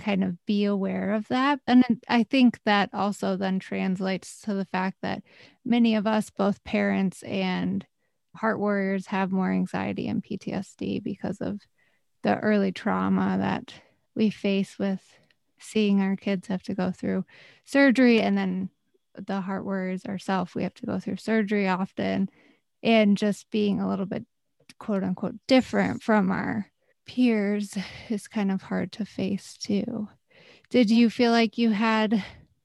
kind 0.00 0.24
of 0.24 0.44
be 0.46 0.64
aware 0.64 1.12
of 1.12 1.28
that. 1.28 1.60
And 1.66 1.84
I 2.08 2.24
think 2.24 2.58
that 2.64 2.90
also 2.92 3.36
then 3.36 3.58
translates 3.58 4.40
to 4.42 4.54
the 4.54 4.64
fact 4.64 4.98
that 5.02 5.22
many 5.64 5.94
of 5.94 6.06
us, 6.06 6.30
both 6.30 6.64
parents 6.64 7.22
and 7.22 7.86
heart 8.34 8.58
warriors, 8.58 9.06
have 9.06 9.30
more 9.30 9.50
anxiety 9.50 10.08
and 10.08 10.24
PTSD 10.24 11.02
because 11.02 11.40
of 11.40 11.60
the 12.22 12.38
early 12.38 12.72
trauma 12.72 13.36
that 13.38 13.74
we 14.14 14.30
face 14.30 14.78
with 14.78 15.02
seeing 15.58 16.00
our 16.00 16.16
kids 16.16 16.48
have 16.48 16.62
to 16.64 16.74
go 16.74 16.90
through 16.90 17.24
surgery 17.64 18.20
and 18.20 18.36
then 18.36 18.70
the 19.14 19.40
heart 19.40 19.64
warriors 19.64 20.04
ourselves 20.06 20.54
we 20.54 20.62
have 20.62 20.72
to 20.72 20.86
go 20.86 20.98
through 20.98 21.16
surgery 21.16 21.68
often 21.68 22.28
and 22.82 23.18
just 23.18 23.50
being 23.50 23.80
a 23.80 23.88
little 23.88 24.06
bit 24.06 24.24
quote 24.78 25.04
unquote 25.04 25.34
different 25.46 26.02
from 26.02 26.30
our 26.30 26.69
peers 27.10 27.76
is 28.08 28.28
kind 28.28 28.50
of 28.52 28.62
hard 28.62 28.92
to 28.92 29.04
face 29.04 29.56
too 29.56 30.08
did 30.70 30.88
you 30.88 31.10
feel 31.10 31.32
like 31.32 31.58
you 31.58 31.70
had 31.70 32.24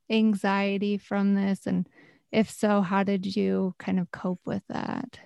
anxiety 0.10 0.97
from 0.97 1.34
this 1.34 1.65
and 1.65 1.88
if 2.36 2.49
so, 2.49 2.81
how 2.81 3.03
did 3.03 3.38
you 3.38 3.75
kind 3.79 3.97
of 3.97 4.12
cope 4.12 4.41
with 4.45 4.63
that? 4.67 5.19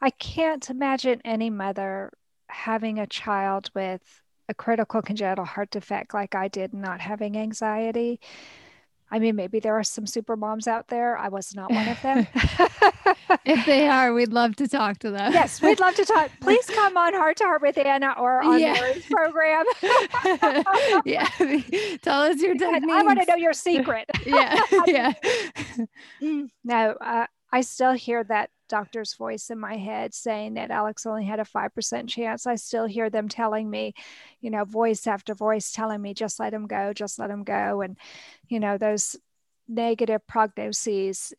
I 0.00 0.10
can't 0.10 0.68
imagine 0.68 1.22
any 1.24 1.50
mother 1.50 2.12
having 2.48 2.98
a 2.98 3.06
child 3.06 3.70
with 3.74 4.02
a 4.48 4.54
critical 4.54 5.02
congenital 5.02 5.44
heart 5.44 5.70
defect 5.70 6.14
like 6.14 6.34
I 6.34 6.48
did, 6.48 6.74
not 6.74 7.00
having 7.00 7.36
anxiety. 7.36 8.18
I 9.10 9.18
mean, 9.20 9.36
maybe 9.36 9.60
there 9.60 9.78
are 9.78 9.84
some 9.84 10.06
super 10.06 10.36
moms 10.36 10.66
out 10.66 10.88
there. 10.88 11.16
I 11.16 11.28
was 11.28 11.54
not 11.54 11.70
one 11.70 11.88
of 11.88 12.02
them. 12.02 12.26
if 13.44 13.64
they 13.64 13.88
are, 13.96 14.12
we'd 14.12 14.32
love 14.32 14.56
to 14.56 14.66
talk 14.66 14.98
to 15.00 15.10
them. 15.10 15.32
yes, 15.32 15.62
we'd 15.62 15.78
love 15.78 15.94
to 15.94 16.04
talk. 16.04 16.30
Please 16.40 16.66
come 16.66 16.96
on 16.96 17.14
Heart 17.14 17.36
to 17.38 17.44
Heart 17.44 17.62
with 17.62 17.78
Anna 17.78 18.14
or 18.18 18.42
on 18.42 18.58
yeah. 18.58 18.72
Mary's 18.72 19.06
program. 19.06 19.64
yeah, 21.04 21.28
tell 22.02 22.22
us 22.22 22.40
your 22.40 22.56
techniques. 22.56 22.92
I 22.92 23.02
want 23.02 23.20
to 23.20 23.26
know 23.26 23.36
your 23.36 23.52
secret. 23.52 24.10
yeah, 24.26 24.60
yeah. 24.86 25.12
Mm, 26.20 26.48
no, 26.64 26.90
uh, 27.00 27.26
I 27.52 27.60
still 27.60 27.92
hear 27.92 28.24
that 28.24 28.50
doctor's 28.68 29.14
voice 29.14 29.50
in 29.50 29.58
my 29.58 29.76
head 29.76 30.14
saying 30.14 30.54
that 30.54 30.70
Alex 30.70 31.06
only 31.06 31.24
had 31.24 31.40
a 31.40 31.44
5% 31.44 32.08
chance. 32.08 32.46
I 32.46 32.56
still 32.56 32.86
hear 32.86 33.10
them 33.10 33.28
telling 33.28 33.68
me, 33.68 33.94
you 34.40 34.50
know, 34.50 34.64
voice 34.64 35.06
after 35.06 35.34
voice 35.34 35.72
telling 35.72 36.02
me, 36.02 36.14
just 36.14 36.40
let 36.40 36.54
him 36.54 36.66
go, 36.66 36.92
just 36.92 37.18
let 37.18 37.30
him 37.30 37.44
go. 37.44 37.82
And, 37.82 37.96
you 38.48 38.60
know, 38.60 38.78
those 38.78 39.16
negative 39.68 40.22
prognoses. 40.30 41.32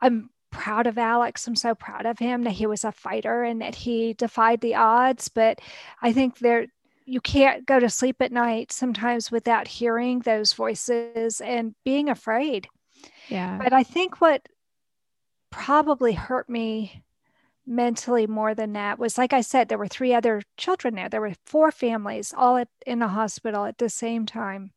I'm 0.00 0.30
proud 0.50 0.86
of 0.86 0.98
Alex. 0.98 1.46
I'm 1.46 1.56
so 1.56 1.74
proud 1.74 2.06
of 2.06 2.18
him 2.18 2.42
that 2.42 2.52
he 2.52 2.66
was 2.66 2.84
a 2.84 2.92
fighter 2.92 3.42
and 3.42 3.62
that 3.62 3.74
he 3.74 4.12
defied 4.12 4.60
the 4.60 4.74
odds. 4.74 5.28
But 5.28 5.60
I 6.00 6.12
think 6.12 6.38
there, 6.38 6.66
you 7.04 7.20
can't 7.20 7.66
go 7.66 7.80
to 7.80 7.90
sleep 7.90 8.16
at 8.20 8.32
night 8.32 8.70
sometimes 8.70 9.30
without 9.30 9.66
hearing 9.66 10.20
those 10.20 10.52
voices 10.52 11.40
and 11.40 11.74
being 11.84 12.08
afraid. 12.08 12.68
Yeah. 13.28 13.58
But 13.62 13.72
I 13.72 13.82
think 13.82 14.20
what 14.20 14.46
probably 15.52 16.14
hurt 16.14 16.48
me 16.48 17.04
mentally 17.64 18.26
more 18.26 18.54
than 18.54 18.72
that 18.72 18.98
was 18.98 19.16
like 19.16 19.32
I 19.32 19.40
said, 19.40 19.68
there 19.68 19.78
were 19.78 19.86
three 19.86 20.12
other 20.12 20.42
children 20.56 20.94
there. 20.96 21.08
There 21.08 21.20
were 21.20 21.34
four 21.46 21.70
families 21.70 22.34
all 22.36 22.56
at, 22.56 22.68
in 22.86 22.98
the 22.98 23.08
hospital 23.08 23.64
at 23.64 23.78
the 23.78 23.88
same 23.88 24.26
time. 24.26 24.72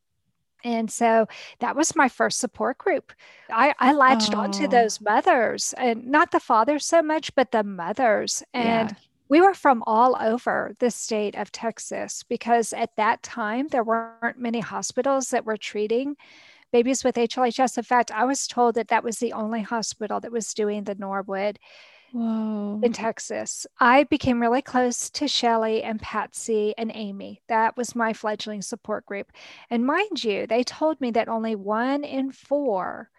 And 0.63 0.89
so 0.89 1.27
that 1.59 1.75
was 1.75 1.95
my 1.95 2.09
first 2.09 2.39
support 2.39 2.79
group. 2.79 3.13
I, 3.51 3.73
I 3.79 3.93
latched 3.93 4.35
oh. 4.35 4.39
onto 4.39 4.67
those 4.67 4.99
mothers 4.99 5.73
and 5.77 6.07
not 6.07 6.31
the 6.31 6.39
fathers 6.39 6.85
so 6.85 7.03
much, 7.03 7.33
but 7.35 7.51
the 7.51 7.63
mothers. 7.63 8.41
And 8.51 8.89
yeah. 8.89 8.97
we 9.29 9.41
were 9.41 9.53
from 9.53 9.83
all 9.85 10.17
over 10.19 10.75
the 10.79 10.89
state 10.89 11.35
of 11.35 11.51
Texas 11.51 12.23
because 12.23 12.73
at 12.73 12.95
that 12.97 13.21
time 13.21 13.67
there 13.67 13.83
weren't 13.83 14.39
many 14.39 14.59
hospitals 14.59 15.29
that 15.29 15.45
were 15.45 15.57
treating 15.57 16.15
babies 16.75 17.05
with 17.05 17.15
HLHS. 17.15 17.77
In 17.77 17.85
fact, 17.85 18.11
I 18.11 18.25
was 18.25 18.47
told 18.47 18.75
that 18.75 18.89
that 18.89 19.01
was 19.01 19.19
the 19.19 19.31
only 19.31 19.61
hospital 19.61 20.19
that 20.19 20.31
was 20.33 20.53
doing 20.53 20.83
the 20.83 20.95
Norwood 20.95 21.57
Whoa. 22.11 22.81
in 22.83 22.91
Texas. 22.91 23.65
I 23.79 24.03
became 24.03 24.41
really 24.41 24.61
close 24.61 25.09
to 25.11 25.25
Shelly 25.25 25.83
and 25.83 26.01
Patsy 26.01 26.73
and 26.77 26.91
Amy. 26.93 27.41
That 27.47 27.77
was 27.77 27.95
my 27.95 28.11
fledgling 28.11 28.61
support 28.61 29.05
group. 29.05 29.31
And 29.69 29.85
mind 29.85 30.21
you, 30.21 30.47
they 30.47 30.65
told 30.65 30.99
me 30.99 31.11
that 31.11 31.29
only 31.29 31.55
one 31.55 32.03
in 32.03 32.33
four 32.33 33.09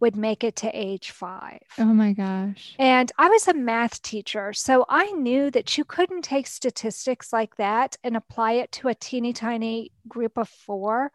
would 0.00 0.16
make 0.16 0.42
it 0.42 0.56
to 0.56 0.70
age 0.74 1.12
five. 1.12 1.62
Oh 1.78 1.94
my 1.94 2.14
gosh. 2.14 2.74
And 2.80 3.12
I 3.16 3.28
was 3.28 3.46
a 3.46 3.54
math 3.54 4.02
teacher. 4.02 4.52
So 4.52 4.86
I 4.88 5.12
knew 5.12 5.52
that 5.52 5.78
you 5.78 5.84
couldn't 5.84 6.22
take 6.22 6.48
statistics 6.48 7.32
like 7.32 7.54
that 7.58 7.96
and 8.02 8.16
apply 8.16 8.54
it 8.54 8.72
to 8.72 8.88
a 8.88 8.94
teeny 8.96 9.32
tiny 9.32 9.92
group 10.08 10.36
of 10.36 10.48
four. 10.48 11.12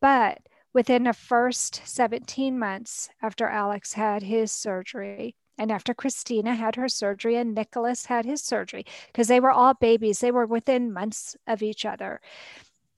But 0.00 0.38
Within 0.74 1.04
the 1.04 1.12
first 1.12 1.82
17 1.84 2.58
months 2.58 3.10
after 3.20 3.46
Alex 3.46 3.92
had 3.92 4.22
his 4.22 4.50
surgery, 4.50 5.36
and 5.58 5.70
after 5.70 5.92
Christina 5.92 6.54
had 6.54 6.76
her 6.76 6.88
surgery 6.88 7.36
and 7.36 7.54
Nicholas 7.54 8.06
had 8.06 8.24
his 8.24 8.42
surgery, 8.42 8.86
because 9.08 9.28
they 9.28 9.40
were 9.40 9.50
all 9.50 9.74
babies, 9.74 10.20
they 10.20 10.30
were 10.30 10.46
within 10.46 10.92
months 10.92 11.36
of 11.46 11.62
each 11.62 11.84
other. 11.84 12.20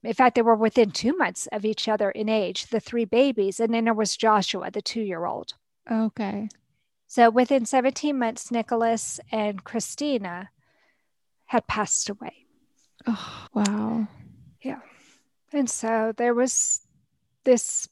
In 0.03 0.13
fact, 0.13 0.35
they 0.35 0.41
were 0.41 0.55
within 0.55 0.91
two 0.91 1.17
months 1.17 1.47
of 1.51 1.65
each 1.65 1.87
other 1.87 2.11
in 2.11 2.29
age, 2.29 2.67
the 2.67 2.79
three 2.79 3.05
babies. 3.05 3.59
And 3.59 3.73
then 3.73 3.85
there 3.85 3.93
was 3.93 4.15
Joshua, 4.15 4.69
the 4.71 4.81
two 4.81 5.01
year 5.01 5.25
old. 5.25 5.55
Okay. 5.91 6.47
So 7.07 7.29
within 7.29 7.65
17 7.65 8.17
months, 8.17 8.51
Nicholas 8.51 9.19
and 9.31 9.63
Christina 9.63 10.49
had 11.45 11.67
passed 11.67 12.09
away. 12.09 12.45
Oh, 13.07 13.47
wow. 13.53 14.07
Yeah. 14.61 14.79
And 15.51 15.69
so 15.69 16.13
there 16.15 16.33
was 16.33 16.84
this 17.45 17.87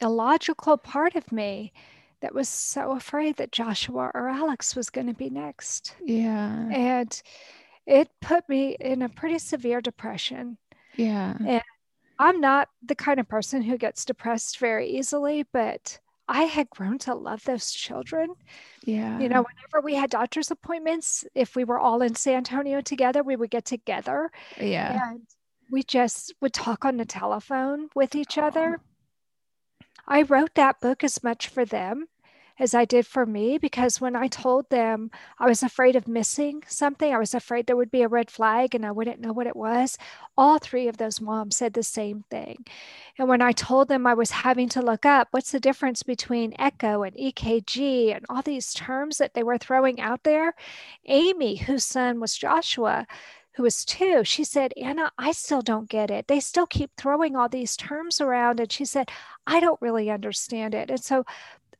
illogical 0.00 0.76
part 0.76 1.16
of 1.16 1.32
me 1.32 1.72
that 2.20 2.34
was 2.34 2.48
so 2.48 2.92
afraid 2.92 3.36
that 3.36 3.52
Joshua 3.52 4.10
or 4.12 4.28
Alex 4.28 4.76
was 4.76 4.90
going 4.90 5.06
to 5.06 5.14
be 5.14 5.30
next. 5.30 5.94
Yeah. 6.04 6.68
And 6.70 7.22
it 7.86 8.10
put 8.20 8.48
me 8.48 8.76
in 8.78 9.02
a 9.02 9.08
pretty 9.08 9.38
severe 9.38 9.80
depression. 9.80 10.58
Yeah. 10.96 11.36
And 11.46 11.62
I'm 12.18 12.40
not 12.40 12.68
the 12.84 12.96
kind 12.96 13.20
of 13.20 13.28
person 13.28 13.62
who 13.62 13.78
gets 13.78 14.04
depressed 14.04 14.58
very 14.58 14.88
easily, 14.88 15.46
but 15.52 15.98
I 16.28 16.42
had 16.42 16.68
grown 16.68 16.98
to 16.98 17.14
love 17.14 17.44
those 17.44 17.70
children. 17.70 18.34
Yeah. 18.84 19.18
You 19.20 19.28
know, 19.28 19.44
whenever 19.44 19.80
we 19.82 19.94
had 19.94 20.10
doctor's 20.10 20.50
appointments, 20.50 21.24
if 21.34 21.56
we 21.56 21.64
were 21.64 21.78
all 21.78 22.02
in 22.02 22.14
San 22.16 22.34
Antonio 22.34 22.80
together, 22.80 23.22
we 23.22 23.36
would 23.36 23.50
get 23.50 23.64
together. 23.64 24.30
Yeah. 24.60 25.00
And 25.10 25.22
we 25.70 25.84
just 25.84 26.34
would 26.40 26.52
talk 26.52 26.84
on 26.84 26.96
the 26.96 27.04
telephone 27.04 27.88
with 27.94 28.14
each 28.14 28.36
other. 28.36 28.80
I 30.08 30.22
wrote 30.22 30.54
that 30.54 30.80
book 30.80 31.04
as 31.04 31.22
much 31.22 31.48
for 31.48 31.66
them 31.66 32.08
as 32.58 32.74
I 32.74 32.84
did 32.84 33.06
for 33.06 33.24
me 33.24 33.58
because 33.58 34.00
when 34.00 34.16
I 34.16 34.26
told 34.26 34.68
them 34.70 35.10
I 35.38 35.46
was 35.46 35.62
afraid 35.62 35.94
of 35.94 36.08
missing 36.08 36.64
something, 36.66 37.14
I 37.14 37.18
was 37.18 37.34
afraid 37.34 37.66
there 37.66 37.76
would 37.76 37.90
be 37.90 38.02
a 38.02 38.08
red 38.08 38.30
flag 38.30 38.74
and 38.74 38.84
I 38.84 38.90
wouldn't 38.90 39.20
know 39.20 39.32
what 39.32 39.46
it 39.46 39.54
was. 39.54 39.96
All 40.36 40.58
three 40.58 40.88
of 40.88 40.96
those 40.96 41.20
moms 41.20 41.56
said 41.56 41.74
the 41.74 41.82
same 41.82 42.24
thing. 42.30 42.64
And 43.18 43.28
when 43.28 43.42
I 43.42 43.52
told 43.52 43.88
them 43.88 44.06
I 44.06 44.14
was 44.14 44.30
having 44.30 44.68
to 44.70 44.82
look 44.82 45.06
up 45.06 45.28
what's 45.30 45.52
the 45.52 45.60
difference 45.60 46.02
between 46.02 46.54
echo 46.58 47.02
and 47.02 47.14
EKG 47.14 48.16
and 48.16 48.24
all 48.28 48.42
these 48.42 48.72
terms 48.72 49.18
that 49.18 49.34
they 49.34 49.42
were 49.42 49.58
throwing 49.58 50.00
out 50.00 50.24
there, 50.24 50.54
Amy, 51.04 51.56
whose 51.56 51.84
son 51.84 52.18
was 52.18 52.36
Joshua, 52.36 53.06
who 53.58 53.64
was 53.64 53.84
two, 53.84 54.22
she 54.22 54.44
said, 54.44 54.72
Anna, 54.80 55.10
I 55.18 55.32
still 55.32 55.62
don't 55.62 55.90
get 55.90 56.12
it. 56.12 56.28
They 56.28 56.38
still 56.38 56.66
keep 56.68 56.92
throwing 56.96 57.34
all 57.34 57.48
these 57.48 57.76
terms 57.76 58.20
around. 58.20 58.60
And 58.60 58.70
she 58.70 58.84
said, 58.84 59.10
I 59.48 59.58
don't 59.58 59.82
really 59.82 60.10
understand 60.10 60.76
it. 60.76 60.90
And 60.90 61.02
so 61.02 61.24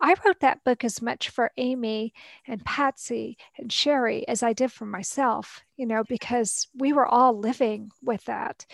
I 0.00 0.16
wrote 0.24 0.40
that 0.40 0.64
book 0.64 0.82
as 0.82 1.00
much 1.00 1.28
for 1.28 1.52
Amy 1.56 2.14
and 2.48 2.64
Patsy 2.64 3.38
and 3.56 3.70
Sherry 3.70 4.26
as 4.26 4.42
I 4.42 4.54
did 4.54 4.72
for 4.72 4.86
myself, 4.86 5.62
you 5.76 5.86
know, 5.86 6.02
because 6.02 6.66
we 6.74 6.92
were 6.92 7.06
all 7.06 7.38
living 7.38 7.92
with 8.02 8.24
that. 8.24 8.66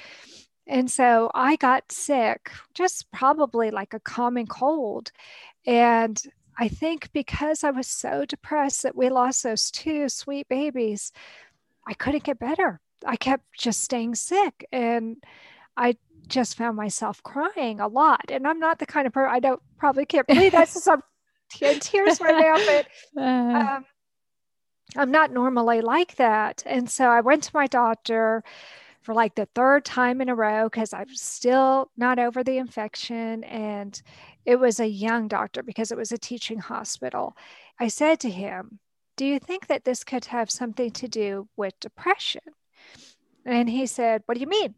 And 0.66 0.90
so 0.90 1.30
I 1.34 1.56
got 1.56 1.92
sick, 1.92 2.50
just 2.72 3.12
probably 3.12 3.70
like 3.70 3.92
a 3.92 4.00
common 4.00 4.46
cold. 4.46 5.12
And 5.66 6.18
I 6.58 6.68
think 6.68 7.12
because 7.12 7.64
I 7.64 7.70
was 7.70 7.86
so 7.86 8.24
depressed 8.24 8.82
that 8.82 8.96
we 8.96 9.10
lost 9.10 9.42
those 9.42 9.70
two 9.70 10.08
sweet 10.08 10.48
babies, 10.48 11.12
I 11.86 11.92
couldn't 11.92 12.24
get 12.24 12.38
better. 12.38 12.80
I 13.06 13.16
kept 13.16 13.44
just 13.58 13.82
staying 13.82 14.14
sick 14.14 14.66
and 14.72 15.16
I 15.76 15.96
just 16.28 16.56
found 16.56 16.76
myself 16.76 17.22
crying 17.22 17.80
a 17.80 17.88
lot. 17.88 18.30
And 18.30 18.46
I'm 18.46 18.58
not 18.58 18.78
the 18.78 18.86
kind 18.86 19.06
of 19.06 19.12
person 19.12 19.30
I 19.30 19.40
don't 19.40 19.60
probably 19.78 20.06
can't 20.06 20.26
believe 20.26 20.52
that's 20.52 20.82
some 20.84 21.02
tears 21.50 22.20
right 22.20 22.38
now, 22.38 22.56
but 22.66 22.86
uh. 23.20 23.76
um, 23.76 23.84
I'm 24.96 25.10
not 25.10 25.32
normally 25.32 25.80
like 25.80 26.16
that. 26.16 26.62
And 26.66 26.88
so 26.88 27.08
I 27.08 27.20
went 27.20 27.42
to 27.44 27.50
my 27.54 27.66
doctor 27.66 28.44
for 29.02 29.14
like 29.14 29.34
the 29.34 29.48
third 29.54 29.84
time 29.84 30.20
in 30.20 30.28
a 30.28 30.34
row 30.34 30.64
because 30.64 30.94
I'm 30.94 31.14
still 31.14 31.90
not 31.96 32.18
over 32.18 32.42
the 32.42 32.58
infection. 32.58 33.44
And 33.44 34.00
it 34.46 34.56
was 34.56 34.80
a 34.80 34.86
young 34.86 35.28
doctor 35.28 35.62
because 35.62 35.90
it 35.90 35.98
was 35.98 36.12
a 36.12 36.18
teaching 36.18 36.58
hospital. 36.58 37.36
I 37.78 37.88
said 37.88 38.20
to 38.20 38.30
him, 38.30 38.78
Do 39.16 39.26
you 39.26 39.38
think 39.38 39.66
that 39.66 39.84
this 39.84 40.04
could 40.04 40.26
have 40.26 40.50
something 40.50 40.90
to 40.92 41.08
do 41.08 41.48
with 41.56 41.78
depression? 41.80 42.42
And 43.44 43.68
he 43.68 43.86
said, 43.86 44.22
What 44.26 44.34
do 44.34 44.40
you 44.40 44.46
mean? 44.46 44.74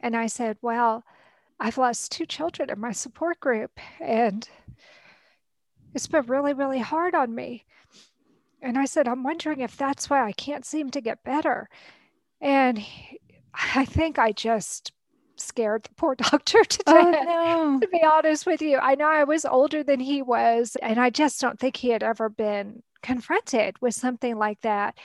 And 0.00 0.16
I 0.16 0.26
said, 0.26 0.56
Well, 0.62 1.04
I've 1.60 1.78
lost 1.78 2.12
two 2.12 2.26
children 2.26 2.70
in 2.70 2.80
my 2.80 2.92
support 2.92 3.40
group, 3.40 3.72
and 4.00 4.48
it's 5.94 6.06
been 6.06 6.26
really, 6.26 6.54
really 6.54 6.78
hard 6.78 7.14
on 7.14 7.34
me. 7.34 7.64
And 8.62 8.78
I 8.78 8.84
said, 8.86 9.06
I'm 9.08 9.22
wondering 9.22 9.60
if 9.60 9.76
that's 9.76 10.10
why 10.10 10.24
I 10.24 10.32
can't 10.32 10.64
seem 10.64 10.90
to 10.90 11.00
get 11.00 11.24
better. 11.24 11.68
And 12.40 12.78
he, 12.78 13.20
I 13.54 13.84
think 13.84 14.18
I 14.18 14.32
just 14.32 14.92
scared 15.36 15.84
the 15.84 15.94
poor 15.96 16.14
doctor 16.16 16.64
to 16.64 16.78
death. 16.78 16.96
oh, 16.96 17.12
death, 17.12 17.26
no. 17.26 17.78
to 17.80 17.88
be 17.88 18.02
honest 18.02 18.46
with 18.46 18.62
you. 18.62 18.78
I 18.78 18.94
know 18.94 19.08
I 19.08 19.24
was 19.24 19.44
older 19.44 19.82
than 19.82 20.00
he 20.00 20.22
was, 20.22 20.76
and 20.82 20.98
I 20.98 21.10
just 21.10 21.40
don't 21.40 21.58
think 21.58 21.76
he 21.76 21.90
had 21.90 22.02
ever 22.02 22.28
been 22.28 22.82
confronted 23.02 23.76
with 23.80 23.94
something 23.94 24.36
like 24.36 24.60
that. 24.62 24.98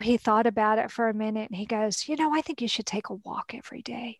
He 0.00 0.16
thought 0.16 0.46
about 0.46 0.78
it 0.78 0.90
for 0.90 1.08
a 1.08 1.14
minute 1.14 1.50
and 1.50 1.58
he 1.58 1.66
goes, 1.66 2.08
You 2.08 2.16
know, 2.16 2.34
I 2.34 2.40
think 2.40 2.60
you 2.60 2.68
should 2.68 2.86
take 2.86 3.08
a 3.08 3.14
walk 3.14 3.52
every 3.54 3.82
day. 3.82 4.18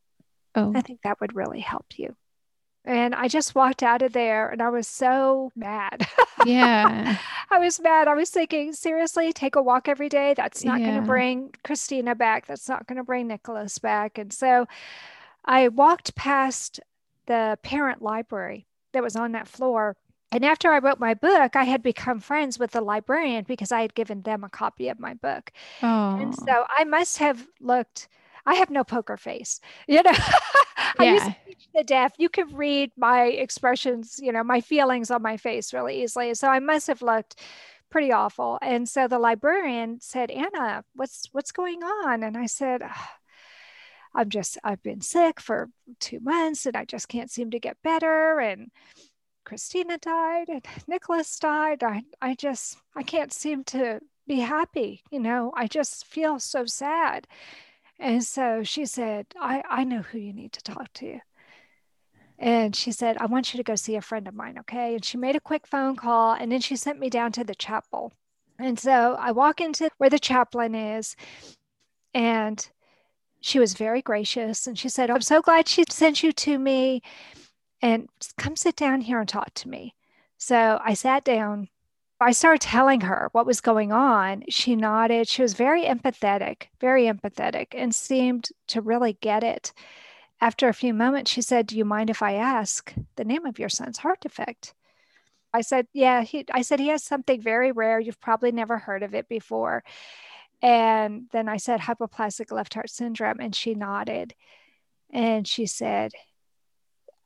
Oh. 0.55 0.73
I 0.75 0.81
think 0.81 1.03
that 1.03 1.21
would 1.21 1.37
really 1.37 1.61
help 1.61 1.87
you. 1.97 2.17
And 2.85 3.15
I 3.15 3.29
just 3.29 3.55
walked 3.55 3.83
out 3.83 4.03
of 4.03 4.13
there 4.13 4.49
and 4.49 4.63
I 4.63 4.71
was 4.71 4.89
so 4.89 5.51
mad. 5.55 6.07
Yeah. 6.47 7.19
I 7.51 7.59
was 7.59 7.81
mad. 7.81 8.09
I 8.09 8.15
was 8.15 8.31
thinking, 8.31 8.73
seriously, 8.73 9.33
take 9.33 9.57
a 9.57 9.63
walk 9.63 9.89
every 9.89 10.09
day. 10.09 10.35
That's 10.35 10.65
not 10.65 10.79
going 10.79 10.95
to 10.95 11.07
bring 11.07 11.53
Christina 11.65 12.15
back. 12.15 12.47
That's 12.47 12.69
not 12.69 12.87
going 12.87 12.97
to 12.97 13.05
bring 13.05 13.27
Nicholas 13.27 13.79
back. 13.79 14.19
And 14.19 14.33
so 14.33 14.67
I 15.45 15.69
walked 15.69 16.15
past 16.15 16.81
the 17.27 17.59
parent 17.63 18.01
library 18.03 18.67
that 18.93 19.03
was 19.03 19.17
on 19.17 19.33
that 19.33 19.49
floor. 19.49 19.97
And 20.31 20.45
after 20.45 20.71
I 20.73 20.79
wrote 20.79 20.99
my 21.01 21.15
book, 21.15 21.57
I 21.57 21.65
had 21.65 21.83
become 21.83 22.21
friends 22.21 22.59
with 22.59 22.73
the 22.73 22.81
librarian 22.83 23.45
because 23.49 23.73
I 23.73 23.81
had 23.83 23.95
given 23.95 24.23
them 24.23 24.45
a 24.45 24.51
copy 24.51 24.89
of 24.89 25.01
my 25.01 25.15
book. 25.15 25.53
Oh. 25.83 25.89
And 26.17 26.35
so 26.35 26.65
I 26.69 26.85
must 26.85 27.19
have 27.19 27.47
looked, 27.61 28.09
I 28.47 28.55
have 28.57 28.71
no 28.71 28.85
poker 28.85 29.17
face, 29.17 29.61
you 29.89 30.03
know. 30.03 30.13
I 30.99 31.05
used 31.05 31.27
Yeah. 31.27 31.29
to 31.29 31.35
teach 31.47 31.69
the 31.75 31.85
deaf. 31.85 32.13
You 32.19 32.29
could 32.29 32.53
read 32.57 32.93
my 32.97 33.25
expressions, 33.25 34.19
you 34.23 34.33
know, 34.33 34.45
my 34.45 34.61
feelings 34.61 35.11
on 35.11 35.23
my 35.23 35.37
face 35.37 35.73
really 35.73 36.03
easily. 36.03 36.35
So 36.35 36.49
I 36.49 36.59
must 36.61 36.87
have 36.89 37.03
looked 37.03 37.37
pretty 37.91 38.13
awful. 38.13 38.59
And 38.63 38.89
so 38.89 39.09
the 39.09 39.19
librarian 39.19 40.01
said, 40.01 40.31
Anna, 40.31 40.85
what's 40.95 41.29
what's 41.33 41.53
going 41.53 41.83
on? 41.83 42.23
And 42.23 42.37
I 42.37 42.47
said, 42.47 42.83
"Ah, 42.85 43.17
I'm 44.15 44.29
just 44.31 44.59
I've 44.65 44.83
been 44.83 45.01
sick 45.01 45.41
for 45.41 45.69
two 46.01 46.21
months 46.21 46.67
and 46.67 46.77
I 46.77 46.85
just 46.85 47.09
can't 47.09 47.31
seem 47.31 47.51
to 47.51 47.61
get 47.61 47.77
better. 47.83 48.41
And 48.41 48.71
Christina 49.49 49.97
died 49.97 50.51
and 50.51 50.63
Nicholas 50.87 51.39
died. 51.39 51.83
I 51.83 52.03
I 52.21 52.35
just 52.35 52.77
I 52.95 53.03
can't 53.03 53.33
seem 53.33 53.65
to 53.65 54.01
be 54.27 54.41
happy. 54.41 55.03
You 55.11 55.21
know, 55.21 55.53
I 55.57 55.67
just 55.67 56.05
feel 56.05 56.39
so 56.39 56.67
sad. 56.67 57.27
And 57.99 58.23
so 58.23 58.63
she 58.63 58.85
said, 58.85 59.27
I, 59.41 59.63
I 59.69 59.85
know 59.85 60.03
who 60.03 60.19
you 60.19 60.35
need 60.35 60.53
to 60.53 60.63
talk 60.63 60.93
to. 60.95 61.19
And 62.39 62.77
she 62.77 62.93
said, 62.93 63.17
I 63.19 63.27
want 63.27 63.53
you 63.53 63.59
to 63.59 63.65
go 63.65 63.75
see 63.75 63.97
a 63.97 64.03
friend 64.03 64.29
of 64.29 64.35
mine, 64.35 64.59
okay? 64.61 64.95
And 64.95 65.05
she 65.05 65.17
made 65.17 65.35
a 65.35 65.41
quick 65.41 65.67
phone 65.67 65.97
call 65.97 66.35
and 66.35 66.53
then 66.53 66.61
she 66.61 66.77
sent 66.77 67.01
me 67.01 67.09
down 67.09 67.33
to 67.33 67.43
the 67.43 67.55
chapel. 67.55 68.13
And 68.59 68.79
so 68.79 69.17
I 69.19 69.33
walk 69.33 69.63
into 69.63 69.89
where 69.97 70.11
the 70.11 70.19
chaplain 70.19 70.75
is 70.75 71.17
and 72.13 72.69
she 73.41 73.59
was 73.59 73.73
very 73.73 74.03
gracious 74.03 74.67
and 74.67 74.79
she 74.79 74.91
said, 74.91 75.11
I'm 75.11 75.23
so 75.23 75.41
glad 75.41 75.69
she 75.69 75.85
sent 75.89 76.23
you 76.23 76.33
to 76.33 76.59
me 76.59 77.03
and 77.81 78.09
come 78.37 78.57
sit 78.57 78.77
down 78.77 79.01
here 79.01 79.21
and 79.21 79.29
talk 79.29 79.53
to 79.55 79.69
me. 79.69 79.95
So 80.37 80.81
I 80.85 80.95
sat 80.95 81.25
down. 81.25 81.69
I 82.21 82.33
started 82.33 82.61
telling 82.61 83.03
her 83.03 83.29
what 83.33 83.47
was 83.47 83.61
going 83.61 83.93
on. 83.93 84.43
She 84.49 84.75
nodded. 84.75 85.29
She 85.29 85.43
was 85.43 85.55
very 85.55 85.85
empathetic, 85.85 86.65
very 86.81 87.05
empathetic, 87.05 87.69
and 87.73 87.95
seemed 87.95 88.49
to 88.69 88.81
really 88.81 89.13
get 89.21 89.45
it. 89.45 89.73
After 90.41 90.69
a 90.69 90.75
few 90.75 90.95
moments, 90.95 91.31
she 91.31 91.43
said, 91.43 91.67
Do 91.67 91.77
you 91.77 91.85
mind 91.85 92.11
if 92.11 92.23
I 92.23 92.35
ask 92.35 92.93
the 93.17 93.25
name 93.25 93.47
of 93.47 93.59
your 93.59 93.69
son's 93.69 93.99
heart 93.99 94.21
defect? 94.21 94.75
I 95.53 95.63
said, 95.63 95.87
Yeah, 95.93 96.23
he, 96.23 96.45
I 96.53 96.63
said, 96.63 96.81
he 96.81 96.89
has 96.89 97.05
something 97.05 97.41
very 97.41 97.73
rare. 97.73 98.01
You've 98.01 98.21
probably 98.21 98.53
never 98.53 98.79
heard 98.79 99.03
of 99.03 99.15
it 99.15 99.29
before. 99.29 99.85
And 100.61 101.27
then 101.33 101.49
I 101.49 101.57
said, 101.57 101.81
Hypoplastic 101.81 102.53
left 102.53 102.75
heart 102.75 102.91
syndrome. 102.91 103.41
And 103.41 103.55
she 103.55 103.75
nodded. 103.75 104.35
And 105.11 105.47
she 105.47 105.67
said, 105.67 106.13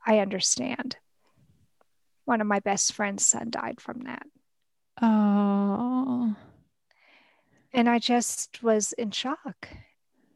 I 0.06 0.18
understand. 0.18 0.96
One 2.24 2.40
of 2.40 2.46
my 2.46 2.60
best 2.60 2.92
friend's 2.92 3.26
son 3.26 3.50
died 3.50 3.80
from 3.80 4.00
that. 4.00 4.26
Oh. 5.00 6.34
And 7.72 7.88
I 7.88 7.98
just 7.98 8.62
was 8.62 8.92
in 8.94 9.10
shock. 9.10 9.68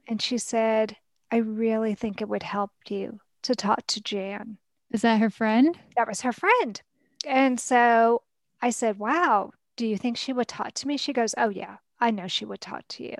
And 0.09 0.21
she 0.23 0.39
said, 0.39 0.97
I 1.31 1.37
really 1.37 1.95
think 1.95 2.21
it 2.21 2.29
would 2.29 2.43
help 2.43 2.71
you 2.89 3.21
to 3.43 3.55
talk 3.55 3.87
to 3.89 4.01
Jan. 4.01 4.59
Is 4.93 5.03
that 5.03 5.21
her 5.21 5.31
friend? 5.31 5.77
That 5.97 6.09
was 6.09 6.23
her 6.23 6.33
friend. 6.33 6.81
And 7.27 7.59
so 7.61 8.23
I 8.63 8.71
said, 8.71 8.99
Wow, 8.99 9.53
do 9.77 9.87
you 9.87 9.97
think 9.97 10.17
she 10.17 10.33
would 10.33 10.49
talk 10.49 10.73
to 10.75 10.89
me? 10.89 10.97
She 10.97 11.13
goes, 11.13 11.35
Oh, 11.37 11.49
yeah, 11.49 11.77
I 12.01 12.11
know 12.11 12.29
she 12.29 12.45
would 12.45 12.61
talk 12.61 12.87
to 12.89 13.05
you. 13.05 13.17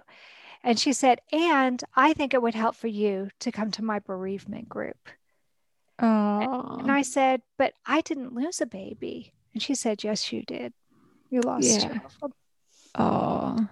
And 0.63 0.79
she 0.79 0.93
said, 0.93 1.21
And 1.33 1.83
I 1.95 2.13
think 2.13 2.33
it 2.33 2.43
would 2.43 2.55
help 2.55 2.77
for 2.77 2.89
you 2.89 3.29
to 3.41 3.53
come 3.53 3.71
to 3.73 3.85
my 3.85 3.99
bereavement 3.99 4.69
group. 4.69 5.09
Oh. 6.01 6.77
And 6.81 6.91
I 6.91 7.03
said, 7.03 7.43
But 7.59 7.75
I 7.87 8.01
didn't 8.03 8.35
lose 8.35 8.61
a 8.61 8.67
baby. 8.67 9.33
And 9.55 9.63
she 9.63 9.75
said, 9.75 10.05
Yes, 10.05 10.33
you 10.33 10.43
did. 10.43 10.73
You 11.31 11.41
lost 11.41 11.65
Yeah. 11.69 11.89
two 11.89 12.01
of 12.05 12.21
them. 12.21 12.33
Oh. 12.97 13.69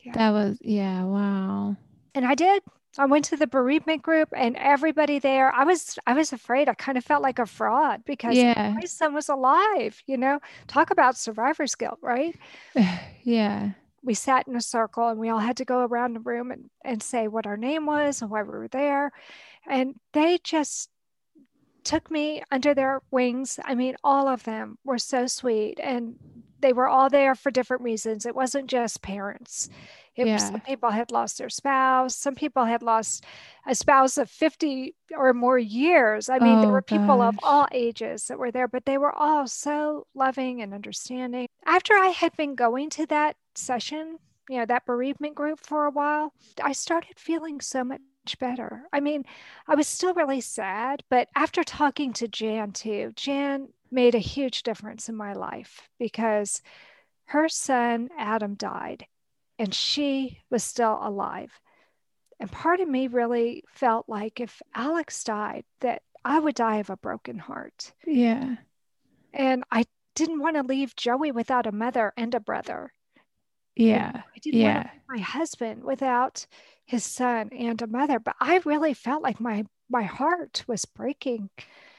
Yeah. 0.00 0.12
That 0.14 0.30
was 0.32 0.58
yeah, 0.60 1.04
wow. 1.04 1.76
And 2.14 2.24
I 2.26 2.34
did. 2.34 2.62
I 2.98 3.06
went 3.06 3.24
to 3.26 3.36
the 3.36 3.46
bereavement 3.46 4.02
group 4.02 4.30
and 4.36 4.56
everybody 4.56 5.20
there, 5.20 5.52
I 5.54 5.62
was 5.64 5.98
I 6.06 6.14
was 6.14 6.32
afraid. 6.32 6.68
I 6.68 6.74
kind 6.74 6.98
of 6.98 7.04
felt 7.04 7.22
like 7.22 7.38
a 7.38 7.46
fraud 7.46 8.02
because 8.04 8.36
Yeah. 8.36 8.72
my 8.74 8.84
son 8.86 9.14
was 9.14 9.28
alive, 9.28 10.02
you 10.06 10.16
know. 10.16 10.40
Talk 10.66 10.90
about 10.90 11.16
survivor's 11.16 11.74
guilt, 11.74 11.98
right? 12.02 12.36
Yeah. 13.22 13.70
we 14.02 14.14
sat 14.14 14.48
in 14.48 14.56
a 14.56 14.60
circle 14.62 15.06
and 15.08 15.20
we 15.20 15.28
all 15.28 15.38
had 15.38 15.58
to 15.58 15.64
go 15.64 15.80
around 15.80 16.14
the 16.14 16.20
room 16.20 16.50
and, 16.50 16.70
and 16.84 17.02
say 17.02 17.28
what 17.28 17.46
our 17.46 17.56
name 17.58 17.84
was 17.86 18.22
and 18.22 18.30
why 18.30 18.42
we 18.42 18.48
were 18.48 18.66
there. 18.68 19.12
And 19.68 19.94
they 20.14 20.38
just 20.42 20.89
took 21.84 22.10
me 22.10 22.42
under 22.50 22.74
their 22.74 23.00
wings. 23.10 23.58
I 23.64 23.74
mean, 23.74 23.96
all 24.04 24.28
of 24.28 24.44
them 24.44 24.78
were 24.84 24.98
so 24.98 25.26
sweet 25.26 25.78
and 25.82 26.16
they 26.60 26.72
were 26.74 26.88
all 26.88 27.08
there 27.08 27.34
for 27.34 27.50
different 27.50 27.82
reasons. 27.82 28.26
It 28.26 28.34
wasn't 28.34 28.68
just 28.68 29.02
parents. 29.02 29.68
It 30.14 30.30
was, 30.30 30.44
Yeah. 30.44 30.50
some 30.52 30.60
people 30.60 30.90
had 30.90 31.10
lost 31.10 31.38
their 31.38 31.48
spouse. 31.48 32.14
Some 32.16 32.34
people 32.34 32.64
had 32.66 32.82
lost 32.82 33.24
a 33.66 33.74
spouse 33.74 34.18
of 34.18 34.30
50 34.30 34.94
or 35.16 35.32
more 35.32 35.58
years. 35.58 36.28
I 36.28 36.38
mean, 36.38 36.60
there 36.60 36.68
Oh, 36.68 36.72
were 36.72 36.82
people 36.82 37.22
of 37.22 37.38
all 37.42 37.66
ages 37.72 38.26
that 38.26 38.38
were 38.38 38.50
there, 38.50 38.68
but 38.68 38.84
they 38.84 38.98
were 38.98 39.12
all 39.14 39.46
so 39.46 40.06
loving 40.14 40.60
and 40.60 40.74
understanding. 40.74 41.46
After 41.64 41.94
I 41.94 42.08
had 42.08 42.36
been 42.36 42.54
going 42.54 42.90
to 42.90 43.06
that 43.06 43.36
session, 43.54 44.18
you 44.48 44.58
know, 44.58 44.66
that 44.66 44.84
bereavement 44.86 45.34
group 45.34 45.60
for 45.60 45.86
a 45.86 45.90
while, 45.90 46.34
I 46.62 46.72
started 46.72 47.18
feeling 47.18 47.60
so 47.60 47.84
much 47.84 48.00
better. 48.38 48.84
I 48.92 49.00
mean, 49.00 49.24
I 49.66 49.74
was 49.74 49.86
still 49.86 50.14
really 50.14 50.40
sad, 50.40 51.02
but 51.08 51.28
after 51.34 51.62
talking 51.64 52.12
to 52.14 52.28
Jan 52.28 52.72
too, 52.72 53.12
Jan 53.16 53.68
made 53.90 54.14
a 54.14 54.18
huge 54.18 54.62
difference 54.62 55.08
in 55.08 55.16
my 55.16 55.32
life 55.32 55.88
because 55.98 56.62
her 57.26 57.48
son 57.48 58.08
Adam 58.18 58.54
died 58.54 59.06
and 59.58 59.74
she 59.74 60.38
was 60.50 60.64
still 60.64 60.98
alive. 61.00 61.60
And 62.38 62.50
part 62.50 62.80
of 62.80 62.88
me 62.88 63.06
really 63.06 63.64
felt 63.68 64.08
like 64.08 64.40
if 64.40 64.62
Alex 64.74 65.22
died, 65.24 65.64
that 65.80 66.02
I 66.24 66.38
would 66.38 66.54
die 66.54 66.76
of 66.76 66.90
a 66.90 66.96
broken 66.96 67.38
heart. 67.38 67.92
Yeah. 68.06 68.56
And 69.32 69.64
I 69.70 69.84
didn't 70.14 70.40
want 70.40 70.56
to 70.56 70.62
leave 70.62 70.96
Joey 70.96 71.32
without 71.32 71.66
a 71.66 71.72
mother 71.72 72.12
and 72.16 72.34
a 72.34 72.40
brother. 72.40 72.92
Yeah. 73.76 74.22
I 74.34 74.38
didn't 74.40 74.62
want 74.62 74.76
Yeah. 74.76 74.82
to 74.84 74.90
my 75.08 75.18
husband 75.18 75.84
without 75.84 76.46
his 76.86 77.04
son 77.04 77.50
and 77.52 77.80
a 77.82 77.86
mother. 77.86 78.18
But 78.18 78.36
I 78.40 78.58
really 78.64 78.94
felt 78.94 79.22
like 79.22 79.40
my 79.40 79.64
my 79.88 80.02
heart 80.04 80.64
was 80.68 80.84
breaking. 80.84 81.50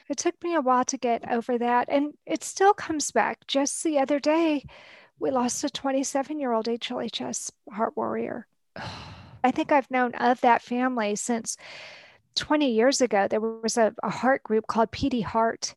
It 0.08 0.16
took 0.18 0.42
me 0.42 0.54
a 0.54 0.60
while 0.60 0.84
to 0.86 0.96
get 0.98 1.30
over 1.30 1.58
that. 1.58 1.88
And 1.90 2.14
it 2.26 2.42
still 2.44 2.74
comes 2.74 3.10
back. 3.10 3.46
Just 3.46 3.82
the 3.84 3.98
other 3.98 4.18
day, 4.20 4.64
we 5.18 5.30
lost 5.30 5.64
a 5.64 5.70
27 5.70 6.38
year 6.38 6.52
old 6.52 6.66
HLHS 6.68 7.50
heart 7.70 7.96
warrior. 7.96 8.46
I 9.44 9.50
think 9.50 9.72
I've 9.72 9.90
known 9.90 10.14
of 10.14 10.40
that 10.42 10.62
family 10.62 11.16
since 11.16 11.56
20 12.36 12.70
years 12.72 13.00
ago. 13.00 13.28
There 13.28 13.40
was 13.40 13.76
a, 13.76 13.94
a 14.02 14.10
heart 14.10 14.42
group 14.44 14.66
called 14.68 14.92
PD 14.92 15.22
Heart. 15.24 15.74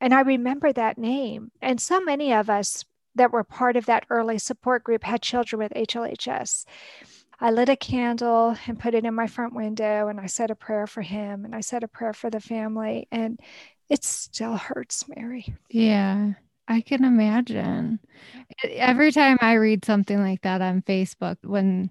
And 0.00 0.12
I 0.14 0.20
remember 0.22 0.72
that 0.72 0.98
name. 0.98 1.50
And 1.62 1.80
so 1.80 2.00
many 2.00 2.32
of 2.32 2.50
us 2.50 2.84
that 3.16 3.32
were 3.32 3.44
part 3.44 3.76
of 3.76 3.86
that 3.86 4.06
early 4.10 4.38
support 4.38 4.84
group 4.84 5.04
had 5.04 5.22
children 5.22 5.58
with 5.58 5.72
HLHS. 5.74 6.64
I 7.38 7.50
lit 7.50 7.68
a 7.68 7.76
candle 7.76 8.56
and 8.66 8.78
put 8.78 8.94
it 8.94 9.04
in 9.04 9.14
my 9.14 9.26
front 9.26 9.54
window, 9.54 10.08
and 10.08 10.18
I 10.18 10.26
said 10.26 10.50
a 10.50 10.54
prayer 10.54 10.86
for 10.86 11.02
him, 11.02 11.44
and 11.44 11.54
I 11.54 11.60
said 11.60 11.82
a 11.82 11.88
prayer 11.88 12.12
for 12.12 12.30
the 12.30 12.40
family. 12.40 13.08
And 13.12 13.38
it 13.90 14.04
still 14.04 14.56
hurts, 14.56 15.04
Mary. 15.14 15.54
Yeah, 15.70 16.32
I 16.66 16.80
can 16.80 17.04
imagine. 17.04 18.00
Every 18.64 19.12
time 19.12 19.38
I 19.40 19.54
read 19.54 19.84
something 19.84 20.18
like 20.18 20.42
that 20.42 20.62
on 20.62 20.82
Facebook, 20.82 21.36
when 21.42 21.90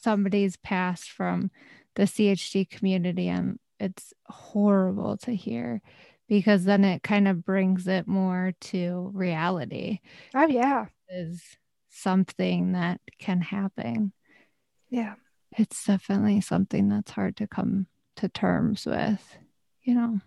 somebody's 0.00 0.56
passed 0.56 1.10
from 1.10 1.50
the 1.96 2.04
CHD 2.04 2.68
community, 2.68 3.28
um, 3.28 3.58
it's 3.80 4.14
horrible 4.26 5.16
to 5.18 5.34
hear 5.34 5.82
because 6.28 6.64
then 6.64 6.84
it 6.84 7.02
kind 7.02 7.28
of 7.28 7.44
brings 7.44 7.86
it 7.86 8.06
more 8.06 8.52
to 8.60 9.10
reality 9.14 10.00
Oh, 10.34 10.46
yeah. 10.46 10.86
is 11.08 11.42
something 11.90 12.72
that 12.72 13.00
can 13.18 13.40
happen. 13.40 14.12
Yeah. 14.90 15.14
It's 15.56 15.84
definitely 15.84 16.40
something 16.40 16.88
that's 16.88 17.10
hard 17.12 17.36
to 17.36 17.46
come 17.46 17.86
to 18.16 18.28
terms 18.28 18.86
with, 18.86 19.38
you 19.82 19.94
know. 19.94 20.20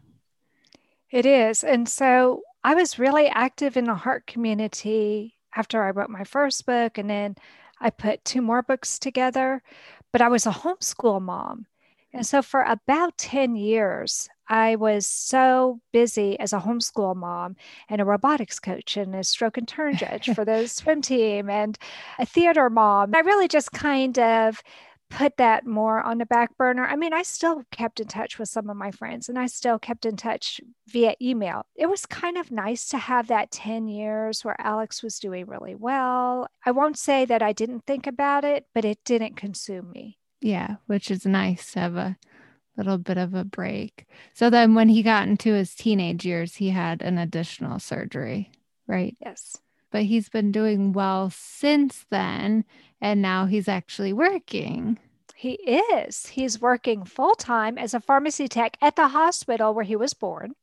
It 1.11 1.25
is. 1.25 1.63
And 1.63 1.87
so 1.87 2.41
I 2.63 2.75
was 2.75 2.99
really 2.99 3.27
active 3.27 3.77
in 3.77 3.85
the 3.85 3.95
heart 3.95 4.27
community 4.27 5.35
after 5.55 5.83
I 5.83 5.89
wrote 5.91 6.09
my 6.09 6.23
first 6.23 6.65
book. 6.65 6.97
And 6.97 7.09
then 7.09 7.35
I 7.79 7.89
put 7.89 8.23
two 8.25 8.41
more 8.41 8.61
books 8.61 8.99
together. 8.99 9.61
But 10.11 10.21
I 10.21 10.27
was 10.29 10.45
a 10.45 10.51
homeschool 10.51 11.21
mom. 11.21 11.65
And 12.13 12.25
so 12.25 12.41
for 12.41 12.63
about 12.63 13.17
10 13.17 13.55
years, 13.55 14.29
I 14.47 14.77
was 14.77 15.05
so 15.05 15.79
busy 15.93 16.39
as 16.39 16.53
a 16.53 16.59
homeschool 16.59 17.15
mom 17.15 17.55
and 17.87 18.01
a 18.01 18.05
robotics 18.05 18.59
coach 18.59 18.97
and 18.97 19.15
a 19.15 19.23
stroke 19.23 19.57
and 19.57 19.67
turn 19.67 19.95
judge 19.95 20.33
for 20.33 20.43
the 20.43 20.67
swim 20.67 21.01
team 21.03 21.49
and 21.49 21.77
a 22.17 22.25
theater 22.25 22.69
mom. 22.69 23.13
I 23.13 23.19
really 23.19 23.47
just 23.47 23.71
kind 23.71 24.17
of 24.17 24.63
put 25.09 25.37
that 25.37 25.65
more 25.65 26.01
on 26.01 26.19
the 26.19 26.25
back 26.25 26.55
burner. 26.57 26.85
I 26.85 26.95
mean, 26.95 27.13
I 27.13 27.23
still 27.23 27.63
kept 27.71 27.99
in 27.99 28.07
touch 28.07 28.37
with 28.37 28.49
some 28.49 28.69
of 28.69 28.77
my 28.77 28.91
friends 28.91 29.27
and 29.27 29.37
I 29.39 29.47
still 29.47 29.79
kept 29.79 30.05
in 30.05 30.15
touch 30.15 30.61
via 30.87 31.15
email. 31.21 31.63
It 31.75 31.87
was 31.87 32.05
kind 32.05 32.37
of 32.37 32.51
nice 32.51 32.89
to 32.89 32.97
have 32.97 33.27
that 33.27 33.51
10 33.51 33.87
years 33.87 34.45
where 34.45 34.59
Alex 34.59 35.01
was 35.01 35.19
doing 35.19 35.47
really 35.47 35.75
well. 35.75 36.47
I 36.65 36.71
won't 36.71 36.97
say 36.97 37.25
that 37.25 37.41
I 37.41 37.53
didn't 37.53 37.85
think 37.85 38.07
about 38.07 38.45
it, 38.45 38.65
but 38.73 38.85
it 38.85 38.99
didn't 39.03 39.35
consume 39.35 39.91
me. 39.91 40.18
Yeah, 40.41 40.75
which 40.87 41.11
is 41.11 41.25
nice 41.25 41.73
to 41.73 41.79
have 41.79 41.95
a 41.95 42.17
little 42.77 42.97
bit 42.97 43.17
of 43.17 43.33
a 43.33 43.43
break. 43.43 44.05
So 44.33 44.49
then 44.49 44.73
when 44.73 44.89
he 44.89 45.03
got 45.03 45.27
into 45.27 45.53
his 45.53 45.75
teenage 45.75 46.25
years, 46.25 46.55
he 46.55 46.69
had 46.69 47.01
an 47.01 47.17
additional 47.17 47.79
surgery, 47.79 48.51
right? 48.87 49.17
Yes. 49.19 49.57
But 49.91 50.03
he's 50.03 50.29
been 50.29 50.51
doing 50.51 50.93
well 50.93 51.29
since 51.29 52.05
then. 52.09 52.63
And 53.01 53.21
now 53.21 53.45
he's 53.45 53.67
actually 53.67 54.13
working. 54.13 54.99
He 55.35 55.53
is. 55.53 56.27
He's 56.27 56.59
working 56.59 57.05
full 57.05 57.33
time 57.35 57.77
as 57.77 57.93
a 57.93 58.01
pharmacy 58.01 58.49
tech 58.49 58.77
at 58.81 58.97
the 58.97 59.07
hospital 59.09 59.73
where 59.73 59.85
he 59.85 59.95
was 59.95 60.13
born. 60.13 60.53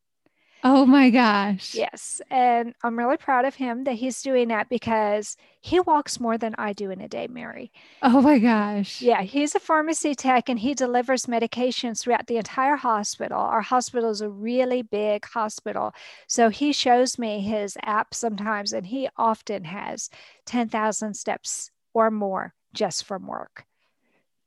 Oh 0.69 0.85
my 0.85 1.11
gosh. 1.11 1.77
Yes. 1.77 2.21
And 2.29 2.75
I'm 2.83 2.99
really 2.99 3.17
proud 3.17 3.45
of 3.45 3.55
him 3.55 3.85
that 3.85 3.95
he's 3.95 4.21
doing 4.21 4.49
that 4.49 4.69
because 4.69 5.37
he 5.61 5.79
walks 5.79 6.19
more 6.19 6.37
than 6.37 6.57
I 6.59 6.73
do 6.73 6.91
in 6.91 7.01
a 7.01 7.07
day, 7.07 7.29
Mary. 7.29 7.71
Oh 8.03 8.21
my 8.21 8.41
gosh. 8.41 9.01
Yeah. 9.01 9.23
He's 9.23 9.55
a 9.55 9.61
pharmacy 9.61 10.17
tech 10.17 10.49
and 10.49 10.59
he 10.59 10.75
delivers 10.75 11.27
medications 11.27 12.01
throughout 12.01 12.27
the 12.27 12.37
entire 12.39 12.75
hospital. 12.75 13.39
Our 13.39 13.61
hospital 13.61 14.11
is 14.11 14.21
a 14.21 14.29
really 14.29 14.83
big 14.83 15.25
hospital. 15.27 15.93
So 16.27 16.49
he 16.49 16.73
shows 16.73 17.17
me 17.17 17.43
his 17.43 17.79
app 17.85 18.13
sometimes 18.13 18.73
and 18.73 18.87
he 18.87 19.09
often 19.17 19.67
has 19.67 20.11
10,000 20.47 21.15
steps 21.15 21.71
or 21.95 22.11
more 22.11 22.55
just 22.75 23.05
from 23.05 23.29
work. 23.29 23.67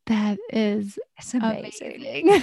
That 0.09 0.39
is 0.51 0.97
it's 1.19 1.35
amazing. 1.35 1.97
amazing. 1.97 2.41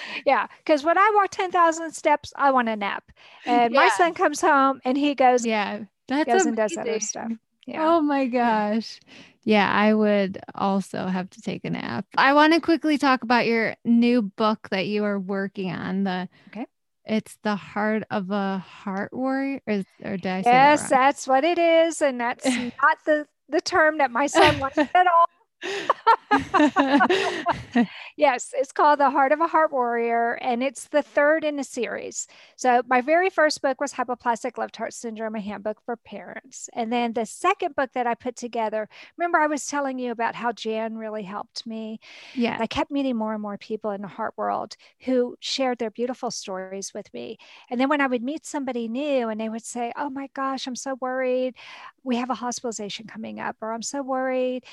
yeah, 0.26 0.46
because 0.58 0.82
when 0.82 0.96
I 0.96 1.12
walk 1.14 1.28
10,000 1.30 1.92
steps, 1.92 2.32
I 2.36 2.50
want 2.50 2.70
a 2.70 2.76
nap. 2.76 3.12
And 3.44 3.74
yeah. 3.74 3.80
my 3.80 3.88
son 3.90 4.14
comes 4.14 4.40
home 4.40 4.80
and 4.82 4.96
he 4.96 5.14
goes, 5.14 5.44
Yeah, 5.44 5.80
that's 6.08 6.24
goes 6.26 6.46
amazing. 6.46 6.48
and 6.48 6.56
does 6.56 6.78
other 6.78 7.00
stuff. 7.00 7.32
Yeah. 7.66 7.86
Oh 7.86 8.00
my 8.00 8.26
gosh. 8.28 8.98
Yeah, 9.42 9.70
I 9.70 9.92
would 9.92 10.38
also 10.54 11.06
have 11.06 11.28
to 11.30 11.42
take 11.42 11.66
a 11.66 11.70
nap. 11.70 12.06
I 12.16 12.32
want 12.32 12.54
to 12.54 12.60
quickly 12.62 12.96
talk 12.96 13.22
about 13.22 13.44
your 13.44 13.76
new 13.84 14.22
book 14.22 14.68
that 14.70 14.86
you 14.86 15.04
are 15.04 15.20
working 15.20 15.70
on. 15.70 16.04
The 16.04 16.30
okay. 16.48 16.64
It's 17.04 17.36
the 17.42 17.56
heart 17.56 18.04
of 18.10 18.30
a 18.30 18.58
heart 18.58 19.12
warrior, 19.12 19.60
or, 19.66 19.84
or 20.02 20.16
did 20.16 20.26
I 20.26 20.42
say 20.42 20.50
Yes, 20.50 20.82
that 20.82 20.90
that's 20.90 21.28
what 21.28 21.44
it 21.44 21.58
is, 21.58 22.00
and 22.00 22.18
that's 22.18 22.46
not 22.56 22.98
the 23.04 23.26
the 23.50 23.60
term 23.60 23.98
that 23.98 24.10
my 24.10 24.26
son 24.26 24.58
wants 24.58 24.78
at 24.78 24.94
all. 24.94 25.26
yes, 28.16 28.52
it's 28.54 28.72
called 28.72 29.00
The 29.00 29.10
Heart 29.10 29.32
of 29.32 29.40
a 29.40 29.46
Heart 29.46 29.72
Warrior, 29.72 30.34
and 30.34 30.62
it's 30.62 30.88
the 30.88 31.02
third 31.02 31.44
in 31.44 31.58
a 31.58 31.64
series. 31.64 32.26
So, 32.56 32.82
my 32.86 33.00
very 33.00 33.30
first 33.30 33.62
book 33.62 33.80
was 33.80 33.92
Hypoplastic 33.92 34.58
Left 34.58 34.76
Heart 34.76 34.94
Syndrome, 34.94 35.34
a 35.34 35.40
handbook 35.40 35.80
for 35.84 35.96
parents. 35.96 36.68
And 36.74 36.92
then 36.92 37.12
the 37.12 37.26
second 37.26 37.74
book 37.74 37.90
that 37.94 38.06
I 38.06 38.14
put 38.14 38.36
together, 38.36 38.88
remember, 39.16 39.38
I 39.38 39.46
was 39.46 39.66
telling 39.66 39.98
you 39.98 40.12
about 40.12 40.34
how 40.34 40.52
Jan 40.52 40.96
really 40.96 41.22
helped 41.22 41.66
me. 41.66 42.00
Yeah. 42.34 42.58
I 42.60 42.66
kept 42.66 42.90
meeting 42.90 43.16
more 43.16 43.32
and 43.32 43.42
more 43.42 43.58
people 43.58 43.90
in 43.92 44.02
the 44.02 44.08
heart 44.08 44.34
world 44.36 44.76
who 45.00 45.36
shared 45.40 45.78
their 45.78 45.90
beautiful 45.90 46.30
stories 46.30 46.92
with 46.94 47.12
me. 47.14 47.38
And 47.70 47.80
then 47.80 47.88
when 47.88 48.00
I 48.00 48.06
would 48.06 48.22
meet 48.22 48.46
somebody 48.46 48.88
new 48.88 49.28
and 49.28 49.40
they 49.40 49.48
would 49.48 49.64
say, 49.64 49.92
Oh 49.96 50.10
my 50.10 50.28
gosh, 50.34 50.66
I'm 50.66 50.76
so 50.76 50.96
worried. 51.00 51.54
We 52.02 52.16
have 52.16 52.30
a 52.30 52.34
hospitalization 52.34 53.06
coming 53.06 53.40
up, 53.40 53.56
or 53.60 53.72
I'm 53.72 53.82
so 53.82 54.02
worried 54.02 54.64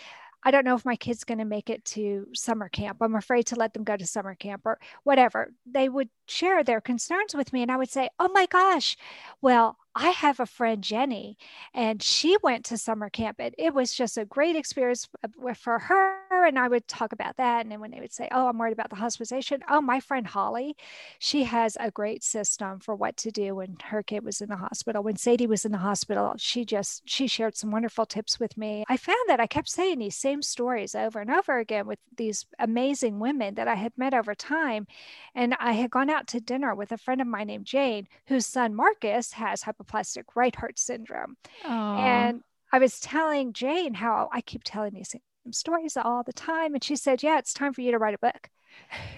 I 0.44 0.52
don't 0.52 0.66
know 0.66 0.76
if 0.76 0.86
my 0.86 0.96
kid's 0.96 1.24
going 1.24 1.38
to 1.38 1.46
make 1.46 1.70
it 1.70 1.86
to 1.86 2.28
summer 2.34 2.70
camp. 2.70 2.98
I'm 3.02 3.16
afraid 3.16 3.48
to 3.48 3.56
let 3.56 3.74
them 3.74 3.84
go 3.84 3.96
to 3.98 4.06
summer 4.06 4.36
camp 4.36 4.64
or 4.66 4.80
whatever. 5.04 5.54
They 5.66 5.90
would 5.90 6.10
share 6.28 6.64
their 6.64 6.82
concerns 6.82 7.34
with 7.34 7.54
me, 7.54 7.62
and 7.62 7.72
I 7.72 7.78
would 7.78 7.90
say, 7.90 8.10
Oh 8.20 8.30
my 8.34 8.46
gosh, 8.48 8.98
well, 9.42 9.78
I 9.96 10.10
have 10.10 10.40
a 10.40 10.48
friend, 10.48 10.84
Jenny, 10.84 11.38
and 11.74 12.02
she 12.02 12.36
went 12.42 12.66
to 12.66 12.78
summer 12.78 13.10
camp. 13.12 13.38
And 13.40 13.54
it 13.60 13.76
was 13.76 13.94
just 13.94 14.18
a 14.18 14.26
great 14.26 14.56
experience 14.56 15.08
uh, 15.24 15.54
for 15.54 15.78
her. 15.80 16.46
And 16.46 16.58
I 16.58 16.68
would 16.68 16.88
talk 16.88 17.14
about 17.14 17.38
that. 17.38 17.62
And 17.62 17.72
then 17.72 17.80
when 17.80 17.92
they 17.92 18.00
would 18.00 18.12
say, 18.12 18.28
Oh, 18.32 18.48
I'm 18.48 18.58
worried 18.58 18.74
about 18.74 18.90
the 18.90 18.96
hospitalization. 18.96 19.62
Oh, 19.70 19.82
my 19.82 20.00
friend 20.00 20.26
Holly, 20.26 20.76
she 21.20 21.44
has 21.44 21.78
a 21.80 21.92
great 21.92 22.24
system 22.24 22.80
for 22.80 22.96
what 22.96 23.18
to 23.18 23.32
do 23.32 23.56
when 23.56 23.78
her 23.84 24.02
kid 24.02 24.26
was 24.26 24.42
in 24.42 24.50
the 24.50 24.56
hospital. 24.56 25.04
When 25.04 25.16
Sadie 25.16 25.48
was 25.48 25.64
in 25.64 25.72
the 25.72 25.78
hospital, 25.78 26.34
she 26.38 26.66
just, 26.66 27.04
she 27.06 27.28
shared 27.28 27.56
some 27.56 27.70
wonderful 27.70 28.08
tips 28.08 28.40
with 28.40 28.58
me. 28.58 28.84
I 28.90 28.98
found 28.98 29.18
that 29.28 29.40
I 29.40 29.46
kept 29.46 29.70
saying 29.70 30.00
these 30.00 30.18
same 30.18 30.42
stories 30.42 30.96
over 30.96 31.20
and 31.20 31.30
over 31.30 31.60
again 31.60 31.86
with 31.86 32.00
these 32.18 32.46
amazing 32.58 33.20
women 33.20 33.54
that 33.56 33.68
I 33.68 33.76
had 33.76 33.94
met 33.96 34.16
over 34.16 34.34
time. 34.34 34.88
And 35.36 35.56
I 35.60 35.74
had 35.74 35.92
gone 35.92 36.10
out 36.10 36.28
to 36.30 36.40
dinner 36.40 36.74
with 36.74 36.92
a 36.92 36.98
friend 36.98 37.22
of 37.22 37.28
mine 37.28 37.48
named 37.48 37.66
Jane, 37.66 38.08
whose 38.28 38.48
son 38.48 38.74
Marcus 38.74 39.34
has 39.34 39.64
hypoplastic 39.64 39.83
hypoplastic 39.84 40.24
right 40.36 40.56
heart 40.56 40.80
syndrome. 40.80 41.38
Aww. 41.66 42.00
And 42.00 42.42
I 42.72 42.80
was 42.80 43.00
telling 43.00 43.54
Jane 43.54 43.94
how 43.94 44.30
I 44.32 44.42
keep 44.42 44.64
telling 44.64 44.94
these 44.94 45.16
stories 45.52 45.98
all 45.98 46.24
the 46.24 46.34
time. 46.34 46.74
And 46.74 46.84
she 46.84 46.96
said, 46.96 47.24
Yeah, 47.24 47.38
it's 47.38 47.54
time 47.54 47.74
for 47.74 47.82
you 47.82 47.92
to 47.92 48.00
write 48.00 48.16
a 48.16 48.20
book. 48.20 48.50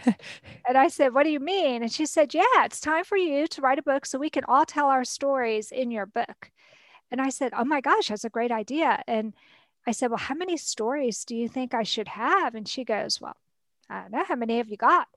and 0.67 0.77
I 0.77 0.87
said, 0.89 1.13
What 1.13 1.23
do 1.23 1.29
you 1.29 1.39
mean? 1.39 1.81
And 1.81 1.91
she 1.91 2.05
said, 2.05 2.33
Yeah, 2.33 2.65
it's 2.65 2.79
time 2.79 3.03
for 3.03 3.17
you 3.17 3.47
to 3.47 3.61
write 3.61 3.79
a 3.79 3.83
book 3.83 4.05
so 4.05 4.19
we 4.19 4.29
can 4.29 4.43
all 4.47 4.65
tell 4.65 4.87
our 4.87 5.05
stories 5.05 5.71
in 5.71 5.91
your 5.91 6.05
book. 6.05 6.51
And 7.11 7.21
I 7.21 7.29
said, 7.29 7.53
Oh 7.55 7.65
my 7.65 7.81
gosh, 7.81 8.09
that's 8.09 8.25
a 8.25 8.29
great 8.29 8.51
idea. 8.51 9.01
And 9.07 9.33
I 9.87 9.91
said, 9.91 10.09
Well, 10.09 10.17
how 10.17 10.35
many 10.35 10.57
stories 10.57 11.23
do 11.25 11.35
you 11.35 11.47
think 11.47 11.73
I 11.73 11.83
should 11.83 12.09
have? 12.09 12.55
And 12.55 12.67
she 12.67 12.83
goes, 12.83 13.21
Well, 13.21 13.37
I 13.89 14.01
don't 14.01 14.11
know. 14.11 14.23
How 14.23 14.35
many 14.35 14.57
have 14.57 14.69
you 14.69 14.77
got? 14.77 15.07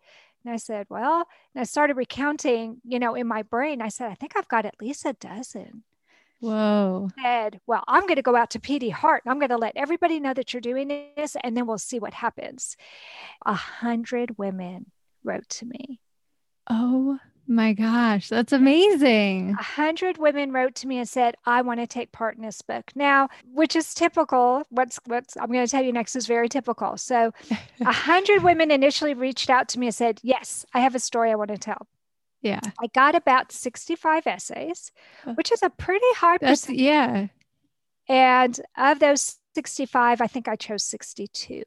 And 0.48 0.54
I 0.54 0.56
said, 0.56 0.86
Well, 0.88 1.26
and 1.54 1.60
I 1.60 1.64
started 1.64 1.98
recounting, 1.98 2.80
you 2.82 2.98
know, 2.98 3.14
in 3.14 3.26
my 3.26 3.42
brain, 3.42 3.82
I 3.82 3.88
said, 3.88 4.10
I 4.10 4.14
think 4.14 4.32
I've 4.34 4.48
got 4.48 4.64
at 4.64 4.80
least 4.80 5.04
a 5.04 5.12
dozen. 5.12 5.84
Whoa. 6.40 7.10
I 7.18 7.22
said, 7.22 7.60
Well, 7.66 7.84
I'm 7.86 8.04
going 8.04 8.16
to 8.16 8.22
go 8.22 8.34
out 8.34 8.48
to 8.52 8.58
PD 8.58 8.90
Heart 8.90 9.24
and 9.26 9.30
I'm 9.30 9.38
going 9.40 9.50
to 9.50 9.58
let 9.58 9.76
everybody 9.76 10.18
know 10.18 10.32
that 10.32 10.54
you're 10.54 10.62
doing 10.62 10.88
this 10.88 11.36
and 11.44 11.54
then 11.54 11.66
we'll 11.66 11.76
see 11.76 11.98
what 11.98 12.14
happens. 12.14 12.78
A 13.44 13.52
hundred 13.52 14.38
women 14.38 14.86
wrote 15.22 15.46
to 15.50 15.66
me. 15.66 16.00
Oh 16.70 17.18
my 17.48 17.72
gosh, 17.72 18.28
that's 18.28 18.52
amazing. 18.52 19.56
A 19.58 19.62
hundred 19.62 20.18
women 20.18 20.52
wrote 20.52 20.74
to 20.76 20.86
me 20.86 20.98
and 20.98 21.08
said, 21.08 21.34
I 21.46 21.62
want 21.62 21.80
to 21.80 21.86
take 21.86 22.12
part 22.12 22.36
in 22.36 22.42
this 22.42 22.60
book. 22.60 22.92
Now, 22.94 23.28
which 23.52 23.74
is 23.74 23.94
typical. 23.94 24.64
What's 24.68 25.00
what's 25.06 25.36
I'm 25.36 25.50
going 25.50 25.64
to 25.64 25.70
tell 25.70 25.82
you 25.82 25.92
next 25.92 26.14
is 26.14 26.26
very 26.26 26.48
typical. 26.48 26.98
So 26.98 27.32
a 27.80 27.92
hundred 27.92 28.42
women 28.42 28.70
initially 28.70 29.14
reached 29.14 29.48
out 29.48 29.68
to 29.70 29.78
me 29.78 29.86
and 29.86 29.94
said, 29.94 30.20
Yes, 30.22 30.66
I 30.74 30.80
have 30.80 30.94
a 30.94 31.00
story 31.00 31.30
I 31.30 31.36
want 31.36 31.50
to 31.50 31.58
tell. 31.58 31.86
Yeah. 32.42 32.60
I 32.80 32.86
got 32.94 33.14
about 33.14 33.50
65 33.50 34.26
essays, 34.26 34.92
oh. 35.26 35.32
which 35.32 35.50
is 35.50 35.62
a 35.62 35.70
pretty 35.70 36.06
high 36.14 36.38
That's, 36.38 36.62
percentage. 36.62 36.82
Yeah. 36.82 37.26
And 38.08 38.60
of 38.76 39.00
those 39.00 39.38
65, 39.54 40.20
I 40.20 40.26
think 40.26 40.48
I 40.48 40.56
chose 40.56 40.84
62. 40.84 41.62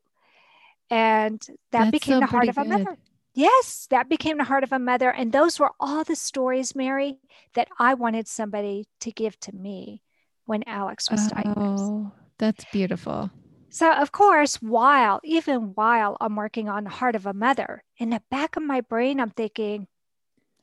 And 0.90 1.42
that 1.42 1.58
That's 1.72 1.92
became 1.92 2.20
the 2.20 2.26
heart 2.26 2.50
of 2.50 2.58
a 2.58 2.66
mother. 2.66 2.98
Yes, 3.34 3.88
that 3.90 4.10
became 4.10 4.38
the 4.38 4.44
heart 4.44 4.64
of 4.64 4.74
a 4.74 4.80
mother. 4.80 5.10
And 5.10 5.32
those 5.32 5.60
were 5.60 5.72
all 5.80 6.04
the 6.04 6.16
stories, 6.16 6.76
Mary, 6.76 7.18
that 7.54 7.70
I 7.80 7.94
wanted 7.94 8.28
somebody 8.28 8.88
to 9.02 9.12
give 9.12 9.40
to 9.42 9.56
me 9.56 10.02
when 10.46 10.64
Alex 10.68 11.10
was 11.10 11.28
diagnosed. 11.28 11.84
Oh, 11.84 12.12
that's 12.38 12.66
beautiful. 12.74 13.32
So, 13.70 13.90
of 13.90 14.12
course, 14.12 14.56
while, 14.56 15.22
even 15.24 15.72
while 15.76 16.18
I'm 16.20 16.36
working 16.36 16.68
on 16.68 16.84
the 16.84 16.90
heart 16.90 17.16
of 17.16 17.26
a 17.26 17.34
mother, 17.34 17.84
in 17.98 18.10
the 18.10 18.22
back 18.30 18.58
of 18.58 18.64
my 18.64 18.82
brain, 18.82 19.22
I'm 19.22 19.30
thinking, 19.30 19.88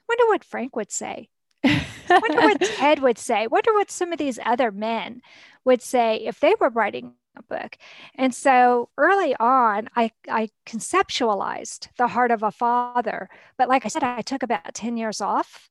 wonder 0.07 0.27
what 0.27 0.45
Frank 0.45 0.77
would 0.77 0.93
say. 0.93 1.31
wonder 1.65 2.41
what 2.43 2.61
Ted 2.77 3.01
would 3.01 3.17
say. 3.17 3.47
Wonder 3.47 3.73
what 3.73 3.91
some 3.91 4.13
of 4.13 4.19
these 4.19 4.39
other 4.45 4.71
men 4.71 5.23
would 5.65 5.81
say 5.81 6.17
if 6.17 6.39
they 6.41 6.55
were 6.61 6.69
writing 6.69 7.15
book. 7.43 7.77
And 8.15 8.35
so 8.35 8.89
early 8.97 9.35
on, 9.39 9.89
I, 9.97 10.11
I 10.29 10.49
conceptualized 10.67 11.89
the 11.97 12.09
heart 12.09 12.31
of 12.31 12.43
a 12.43 12.51
father. 12.51 13.29
But 13.57 13.69
like 13.69 13.85
I 13.85 13.89
said, 13.89 14.03
I 14.03 14.23
took 14.23 14.43
about 14.43 14.75
10 14.75 14.97
years 14.97 15.21
off. 15.21 15.69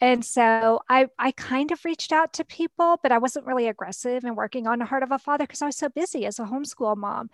And 0.00 0.24
so 0.24 0.80
I, 0.88 1.06
I 1.18 1.30
kind 1.32 1.70
of 1.70 1.84
reached 1.84 2.12
out 2.12 2.32
to 2.34 2.44
people, 2.44 2.98
but 3.02 3.12
I 3.12 3.18
wasn't 3.18 3.46
really 3.46 3.68
aggressive 3.68 4.24
in 4.24 4.34
working 4.34 4.66
on 4.66 4.80
the 4.80 4.84
heart 4.84 5.02
of 5.02 5.12
a 5.12 5.18
father 5.18 5.44
because 5.44 5.62
I 5.62 5.66
was 5.66 5.76
so 5.76 5.88
busy 5.88 6.26
as 6.26 6.38
a 6.38 6.44
homeschool 6.44 6.96
mom. 6.96 7.30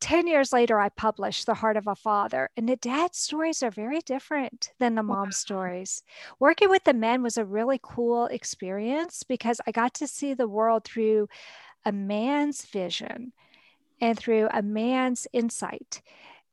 10 0.00 0.26
years 0.26 0.52
later, 0.52 0.78
I 0.78 0.90
published 0.90 1.46
The 1.46 1.54
Heart 1.54 1.76
of 1.76 1.86
a 1.86 1.94
Father, 1.94 2.50
and 2.56 2.68
the 2.68 2.76
dad 2.76 3.14
stories 3.14 3.62
are 3.62 3.70
very 3.70 4.00
different 4.00 4.72
than 4.78 4.94
the 4.94 5.02
mom 5.02 5.32
stories. 5.32 6.02
Working 6.38 6.68
with 6.68 6.84
the 6.84 6.92
men 6.92 7.22
was 7.22 7.38
a 7.38 7.44
really 7.44 7.80
cool 7.82 8.26
experience 8.26 9.22
because 9.22 9.60
I 9.66 9.70
got 9.70 9.94
to 9.94 10.06
see 10.06 10.34
the 10.34 10.48
world 10.48 10.84
through 10.84 11.28
a 11.86 11.92
man's 11.92 12.66
vision 12.66 13.32
and 14.00 14.18
through 14.18 14.48
a 14.52 14.60
man's 14.62 15.26
insight. 15.32 16.02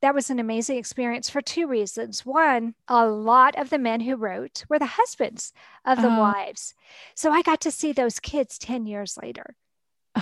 that 0.02 0.14
was 0.16 0.30
an 0.30 0.38
amazing 0.40 0.78
experience 0.78 1.30
for 1.30 1.42
two 1.42 1.66
reasons. 1.66 2.26
One, 2.26 2.76
a 2.90 3.06
lot 3.08 3.56
of 3.58 3.70
the 3.70 3.78
men 3.78 4.02
who 4.02 4.18
wrote 4.18 4.66
were 4.70 4.78
the 4.80 4.86
husbands 5.00 5.54
of 5.86 6.02
the 6.02 6.10
Oh. 6.10 6.20
wives. 6.20 6.74
So 7.16 7.32
I 7.32 7.42
got 7.42 7.62
to 7.62 7.72
see 7.72 7.94
those 7.94 8.20
kids 8.20 8.58
10 8.58 8.86
years 8.86 9.18
later. 9.22 9.56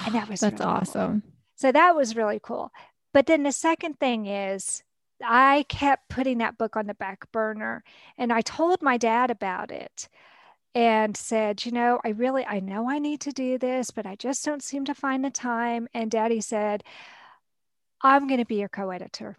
And 0.05 0.13
that 0.13 0.29
was 0.29 0.41
That's 0.41 0.53
really 0.53 0.65
cool. 0.65 0.73
awesome. 0.81 1.23
So 1.55 1.71
that 1.71 1.95
was 1.95 2.15
really 2.15 2.39
cool. 2.41 2.71
But 3.11 3.25
then 3.25 3.41
the 3.41 3.51
second 3.51 3.99
thing 3.99 4.27
is, 4.27 4.83
I 5.23 5.65
kept 5.67 6.09
putting 6.09 6.37
that 6.39 6.57
book 6.59 6.75
on 6.75 6.85
the 6.85 6.93
back 6.93 7.31
burner 7.31 7.83
and 8.19 8.31
I 8.31 8.41
told 8.41 8.83
my 8.83 8.97
dad 8.97 9.31
about 9.31 9.71
it 9.71 10.07
and 10.73 11.17
said, 11.17 11.65
you 11.65 11.71
know, 11.71 11.99
I 12.03 12.09
really, 12.09 12.45
I 12.45 12.59
know 12.59 12.89
I 12.89 12.99
need 12.99 13.21
to 13.21 13.31
do 13.31 13.57
this, 13.57 13.91
but 13.91 14.05
I 14.05 14.15
just 14.15 14.45
don't 14.45 14.63
seem 14.63 14.85
to 14.85 14.93
find 14.93 15.23
the 15.23 15.29
time. 15.29 15.87
And 15.93 16.09
daddy 16.09 16.41
said, 16.41 16.83
I'm 18.01 18.27
going 18.27 18.39
to 18.39 18.45
be 18.45 18.55
your 18.55 18.69
co 18.69 18.89
editor. 18.89 19.37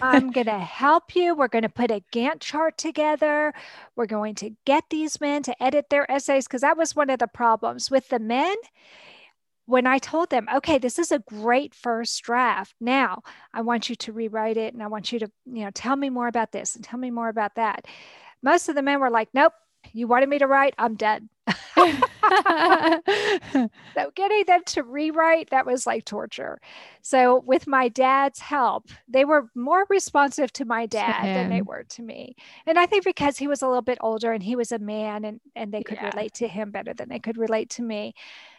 I'm 0.00 0.30
going 0.32 0.46
to 0.46 0.58
help 0.58 1.14
you. 1.14 1.34
We're 1.34 1.48
going 1.48 1.62
to 1.62 1.68
put 1.68 1.90
a 1.90 2.02
Gantt 2.12 2.40
chart 2.40 2.78
together. 2.78 3.52
We're 3.96 4.06
going 4.06 4.34
to 4.36 4.54
get 4.64 4.84
these 4.90 5.20
men 5.20 5.42
to 5.44 5.62
edit 5.62 5.86
their 5.90 6.10
essays 6.10 6.46
because 6.46 6.62
that 6.62 6.76
was 6.76 6.96
one 6.96 7.10
of 7.10 7.18
the 7.18 7.26
problems 7.26 7.90
with 7.90 8.08
the 8.08 8.18
men. 8.18 8.56
When 9.66 9.86
I 9.86 9.98
told 9.98 10.30
them, 10.30 10.48
okay, 10.52 10.78
this 10.78 10.98
is 10.98 11.12
a 11.12 11.20
great 11.20 11.74
first 11.74 12.20
draft. 12.22 12.74
Now 12.80 13.22
I 13.52 13.60
want 13.60 13.88
you 13.88 13.94
to 13.96 14.12
rewrite 14.12 14.56
it 14.56 14.74
and 14.74 14.82
I 14.82 14.88
want 14.88 15.12
you 15.12 15.18
to, 15.20 15.30
you 15.46 15.64
know, 15.64 15.70
tell 15.72 15.94
me 15.94 16.10
more 16.10 16.26
about 16.26 16.50
this 16.52 16.74
and 16.74 16.84
tell 16.84 16.98
me 16.98 17.10
more 17.10 17.28
about 17.28 17.54
that. 17.54 17.86
Most 18.42 18.68
of 18.68 18.74
the 18.74 18.82
men 18.82 18.98
were 18.98 19.10
like, 19.10 19.28
nope, 19.32 19.52
you 19.92 20.06
wanted 20.06 20.28
me 20.28 20.38
to 20.38 20.46
write, 20.46 20.74
I'm 20.78 20.94
done. 20.96 21.28
So 23.96 24.10
getting 24.14 24.44
them 24.46 24.62
to 24.66 24.84
rewrite, 24.84 25.50
that 25.50 25.66
was 25.66 25.84
like 25.86 26.04
torture. 26.04 26.60
So 27.02 27.40
with 27.44 27.66
my 27.66 27.88
dad's 27.88 28.38
help, 28.38 28.88
they 29.08 29.24
were 29.24 29.50
more 29.54 29.84
responsive 29.90 30.52
to 30.54 30.64
my 30.64 30.86
dad 30.86 31.32
than 31.32 31.48
they 31.48 31.60
were 31.60 31.82
to 31.90 32.02
me. 32.02 32.36
And 32.66 32.78
I 32.78 32.86
think 32.86 33.04
because 33.04 33.36
he 33.38 33.48
was 33.48 33.62
a 33.62 33.66
little 33.66 33.82
bit 33.82 33.98
older 34.00 34.32
and 34.32 34.42
he 34.44 34.54
was 34.54 34.70
a 34.70 34.78
man 34.78 35.24
and, 35.24 35.40
and 35.56 35.72
they 35.72 35.82
could 35.82 35.98
Yeah. 35.98 36.02
relate 36.02 36.34
to 36.34 36.46
him 36.46 36.70
better 36.70 36.94
than 36.94 37.08
they 37.08 37.18
could 37.18 37.36
relate 37.36 37.68
to 37.70 37.82
me. 37.82 38.14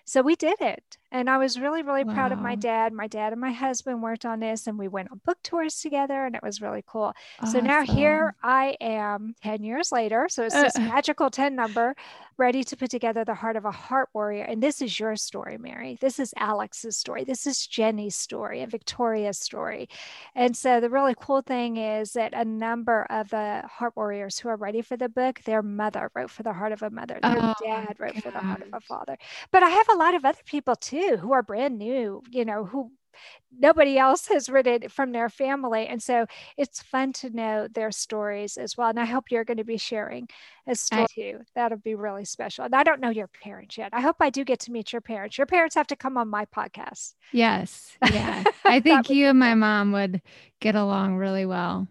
So 0.06 0.22
we 0.22 0.36
did 0.36 0.60
it. 0.60 0.98
And 1.12 1.30
I 1.30 1.38
was 1.38 1.60
really, 1.60 1.82
really 1.84 2.06
proud 2.06 2.32
of 2.32 2.40
my 2.40 2.56
dad. 2.56 2.94
My 2.94 3.08
dad 3.08 3.34
and 3.34 3.42
my 3.42 3.52
husband 3.52 4.02
worked 4.02 4.26
on 4.26 4.40
this 4.40 4.66
and 4.68 4.80
we 4.80 4.88
went 4.88 5.12
on 5.12 5.20
book 5.26 5.38
tours 5.44 5.80
together 5.82 6.26
and 6.26 6.36
it 6.36 6.42
was 6.44 6.62
really 6.62 6.84
cool. 6.88 7.14
So 7.52 7.60
now 7.60 7.82
here 7.84 8.34
I 8.44 8.78
am 8.80 9.36
10 9.44 9.64
years 9.64 9.92
later. 9.92 10.28
So 10.30 10.44
it's 10.46 10.56
this 10.56 10.76
Uh. 10.78 10.82
magical 10.96 11.30
10 11.30 11.56
number 11.56 11.96
ready 12.38 12.64
to 12.64 12.76
put 12.78 12.90
together 12.90 13.24
the 13.26 13.36
heart 13.36 13.56
of 13.56 13.66
a 13.66 13.72
heart 13.72 14.10
warrior. 14.14 14.44
And 14.46 14.64
this 14.64 14.82
is 14.82 15.00
your 15.00 15.16
story, 15.16 15.58
Mary. 15.58 15.98
This 16.02 16.18
is 16.18 16.34
Alex's 16.38 16.98
story. 16.98 17.24
This 17.24 17.46
is 17.46 17.68
Jenny's 17.68 18.16
story 18.16 18.62
and 18.62 18.72
Victoria's 18.72 19.38
story. 19.38 19.90
And 20.34 20.56
so 20.56 20.80
the 20.80 20.90
really 20.90 21.14
cool 21.20 21.42
thing 21.42 21.78
is 21.78 22.14
that 22.14 22.34
a 22.34 22.46
number 22.46 23.06
of 23.10 23.30
the 23.30 23.64
heart 23.70 23.96
warriors 23.96 24.40
who 24.40 24.50
are 24.50 24.56
ready 24.56 24.82
for 24.82 24.98
the 24.98 25.10
book, 25.10 25.42
their 25.44 25.62
mother 25.62 26.10
wrote 26.16 26.32
for 26.32 26.42
the 26.44 26.54
heart 26.54 26.72
of 26.72 26.82
a 26.82 26.90
mother, 26.90 27.20
their 27.22 27.36
Oh, 27.38 27.54
dad 27.64 27.96
wrote 28.00 28.18
for 28.24 28.32
the 28.32 28.40
heart 28.40 28.62
of 28.62 28.70
a 28.74 28.80
father. 28.80 29.18
But 29.52 29.62
I 29.64 29.70
have 29.70 29.90
a 29.90 29.96
lot 29.96 30.16
of 30.16 30.26
other 30.26 30.42
people 30.46 30.76
too 30.76 31.01
who 31.02 31.34
are 31.34 31.44
brand 31.44 31.78
new, 31.78 32.22
you 32.30 32.46
know, 32.46 32.66
who 32.66 32.92
nobody 33.58 33.98
else 33.98 34.28
has 34.28 34.50
written 34.50 34.88
from 34.90 35.12
their 35.12 35.30
family. 35.30 35.88
And 35.88 36.02
so 36.02 36.26
it's 36.58 36.82
fun 36.82 37.14
to 37.14 37.30
know 37.30 37.68
their 37.68 37.92
stories 37.92 38.58
as 38.58 38.78
well. 38.78 38.90
And 38.90 39.00
I 39.00 39.06
hope 39.06 39.26
you're 39.30 39.44
going 39.44 39.58
to 39.58 39.64
be 39.64 39.78
sharing 39.78 40.28
a 40.68 40.76
story 40.76 41.08
too. 41.14 41.40
That'll 41.56 41.78
be 41.78 41.96
really 41.96 42.26
special. 42.26 42.66
And 42.66 42.74
I 42.76 42.84
don't 42.84 43.02
know 43.02 43.10
your 43.10 43.28
parents 43.28 43.78
yet. 43.78 43.90
I 43.94 44.02
hope 44.02 44.18
I 44.20 44.30
do 44.30 44.46
get 44.46 44.60
to 44.62 44.72
meet 44.72 44.94
your 44.94 45.02
parents. 45.02 45.38
Your 45.38 45.48
parents 45.48 45.76
have 45.76 45.88
to 45.88 45.96
come 45.96 46.18
on 46.18 46.30
my 46.30 46.46
podcast. 46.46 47.16
Yes. 47.32 47.98
Yeah. 48.12 48.44
I 48.66 48.80
think 48.80 49.10
you 49.10 49.28
and 49.28 49.40
my 49.40 49.56
mom 49.56 49.92
would 49.92 50.22
get 50.60 50.76
along 50.76 51.18
really 51.18 51.46
well. 51.46 51.88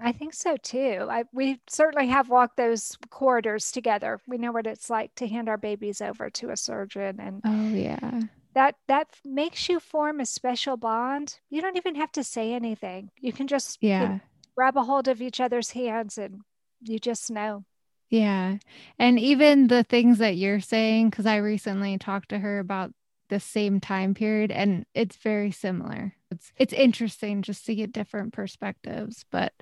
I 0.00 0.12
think 0.12 0.32
so 0.32 0.56
too. 0.56 1.06
I, 1.10 1.24
we 1.32 1.60
certainly 1.68 2.08
have 2.08 2.28
walked 2.28 2.56
those 2.56 2.96
corridors 3.10 3.72
together. 3.72 4.20
We 4.28 4.38
know 4.38 4.52
what 4.52 4.66
it's 4.66 4.88
like 4.90 5.14
to 5.16 5.26
hand 5.26 5.48
our 5.48 5.58
babies 5.58 6.00
over 6.00 6.30
to 6.30 6.50
a 6.50 6.56
surgeon 6.56 7.18
and 7.18 7.40
Oh, 7.44 7.68
yeah. 7.74 8.20
That 8.58 8.74
that 8.88 9.06
makes 9.24 9.68
you 9.68 9.78
form 9.78 10.18
a 10.20 10.26
special 10.26 10.76
bond. 10.76 11.38
You 11.48 11.62
don't 11.62 11.76
even 11.76 11.94
have 11.94 12.10
to 12.12 12.24
say 12.24 12.52
anything. 12.52 13.10
You 13.20 13.32
can 13.32 13.46
just 13.46 13.78
you 13.80 13.90
know, 13.90 13.94
Yeah. 13.94 14.18
grab 14.56 14.76
a 14.76 14.82
hold 14.82 15.06
of 15.06 15.22
each 15.22 15.40
other's 15.40 15.70
hands 15.70 16.18
and 16.18 16.40
you 16.80 16.98
just 16.98 17.30
know. 17.30 17.64
Yeah. 18.10 18.56
And 18.98 19.18
even 19.20 19.68
the 19.68 19.84
things 19.84 20.18
that 20.18 20.36
you're 20.36 20.60
saying, 20.60 21.10
because 21.10 21.26
I 21.26 21.36
recently 21.36 21.98
talked 21.98 22.30
to 22.30 22.38
her 22.40 22.58
about 22.58 22.90
the 23.28 23.38
same 23.38 23.78
time 23.78 24.14
period 24.14 24.50
and 24.50 24.86
it's 24.94 25.16
very 25.16 25.50
similar. 25.52 26.14
It's 26.30 26.52
it's 26.56 26.72
interesting 26.72 27.42
just 27.42 27.64
to 27.66 27.74
get 27.76 27.92
different 27.92 28.32
perspectives, 28.32 29.24
but 29.30 29.52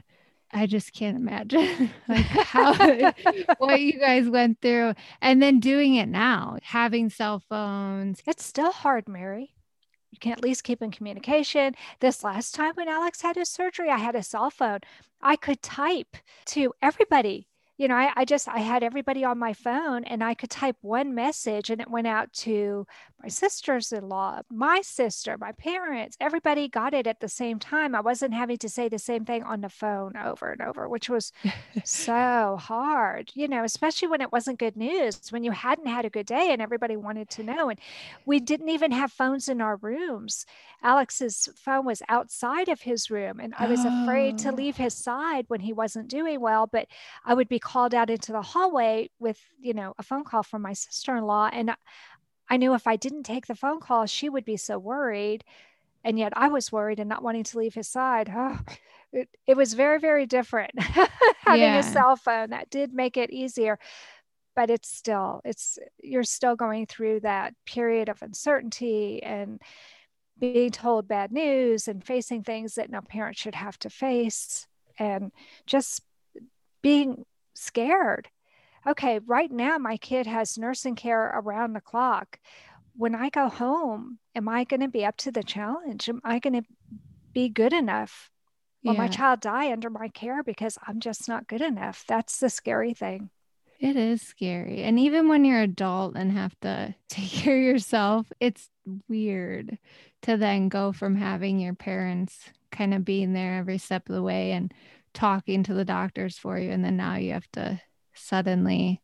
I 0.57 0.65
just 0.65 0.95
can't 0.95 1.19
imagine 1.19 1.91
like 2.09 2.25
how 2.25 2.73
what 3.59 3.81
you 3.81 4.01
guys 4.01 4.27
went 4.27 4.61
through 4.63 4.95
and 5.21 5.43
then 5.43 5.61
doing 5.61 5.97
it 5.97 6.09
now, 6.09 6.57
having 6.63 7.11
cell 7.11 7.43
phones. 7.47 8.23
It's 8.27 8.45
still 8.45 8.73
hard, 8.73 9.07
Mary. 9.07 9.53
You 10.11 10.19
can 10.19 10.33
at 10.33 10.43
least 10.43 10.65
keep 10.65 10.81
in 10.81 10.91
communication. 10.91 11.75
This 12.01 12.25
last 12.25 12.55
time 12.55 12.73
when 12.75 12.89
Alex 12.89 13.21
had 13.21 13.37
his 13.37 13.51
surgery, 13.51 13.91
I 13.91 13.99
had 13.99 14.15
a 14.15 14.23
cell 14.23 14.51
phone. 14.51 14.79
I 15.21 15.37
could 15.37 15.61
type 15.61 16.17
to 16.47 16.73
everybody. 16.81 17.49
You 17.79 17.89
know, 17.89 17.95
I, 17.95 18.11
I 18.17 18.25
just 18.25 18.49
I 18.49 18.61
had 18.61 18.83
everybody 18.83 19.23
on 19.23 19.39
my 19.39 19.53
phone 19.53 20.05
and 20.05 20.25
I 20.25 20.33
could 20.35 20.49
type 20.51 20.77
one 20.81 21.15
message 21.15 21.69
and 21.69 21.81
it 21.81 21.91
went 21.91 22.07
out 22.07 22.33
to 22.45 22.87
my 23.23 23.29
sisters 23.29 23.93
in 23.93 24.09
law, 24.09 24.41
my 24.51 24.81
sister, 24.83 25.37
my 25.39 25.53
parents, 25.53 26.17
everybody 26.21 26.69
got 26.69 26.95
it 26.95 27.07
at 27.07 27.21
the 27.21 27.29
same 27.29 27.59
time. 27.59 27.95
I 27.95 28.01
wasn't 28.01 28.35
having 28.35 28.59
to 28.59 28.69
say 28.69 28.89
the 28.89 28.99
same 28.99 29.25
thing 29.27 29.43
on 29.43 29.61
the 29.61 29.69
phone 29.69 30.17
over 30.17 30.51
and 30.53 30.63
over, 30.63 30.89
which 30.89 31.09
was 31.11 31.33
so 31.85 32.57
hard, 32.61 33.31
you 33.35 33.49
know, 33.49 33.65
especially 33.65 34.09
when 34.09 34.21
it 34.21 34.33
wasn't 34.33 34.59
good 34.59 34.77
news, 34.77 35.21
when 35.31 35.45
you 35.45 35.51
hadn't 35.53 35.87
had 35.87 36.05
a 36.05 36.11
good 36.11 36.27
day 36.27 36.49
and 36.51 36.63
everybody 36.63 36.97
wanted 36.97 37.29
to 37.31 37.43
know. 37.43 37.69
And 37.69 37.79
we 38.25 38.41
didn't 38.41 38.69
even 38.69 38.93
have 38.93 39.13
phones 39.13 39.49
in 39.49 39.61
our 39.61 39.77
rooms. 39.77 40.47
Alex's 40.83 41.49
phone 41.57 41.85
was 41.85 42.03
outside 42.09 42.69
of 42.69 42.83
his 42.83 43.11
room, 43.11 43.41
and 43.41 43.55
I 43.57 43.67
was 43.67 43.85
afraid 43.85 44.39
to 44.39 44.51
Oh. 44.51 44.53
leave 44.53 44.77
his 44.77 44.95
side 44.95 45.45
when 45.49 45.61
he 45.61 45.73
wasn't 45.73 46.09
doing 46.09 46.41
well. 46.41 46.67
But 46.67 46.89
I 47.25 47.35
would 47.35 47.49
be 47.49 47.59
called 47.67 47.95
out 47.95 48.11
into 48.11 48.33
the 48.33 48.43
hallway 48.43 49.11
with, 49.19 49.41
you 49.61 49.75
know, 49.75 49.93
a 49.99 50.03
phone 50.03 50.25
call 50.25 50.43
from 50.43 50.63
my 50.63 50.73
sister 50.73 51.17
in 51.17 51.25
law. 51.25 51.49
And 51.53 51.71
I- 51.73 51.77
I 52.49 52.57
knew 52.59 52.75
if 52.75 52.87
I 52.87 52.97
didn't 52.97 53.25
take 53.25 53.47
the 53.47 53.57
phone 53.57 53.81
call, 53.81 54.07
she 54.07 54.29
would 54.29 54.45
be 54.45 54.57
so 54.57 54.79
worried. 54.79 55.43
And 56.05 56.17
yet 56.19 56.33
I 56.37 56.49
was 56.49 56.71
worried 56.71 57.01
and 57.01 57.09
not 57.09 57.25
wanting 57.25 57.43
to 57.45 57.59
leave 57.59 57.75
his 57.75 57.89
side. 57.89 58.31
Oh, 58.35 58.59
it, 59.13 59.29
it 59.47 59.57
was 59.57 59.75
very, 59.75 59.99
very 59.99 60.27
different 60.27 60.71
having 61.49 61.63
Yeah. 61.63 61.79
a 61.79 61.83
cell 61.83 62.15
phone. 62.17 62.51
That 62.51 62.71
did 62.71 62.93
make 62.95 63.17
it 63.17 63.31
easier 63.31 63.79
but 64.55 64.71
it's 64.71 64.89
still 64.89 65.43
it's 65.45 65.79
you're 66.03 66.25
still 66.25 66.57
going 66.57 66.87
through 66.87 67.21
that 67.21 67.53
period 67.67 68.09
of 68.09 68.23
uncertainty 68.23 69.23
and 69.23 69.61
being 70.39 70.71
told 70.71 71.07
bad 71.07 71.31
news 71.31 71.89
and 71.89 72.03
facing 72.03 72.43
things 72.43 72.75
that 72.77 72.89
no 72.91 73.03
parent 73.03 73.37
should 73.37 73.55
have 73.55 73.79
to 73.79 73.91
face 73.91 74.67
and 74.99 75.31
just 75.67 76.01
being 76.81 77.27
scared. 77.57 78.29
Okay 78.87 79.19
right 79.27 79.51
now 79.51 79.79
my 79.79 79.97
kid 79.97 80.27
has 80.27 80.59
nursing 80.59 80.95
care 80.95 81.33
around 81.35 81.73
the 81.73 81.81
clock. 81.81 82.39
When 82.95 83.15
i 83.15 83.29
go 83.29 83.49
home 83.49 84.19
am 84.35 84.49
i 84.49 84.65
going 84.65 84.81
to 84.81 84.89
be 84.89 85.05
up 85.05 85.17
to 85.19 85.33
the 85.33 85.43
challenge? 85.43 86.09
Am 86.09 86.21
i 86.25 86.39
going 86.39 86.63
to 86.63 86.69
be 87.33 87.49
good 87.49 87.73
enough? 87.73 88.31
Will 88.85 88.95
my 88.95 89.09
child 89.09 89.41
die 89.41 89.73
under 89.73 89.91
my 89.91 90.09
care 90.09 90.45
because 90.45 90.79
i'm 90.87 91.01
just 91.01 91.29
not 91.29 91.49
good 91.49 91.61
enough? 91.61 92.05
That's 92.07 92.39
the 92.39 92.49
scary 92.49 92.95
thing. 92.95 93.31
It 93.79 93.97
is 93.97 94.23
scary. 94.23 94.83
And 94.83 94.99
even 94.99 95.29
when 95.29 95.45
you're 95.45 95.61
adult 95.61 96.17
and 96.17 96.33
have 96.33 96.59
to 96.61 96.95
take 97.09 97.31
care 97.31 97.57
of 97.57 97.63
yourself, 97.63 98.33
it's 98.41 98.71
weird 99.09 99.79
to 100.23 100.37
then 100.37 100.69
go 100.69 100.93
from 100.93 101.17
having 101.17 101.59
your 101.59 101.75
parents 101.75 102.51
kind 102.71 102.95
of 102.95 103.05
being 103.05 103.33
there 103.33 103.57
every 103.57 103.79
step 103.79 104.09
of 104.09 104.15
the 104.15 104.23
way 104.23 104.53
and 104.53 104.73
talking 105.17 105.63
to 105.65 105.75
the 105.75 105.85
doctors 105.85 106.39
for 106.39 106.59
you. 106.59 106.71
And 106.71 106.85
then 106.85 106.97
now 106.97 107.17
you 107.17 107.33
have 107.33 107.51
to 107.53 107.81
suddenly 108.15 109.03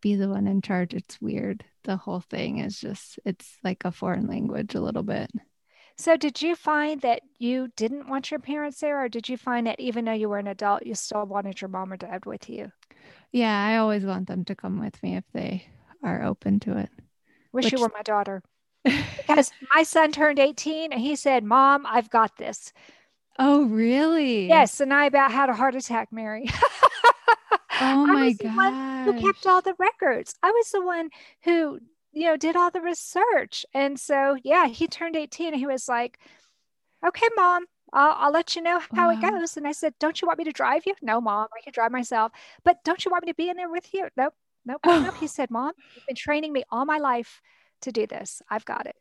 be 0.00 0.14
the 0.14 0.28
one 0.28 0.46
in 0.46 0.62
charge. 0.62 0.94
It's 0.94 1.20
weird. 1.20 1.64
The 1.84 1.96
whole 1.96 2.20
thing 2.20 2.58
is 2.58 2.78
just, 2.78 3.18
it's 3.24 3.56
like 3.64 3.84
a 3.84 3.90
foreign 3.90 4.26
language 4.26 4.74
a 4.74 4.80
little 4.80 5.02
bit. 5.02 5.30
So, 5.96 6.16
did 6.16 6.40
you 6.40 6.56
find 6.56 7.02
that 7.02 7.20
you 7.38 7.68
didn't 7.76 8.08
want 8.08 8.30
your 8.30 8.40
parents 8.40 8.80
there, 8.80 9.04
or 9.04 9.10
did 9.10 9.28
you 9.28 9.36
find 9.36 9.66
that 9.66 9.78
even 9.80 10.06
though 10.06 10.14
you 10.14 10.30
were 10.30 10.38
an 10.38 10.46
adult, 10.46 10.86
you 10.86 10.94
still 10.94 11.26
wanted 11.26 11.60
your 11.60 11.68
mom 11.68 11.92
or 11.92 11.98
dad 11.98 12.24
with 12.24 12.48
you? 12.48 12.72
Yeah, 13.32 13.54
I 13.54 13.76
always 13.76 14.06
want 14.06 14.26
them 14.26 14.46
to 14.46 14.54
come 14.54 14.80
with 14.80 15.02
me 15.02 15.16
if 15.16 15.24
they 15.34 15.68
are 16.02 16.24
open 16.24 16.58
to 16.60 16.78
it. 16.78 16.88
Wish 17.52 17.70
you 17.70 17.80
were 17.80 17.92
my 17.94 18.02
daughter. 18.02 18.42
Because 19.16 19.52
my 19.74 19.82
son 19.82 20.10
turned 20.10 20.38
18 20.38 20.92
and 20.92 21.00
he 21.00 21.14
said, 21.14 21.44
Mom, 21.44 21.84
I've 21.86 22.10
got 22.10 22.36
this. 22.38 22.72
Oh, 23.40 23.64
really? 23.64 24.46
Yes. 24.48 24.80
And 24.80 24.92
I 24.92 25.06
about 25.06 25.32
had 25.32 25.48
a 25.48 25.54
heart 25.54 25.74
attack, 25.74 26.08
Mary. 26.12 26.48
Oh 27.80 28.06
I 28.08 28.16
my 28.16 28.34
was 28.34 28.38
the 28.38 28.50
one 28.54 28.72
who 29.04 29.12
kept 29.14 29.46
all 29.46 29.62
the 29.62 29.74
records. 29.78 30.34
I 30.42 30.50
was 30.50 30.70
the 30.70 30.82
one 30.84 31.10
who, 31.44 31.80
you 32.12 32.24
know, 32.26 32.36
did 32.36 32.56
all 32.56 32.70
the 32.70 32.80
research. 32.80 33.64
And 33.74 33.98
so, 33.98 34.36
yeah, 34.42 34.66
he 34.68 34.86
turned 34.88 35.16
18 35.16 35.48
and 35.48 35.56
he 35.56 35.66
was 35.66 35.88
like, 35.88 36.18
okay, 37.06 37.28
mom, 37.36 37.66
I'll, 37.92 38.14
I'll 38.18 38.32
let 38.32 38.56
you 38.56 38.62
know 38.62 38.80
how 38.94 39.10
Wow. 39.10 39.10
it 39.10 39.20
goes. 39.20 39.56
And 39.56 39.66
I 39.68 39.72
said, 39.72 39.94
Don't 40.00 40.20
you 40.22 40.26
want 40.28 40.38
me 40.38 40.44
to 40.46 40.52
drive 40.52 40.84
you? 40.86 40.94
No, 41.02 41.20
mom, 41.20 41.48
I 41.56 41.62
can 41.62 41.72
drive 41.72 41.92
myself. 41.92 42.32
But 42.64 42.78
don't 42.84 43.04
you 43.04 43.10
want 43.12 43.24
me 43.26 43.32
to 43.32 43.36
be 43.36 43.50
in 43.50 43.56
there 43.56 43.70
with 43.70 43.92
you? 43.94 44.08
Nope, 44.16 44.34
nope, 44.66 44.82
nope. 45.00 45.16
He 45.18 45.28
said, 45.28 45.50
Mom, 45.50 45.72
you've 45.94 46.06
been 46.06 46.16
training 46.16 46.52
me 46.52 46.64
all 46.70 46.86
my 46.86 46.98
life 46.98 47.40
to 47.82 47.92
do 47.92 48.06
this. 48.06 48.42
I've 48.50 48.64
got 48.66 48.86
it. 48.86 48.96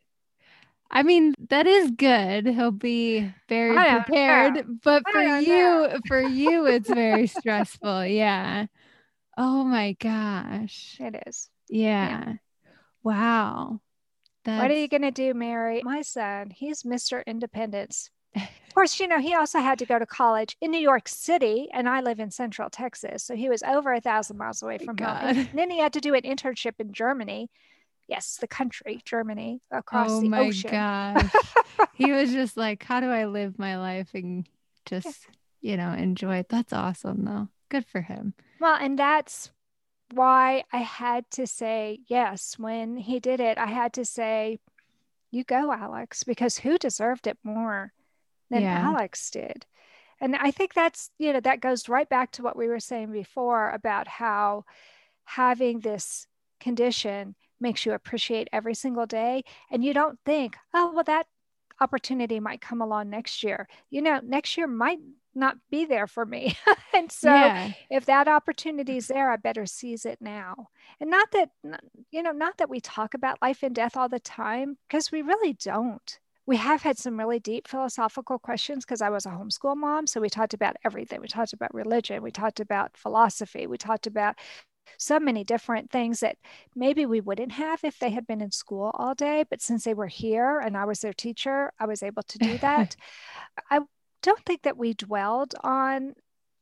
I 0.91 1.03
mean, 1.03 1.35
that 1.49 1.67
is 1.67 1.91
good. 1.91 2.47
He'll 2.47 2.71
be 2.71 3.31
very 3.47 3.75
prepared, 3.75 4.81
but 4.83 5.03
I 5.07 5.11
for 5.11 5.21
you, 5.21 5.99
for 6.07 6.21
you, 6.21 6.65
it's 6.65 6.89
very 6.89 7.27
stressful. 7.39 8.05
Yeah. 8.07 8.65
Oh 9.37 9.63
my 9.63 9.93
gosh. 9.93 10.97
It 10.99 11.23
is. 11.27 11.49
Yeah. 11.69 12.33
Wow. 13.03 13.81
That's 14.45 14.61
What 14.61 14.71
are 14.71 14.79
you 14.79 14.87
going 14.87 15.03
to 15.03 15.11
do, 15.11 15.33
Mary? 15.33 15.81
My 15.83 16.01
son, 16.01 16.49
he's 16.49 16.83
Mr. 16.83 17.25
Independence. 17.25 18.09
Of 18.35 18.75
course, 18.75 18.99
you 18.99 19.07
know, 19.07 19.19
he 19.19 19.35
also 19.35 19.59
had 19.59 19.79
to 19.79 19.85
go 19.85 19.97
to 19.99 20.05
college 20.05 20.55
in 20.61 20.71
New 20.71 20.79
York 20.79 21.07
City, 21.07 21.67
and 21.73 21.89
I 21.89 22.01
live 22.01 22.19
in 22.19 22.31
Central 22.31 22.69
Texas. 22.69 23.23
So 23.23 23.35
he 23.35 23.49
was 23.49 23.63
over 23.63 23.93
a 23.93 23.99
thousand 23.99 24.37
miles 24.37 24.61
away 24.61 24.77
from 24.77 24.95
God. 24.95 25.35
home. 25.35 25.47
And 25.49 25.59
then 25.59 25.69
he 25.69 25.79
had 25.79 25.93
to 25.93 25.99
do 25.99 26.13
an 26.13 26.21
internship 26.21 26.73
in 26.79 26.93
Germany. 26.93 27.49
Yes, 28.09 28.37
the 28.41 28.47
country, 28.47 29.01
Germany, 29.05 29.61
across 29.69 30.09
oh 30.09 30.21
the 30.21 30.35
ocean. 30.35 30.71
Oh 30.73 30.77
my 30.77 31.13
gosh. 31.13 31.87
he 31.93 32.11
was 32.11 32.31
just 32.31 32.57
like, 32.57 32.83
how 32.83 32.99
do 33.01 33.05
I 33.07 33.25
live 33.25 33.59
my 33.59 33.77
life 33.77 34.09
and 34.15 34.49
just, 34.85 35.27
you 35.61 35.77
know, 35.77 35.91
enjoy 35.93 36.37
it? 36.37 36.49
That's 36.49 36.73
awesome 36.73 37.23
though. 37.23 37.49
Good 37.69 37.85
for 37.85 38.01
him. 38.01 38.33
Well, 38.59 38.75
and 38.75 38.97
that's 38.97 39.51
why 40.11 40.63
I 40.73 40.77
had 40.79 41.29
to 41.31 41.45
say 41.45 41.99
yes. 42.07 42.55
When 42.57 42.97
he 42.97 43.19
did 43.19 43.39
it, 43.39 43.59
I 43.59 43.67
had 43.67 43.93
to 43.93 44.05
say, 44.05 44.59
You 45.29 45.43
go, 45.43 45.71
Alex, 45.71 46.23
because 46.23 46.57
who 46.57 46.79
deserved 46.79 47.27
it 47.27 47.37
more 47.43 47.93
than 48.49 48.63
Yeah. 48.63 48.87
Alex 48.87 49.29
did? 49.29 49.67
And 50.19 50.35
I 50.35 50.49
think 50.49 50.73
that's, 50.73 51.11
you 51.19 51.31
know, 51.31 51.41
that 51.41 51.61
goes 51.61 51.87
right 51.87 52.09
back 52.09 52.31
to 52.31 52.43
what 52.43 52.57
we 52.57 52.67
were 52.67 52.79
saying 52.79 53.11
before 53.11 53.69
about 53.69 54.07
how 54.07 54.65
having 55.25 55.81
this 55.81 56.25
condition 56.59 57.35
makes 57.59 57.85
you 57.85 57.93
appreciate 57.93 58.47
every 58.51 58.73
single 58.73 59.05
day. 59.05 59.43
And 59.71 59.83
you 59.83 59.93
don't 59.93 60.19
think, 60.25 60.55
oh, 60.73 60.91
well, 60.93 61.03
that 61.05 61.27
opportunity 61.81 62.39
might 62.39 62.61
come 62.61 62.81
along 62.81 63.09
next 63.09 63.43
year. 63.43 63.67
You 63.89 64.01
know, 64.01 64.19
next 64.23 64.57
year 64.57 64.67
might 64.67 64.99
not 65.35 65.57
be 65.69 65.85
there 65.85 66.07
for 66.07 66.25
me. 66.25 66.57
and 66.93 67.11
so 67.11 67.33
yeah. 67.33 67.71
if 67.89 68.05
that 68.05 68.27
opportunity 68.27 68.97
is 68.97 69.07
there, 69.07 69.31
I 69.31 69.37
better 69.37 69.65
seize 69.65 70.05
it 70.05 70.19
now. 70.21 70.67
And 70.99 71.09
not 71.09 71.31
that, 71.31 71.49
you 72.11 72.23
know, 72.23 72.31
not 72.31 72.57
that 72.57 72.69
we 72.69 72.79
talk 72.79 73.13
about 73.13 73.41
life 73.41 73.63
and 73.63 73.73
death 73.73 73.95
all 73.95 74.09
the 74.09 74.19
time, 74.19 74.77
because 74.87 75.11
we 75.11 75.21
really 75.21 75.53
don't. 75.53 76.19
We 76.45 76.57
have 76.57 76.81
had 76.81 76.97
some 76.97 77.19
really 77.19 77.39
deep 77.39 77.67
philosophical 77.67 78.39
questions 78.39 78.83
because 78.83 79.03
I 79.03 79.11
was 79.11 79.27
a 79.27 79.29
homeschool 79.29 79.77
mom. 79.77 80.07
So 80.07 80.19
we 80.19 80.31
talked 80.31 80.55
about 80.55 80.77
everything. 80.83 81.21
We 81.21 81.27
talked 81.27 81.53
about 81.53 81.75
religion. 81.75 82.23
We 82.23 82.31
talked 82.31 82.59
about 82.59 82.97
philosophy. 82.97 83.67
We 83.67 83.77
talked 83.77 84.07
about 84.07 84.35
so 84.97 85.19
many 85.19 85.43
different 85.43 85.91
things 85.91 86.19
that 86.21 86.37
maybe 86.75 87.05
we 87.05 87.21
wouldn't 87.21 87.51
have 87.53 87.83
if 87.83 87.99
they 87.99 88.09
had 88.09 88.25
been 88.27 88.41
in 88.41 88.51
school 88.51 88.91
all 88.93 89.13
day. 89.15 89.43
But 89.49 89.61
since 89.61 89.83
they 89.83 89.93
were 89.93 90.07
here 90.07 90.59
and 90.59 90.77
I 90.77 90.85
was 90.85 90.99
their 91.01 91.13
teacher, 91.13 91.71
I 91.79 91.85
was 91.85 92.03
able 92.03 92.23
to 92.23 92.37
do 92.37 92.57
that. 92.59 92.95
I 93.71 93.79
don't 94.21 94.45
think 94.45 94.63
that 94.63 94.77
we 94.77 94.93
dwelled 94.93 95.55
on 95.63 96.15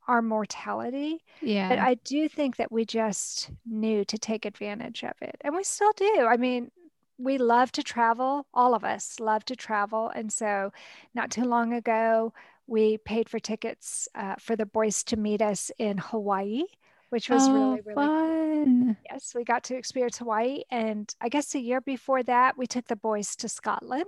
our 0.07 0.21
mortality, 0.21 1.19
Yeah. 1.41 1.67
but 1.69 1.79
I 1.79 1.95
do 1.95 2.29
think 2.29 2.55
that 2.57 2.71
we 2.71 2.85
just 2.85 3.49
knew 3.65 4.05
to 4.05 4.17
take 4.17 4.45
advantage 4.45 5.03
of 5.03 5.13
it. 5.21 5.35
And 5.41 5.55
we 5.55 5.63
still 5.63 5.91
do. 5.97 6.25
I 6.29 6.37
mean, 6.37 6.71
we 7.17 7.37
love 7.37 7.71
to 7.73 7.83
travel, 7.83 8.45
all 8.53 8.73
of 8.73 8.83
us 8.83 9.19
love 9.19 9.43
to 9.45 9.55
travel. 9.55 10.09
And 10.13 10.31
so, 10.31 10.71
not 11.13 11.31
too 11.31 11.43
long 11.43 11.73
ago, 11.73 12.31
we 12.67 12.97
paid 12.99 13.27
for 13.27 13.39
tickets 13.39 14.07
uh, 14.13 14.35
for 14.39 14.55
the 14.55 14.65
boys 14.65 15.03
to 15.05 15.17
meet 15.17 15.41
us 15.41 15.71
in 15.79 15.97
Hawaii, 15.97 16.63
which 17.09 17.29
was 17.29 17.47
oh, 17.47 17.53
really, 17.53 17.81
really 17.85 17.95
cool. 17.95 18.05
fun. 18.05 18.97
Yes, 19.09 19.33
we 19.35 19.43
got 19.43 19.63
to 19.65 19.75
experience 19.75 20.17
Hawaii. 20.17 20.61
And 20.69 21.13
I 21.21 21.29
guess 21.29 21.55
a 21.55 21.59
year 21.59 21.81
before 21.81 22.23
that, 22.23 22.57
we 22.57 22.67
took 22.67 22.87
the 22.87 22.95
boys 22.95 23.35
to 23.37 23.49
Scotland. 23.49 24.05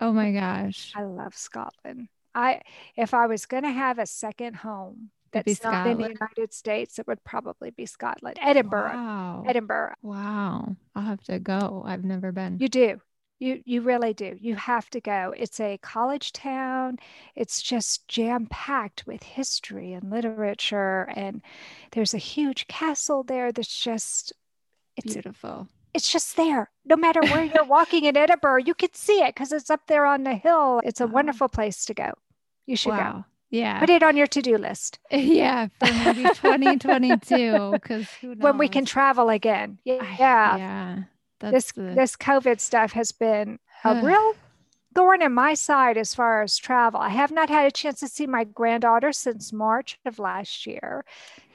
Oh 0.00 0.12
my 0.12 0.32
gosh. 0.32 0.92
I 0.96 1.02
love 1.02 1.36
Scotland. 1.36 2.08
I 2.34 2.62
if 2.96 3.14
I 3.14 3.26
was 3.26 3.46
going 3.46 3.64
to 3.64 3.70
have 3.70 3.98
a 3.98 4.06
second 4.06 4.56
home 4.56 5.10
that's 5.32 5.62
not 5.62 5.86
in 5.86 5.98
the 5.98 6.08
United 6.08 6.54
States, 6.54 6.98
it 6.98 7.06
would 7.06 7.22
probably 7.24 7.70
be 7.70 7.84
Scotland, 7.84 8.38
Edinburgh. 8.40 8.92
Wow. 8.94 9.44
Edinburgh. 9.46 9.94
Wow. 10.02 10.76
I'll 10.94 11.02
have 11.02 11.22
to 11.24 11.38
go. 11.38 11.82
I've 11.84 12.04
never 12.04 12.32
been. 12.32 12.58
You 12.60 12.68
do. 12.68 13.00
You 13.40 13.62
you 13.64 13.82
really 13.82 14.12
do. 14.14 14.36
You 14.40 14.56
have 14.56 14.90
to 14.90 15.00
go. 15.00 15.32
It's 15.36 15.60
a 15.60 15.78
college 15.78 16.32
town. 16.32 16.98
It's 17.36 17.62
just 17.62 18.08
jam 18.08 18.46
packed 18.50 19.06
with 19.06 19.22
history 19.22 19.92
and 19.92 20.10
literature 20.10 21.08
and 21.14 21.40
there's 21.92 22.14
a 22.14 22.18
huge 22.18 22.66
castle 22.66 23.22
there 23.22 23.52
that's 23.52 23.78
just 23.80 24.32
it's 24.96 25.12
Beautiful. 25.14 25.68
it's 25.94 26.10
just 26.12 26.36
there. 26.36 26.70
No 26.84 26.96
matter 26.96 27.20
where 27.22 27.44
you're 27.44 27.64
walking 27.78 28.04
in 28.06 28.16
Edinburgh, 28.16 28.64
you 28.66 28.74
can 28.74 28.92
see 28.94 29.20
it 29.22 29.34
because 29.36 29.52
it's 29.52 29.70
up 29.70 29.86
there 29.86 30.04
on 30.04 30.24
the 30.24 30.34
hill. 30.34 30.80
It's 30.84 31.00
a 31.00 31.06
Wow. 31.06 31.12
wonderful 31.12 31.48
place 31.48 31.84
to 31.86 31.94
go. 31.94 32.10
You 32.66 32.74
should 32.76 32.90
go. 32.96 33.24
Yeah. 33.50 33.78
Put 33.78 33.88
it 33.90 34.02
on 34.02 34.16
your 34.16 34.26
to-do 34.26 34.58
list. 34.58 34.98
Yeah. 35.12 35.68
For 35.78 35.86
maybe 35.86 36.22
2022. 36.34 37.70
Because 37.72 38.06
when 38.20 38.58
we 38.58 38.68
can 38.68 38.84
travel 38.84 39.30
again. 39.30 39.78
Yeah. 39.84 40.16
Yeah. 40.18 40.98
That's 41.40 41.52
This 41.52 41.72
the, 41.72 41.94
this 41.94 42.16
COVID 42.16 42.60
stuff 42.60 42.92
has 42.92 43.12
been 43.12 43.58
a 43.84 44.04
real 44.04 44.34
thorn 44.94 45.22
in 45.22 45.32
my 45.32 45.54
side 45.54 45.96
as 45.96 46.14
far 46.14 46.42
as 46.42 46.58
travel. 46.58 47.00
I 47.00 47.10
have 47.10 47.30
not 47.30 47.48
had 47.48 47.66
a 47.66 47.70
chance 47.70 48.00
to 48.00 48.08
see 48.08 48.26
my 48.26 48.44
granddaughter 48.44 49.12
since 49.12 49.52
March 49.52 49.98
of 50.04 50.18
last 50.18 50.66
year 50.66 51.04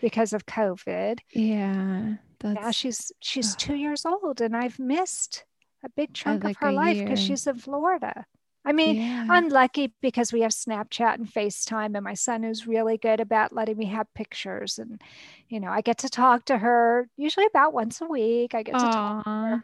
because 0.02 0.34
of 0.34 0.46
COVID. 0.46 1.20
yeah. 1.32 2.16
That's 2.40 2.62
Now 2.62 2.72
she's 2.72 3.12
she's 3.22 3.56
two 3.56 3.76
years 3.76 4.06
old 4.06 4.42
and 4.42 4.56
I've 4.56 4.78
missed 4.78 5.46
a 5.84 5.90
big 5.90 6.10
oh, 6.12 6.14
chunk 6.14 6.44
like 6.44 6.58
of 6.58 6.62
her 6.62 6.72
life 6.74 6.98
because 6.98 7.20
she's 7.20 7.48
in 7.48 7.56
Florida. 7.58 8.26
I 8.66 8.72
mean, 8.72 8.96
yeah. 8.96 9.28
I'm 9.30 9.50
lucky 9.50 9.94
because 10.02 10.32
we 10.32 10.42
have 10.42 10.52
Snapchat 10.52 11.16
and 11.16 11.28
FaceTime, 11.28 11.96
and 11.96 12.04
my 12.04 12.14
son 12.14 12.46
is 12.46 12.66
really 12.66 12.98
good 12.98 13.20
about 13.20 13.52
letting 13.52 13.78
me 13.78 13.86
have 13.88 14.14
pictures. 14.14 14.80
And, 14.80 15.02
you 15.50 15.60
know, 15.60 15.70
I 15.70 15.82
get 15.82 15.98
to 16.00 16.10
talk 16.10 16.46
to 16.46 16.58
her 16.58 17.10
usually 17.18 17.46
about 17.46 17.74
once 17.74 18.00
a 18.00 18.06
week. 18.06 18.56
I 18.56 18.64
get 18.64 18.76
to 18.76 18.80
talk. 18.80 19.24
to 19.26 19.30
her. 19.30 19.64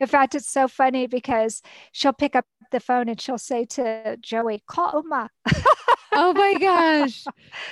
In 0.00 0.06
fact, 0.06 0.34
it's 0.34 0.50
so 0.50 0.68
funny 0.68 1.06
because 1.06 1.62
she'll 1.92 2.12
pick 2.12 2.36
up 2.36 2.44
the 2.70 2.80
phone 2.80 3.08
and 3.08 3.20
she'll 3.20 3.38
say 3.38 3.64
to 3.66 4.16
Joey, 4.20 4.62
call 4.66 4.96
Oma. 4.96 5.30
Oh 6.12 6.32
my 6.32 6.54
gosh. 6.60 7.24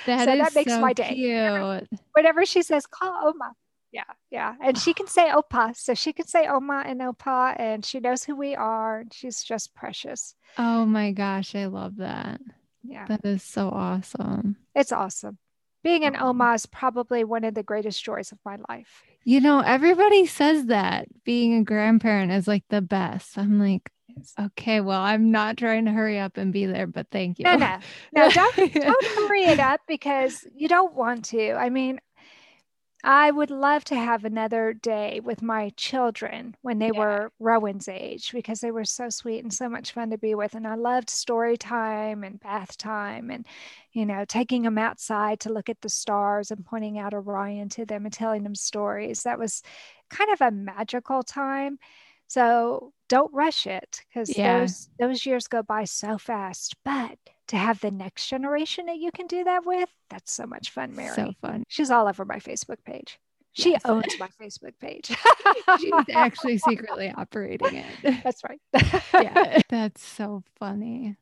That 0.05 0.25
So 0.25 0.33
is 0.33 0.39
that 0.39 0.55
makes 0.55 0.71
so 0.73 0.79
my 0.81 0.93
day. 0.93 1.13
cute. 1.15 1.87
Whenever 2.13 2.45
she 2.45 2.61
says, 2.63 2.85
call 2.85 3.27
Oma. 3.27 3.53
Yeah, 3.93 4.03
yeah. 4.29 4.55
And 4.61 4.77
she 4.77 4.93
can 4.93 5.07
say 5.07 5.29
Opa. 5.31 5.75
So 5.75 5.93
she 5.93 6.11
can 6.11 6.27
say 6.27 6.45
Oma 6.47 6.83
and 6.85 6.99
Opa, 6.99 7.55
and 7.57 7.85
she 7.85 7.99
knows 8.01 8.23
who 8.23 8.35
we 8.35 8.53
are. 8.55 8.99
And 8.99 9.13
she's 9.13 9.41
just 9.43 9.73
precious. 9.73 10.35
Oh 10.57 10.85
my 10.85 11.11
gosh. 11.11 11.55
I 11.55 11.65
love 11.67 11.97
that. 11.97 12.41
Yeah, 12.83 13.05
That 13.07 13.25
is 13.25 13.43
so 13.43 13.69
awesome. 13.69 14.57
it's 14.75 14.91
awesome. 14.91 15.37
Being 15.83 16.03
an 16.03 16.17
Oma 16.17 16.53
is 16.53 16.65
probably 16.65 17.23
one 17.23 17.43
of 17.45 17.53
the 17.53 17.63
greatest 17.63 18.03
joys 18.03 18.31
of 18.31 18.39
my 18.45 18.57
life. 18.69 19.03
You 19.27 19.41
know, 19.41 19.59
everybody 19.59 20.25
says 20.25 20.67
that 20.67 21.09
being 21.25 21.57
a 21.57 21.63
grandparent 21.65 22.31
is 22.31 22.47
like 22.47 22.63
the 22.69 22.81
best. 22.81 23.37
I'm 23.37 23.59
like, 23.59 23.91
okay, 24.39 24.79
well, 24.79 25.01
I'm 25.01 25.31
not 25.31 25.57
trying 25.57 25.83
to 25.83 25.91
hurry 25.91 26.17
up 26.17 26.37
and 26.37 26.53
be 26.53 26.65
there, 26.65 26.87
but 26.87 27.07
thank 27.11 27.37
you. 27.37 27.43
No, 27.43 27.57
no, 27.57 27.77
no, 28.15 28.29
don't, 28.29 28.73
don't 28.73 29.05
hurry 29.15 29.43
it 29.43 29.59
up 29.59 29.81
because 29.85 30.47
you 30.55 30.69
don't 30.69 30.93
want 30.93 31.25
to. 31.25 31.51
I 31.51 31.69
mean, 31.69 31.99
I 33.09 33.31
would 33.31 33.49
love 33.49 33.85
to 33.85 33.95
have 33.95 34.25
another 34.25 34.73
day 34.73 35.21
with 35.21 35.41
my 35.41 35.69
children 35.77 36.57
when 36.61 36.79
they 36.79 36.91
Yeah. 36.91 36.91
were 36.91 37.31
Rowan's 37.39 37.87
age 37.87 38.33
because 38.33 38.59
they 38.59 38.69
were 38.69 38.83
so 38.83 39.09
sweet 39.09 39.41
and 39.43 39.53
so 39.53 39.69
much 39.69 39.93
fun 39.93 40.09
to 40.11 40.17
be 40.17 40.35
with. 40.35 40.53
And 40.55 40.67
I 40.67 40.75
loved 40.75 41.09
story 41.09 41.55
time 41.57 42.23
and 42.25 42.37
bath 42.41 42.77
time 42.77 43.31
and, 43.31 43.47
you 43.93 44.05
know, 44.05 44.25
taking 44.25 44.63
them 44.63 44.77
outside 44.77 45.39
to 45.41 45.53
look 45.53 45.69
at 45.69 45.79
the 45.81 45.89
stars 45.89 46.51
and 46.51 46.65
pointing 46.65 46.99
out 46.99 47.13
Orion 47.13 47.69
to 47.69 47.85
them 47.85 48.03
and 48.05 48.13
telling 48.13 48.43
them 48.43 48.55
stories. 48.55 49.23
That 49.23 49.39
was 49.39 49.63
kind 50.09 50.29
of 50.31 50.41
a 50.41 50.51
magical 50.51 51.23
time. 51.23 51.79
So 52.27 52.91
don't 53.07 53.33
rush 53.33 53.65
it 53.65 54.03
because 54.09 54.35
Yeah. 54.35 54.43
those 54.43 54.89
those 54.99 55.25
years 55.25 55.47
go 55.47 55.63
by 55.63 55.85
so 55.85 56.17
fast. 56.17 56.75
But 56.83 57.17
to 57.47 57.57
have 57.57 57.79
the 57.81 57.91
next 57.91 58.27
generation 58.27 58.85
that 58.87 58.97
you 58.97 59.11
can 59.11 59.27
do 59.27 59.43
that 59.43 59.65
with, 59.65 59.89
that's 60.09 60.31
so 60.33 60.45
much 60.45 60.71
fun, 60.71 60.95
Mary. 60.95 61.15
So 61.15 61.33
fun. 61.41 61.63
She's 61.67 61.89
all 61.91 62.07
over 62.07 62.25
my 62.25 62.39
Facebook 62.39 62.83
page. 62.85 63.19
She 63.53 63.71
Yes. 63.71 63.81
owns 63.85 64.19
my 64.19 64.29
Facebook 64.39 64.77
page. 64.79 65.07
She's 65.79 65.93
actually 66.15 66.57
secretly 66.69 67.11
operating 67.15 67.75
it. 68.03 68.21
That's 68.23 68.43
right. 68.43 68.59
yeah, 69.13 69.61
that's 69.69 70.03
so 70.03 70.43
funny. 70.59 71.15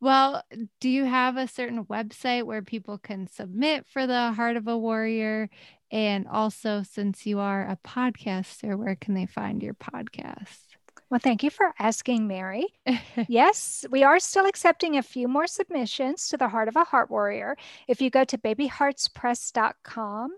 Well, 0.00 0.42
do 0.80 0.88
you 0.88 1.04
have 1.04 1.36
a 1.36 1.46
certain 1.46 1.84
website 1.84 2.44
where 2.44 2.62
people 2.62 2.96
can 2.98 3.26
submit 3.26 3.86
for 3.86 4.06
the 4.06 4.32
Heart 4.32 4.56
of 4.56 4.66
a 4.68 4.78
Warrior? 4.78 5.50
And 5.90 6.26
also, 6.26 6.82
since 6.82 7.26
you 7.26 7.38
are 7.40 7.62
a 7.68 7.76
podcaster, 7.86 8.76
where 8.78 8.96
can 8.96 9.12
they 9.14 9.26
find 9.26 9.62
your 9.62 9.74
podcast? 9.74 10.71
Well, 11.12 11.18
thank 11.18 11.42
you 11.42 11.50
for 11.50 11.74
asking, 11.78 12.26
Mary. 12.26 12.68
yes, 13.28 13.84
we 13.90 14.02
are 14.02 14.18
still 14.18 14.46
accepting 14.46 14.96
a 14.96 15.02
few 15.02 15.28
more 15.28 15.46
submissions 15.46 16.26
to 16.28 16.38
the 16.38 16.48
Heart 16.48 16.68
of 16.68 16.76
a 16.76 16.84
Heart 16.84 17.10
Warrior. 17.10 17.54
If 17.86 18.00
you 18.00 18.08
go 18.08 18.24
to 18.24 18.38
babyheartspress.com, 18.38 20.30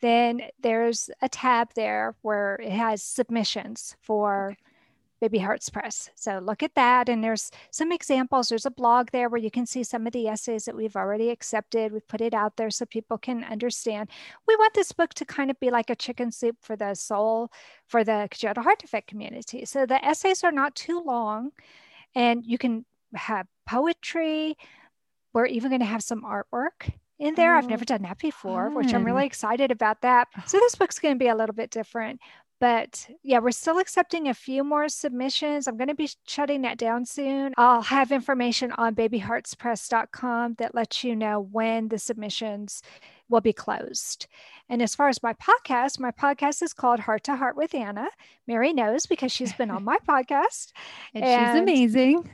then 0.00 0.42
there's 0.60 1.08
a 1.22 1.28
tab 1.28 1.68
there 1.76 2.16
where 2.22 2.56
it 2.56 2.72
has 2.72 3.00
submissions 3.00 3.94
for 4.00 4.56
Baby 5.20 5.38
Hearts 5.38 5.68
Press. 5.68 6.10
So 6.14 6.38
look 6.38 6.62
at 6.62 6.74
that. 6.74 7.08
And 7.08 7.22
there's 7.22 7.50
some 7.70 7.92
examples. 7.92 8.48
There's 8.48 8.66
a 8.66 8.70
blog 8.70 9.10
there 9.10 9.28
where 9.28 9.40
you 9.40 9.50
can 9.50 9.66
see 9.66 9.82
some 9.82 10.06
of 10.06 10.12
the 10.12 10.28
essays 10.28 10.64
that 10.64 10.76
we've 10.76 10.96
already 10.96 11.30
accepted. 11.30 11.92
We've 11.92 12.06
put 12.06 12.20
it 12.20 12.34
out 12.34 12.56
there 12.56 12.70
so 12.70 12.86
people 12.86 13.18
can 13.18 13.44
understand. 13.44 14.10
We 14.46 14.56
want 14.56 14.74
this 14.74 14.92
book 14.92 15.14
to 15.14 15.24
kind 15.24 15.50
of 15.50 15.58
be 15.58 15.70
like 15.70 15.90
a 15.90 15.96
chicken 15.96 16.30
soup 16.30 16.56
for 16.60 16.76
the 16.76 16.94
soul 16.94 17.50
for 17.86 18.04
the 18.04 18.28
congenital 18.30 18.62
heart 18.62 18.78
defect 18.78 19.08
community. 19.08 19.64
So 19.64 19.86
the 19.86 20.04
essays 20.04 20.44
are 20.44 20.52
not 20.52 20.74
too 20.74 21.02
long 21.04 21.50
and 22.14 22.44
you 22.44 22.58
can 22.58 22.84
have 23.14 23.46
poetry. 23.66 24.56
We're 25.32 25.46
even 25.46 25.70
going 25.70 25.80
to 25.80 25.86
have 25.86 26.02
some 26.02 26.22
artwork 26.22 26.92
in 27.18 27.34
there. 27.34 27.54
Oh, 27.54 27.58
I've 27.58 27.68
never 27.68 27.82
oh, 27.82 27.84
done 27.84 28.02
that 28.02 28.18
before, 28.18 28.66
fun. 28.66 28.74
which 28.74 28.94
I'm 28.94 29.04
really 29.04 29.26
excited 29.26 29.70
about 29.70 30.02
that. 30.02 30.28
So 30.46 30.58
this 30.60 30.74
book's 30.74 30.98
going 30.98 31.14
to 31.14 31.18
be 31.18 31.28
a 31.28 31.34
little 31.34 31.54
bit 31.54 31.70
different. 31.70 32.20
But 32.60 33.08
yeah, 33.22 33.38
we're 33.38 33.52
still 33.52 33.78
accepting 33.78 34.28
a 34.28 34.34
few 34.34 34.64
more 34.64 34.88
submissions. 34.88 35.66
I'm 35.66 35.76
going 35.76 35.88
to 35.88 35.94
be 35.94 36.10
shutting 36.26 36.62
that 36.62 36.78
down 36.78 37.04
soon. 37.04 37.52
I'll 37.56 37.82
have 37.82 38.10
information 38.10 38.72
on 38.72 38.94
babyheartspress.com 38.94 40.54
that 40.58 40.74
lets 40.74 41.04
you 41.04 41.14
know 41.14 41.40
when 41.40 41.88
the 41.88 41.98
submissions 41.98 42.82
will 43.28 43.40
be 43.40 43.52
closed. 43.52 44.26
And 44.68 44.82
as 44.82 44.94
far 44.94 45.08
as 45.08 45.22
my 45.22 45.34
podcast, 45.34 46.00
my 46.00 46.10
podcast 46.10 46.62
is 46.62 46.72
called 46.72 47.00
Heart 47.00 47.24
to 47.24 47.36
Heart 47.36 47.56
with 47.56 47.74
Anna. 47.74 48.08
Mary 48.46 48.72
knows 48.72 49.06
because 49.06 49.30
she's 49.30 49.52
been 49.52 49.70
on 49.70 49.84
my 49.84 49.98
podcast. 50.08 50.72
and, 51.14 51.24
and 51.24 51.52
she's 51.52 51.62
amazing. 51.62 52.28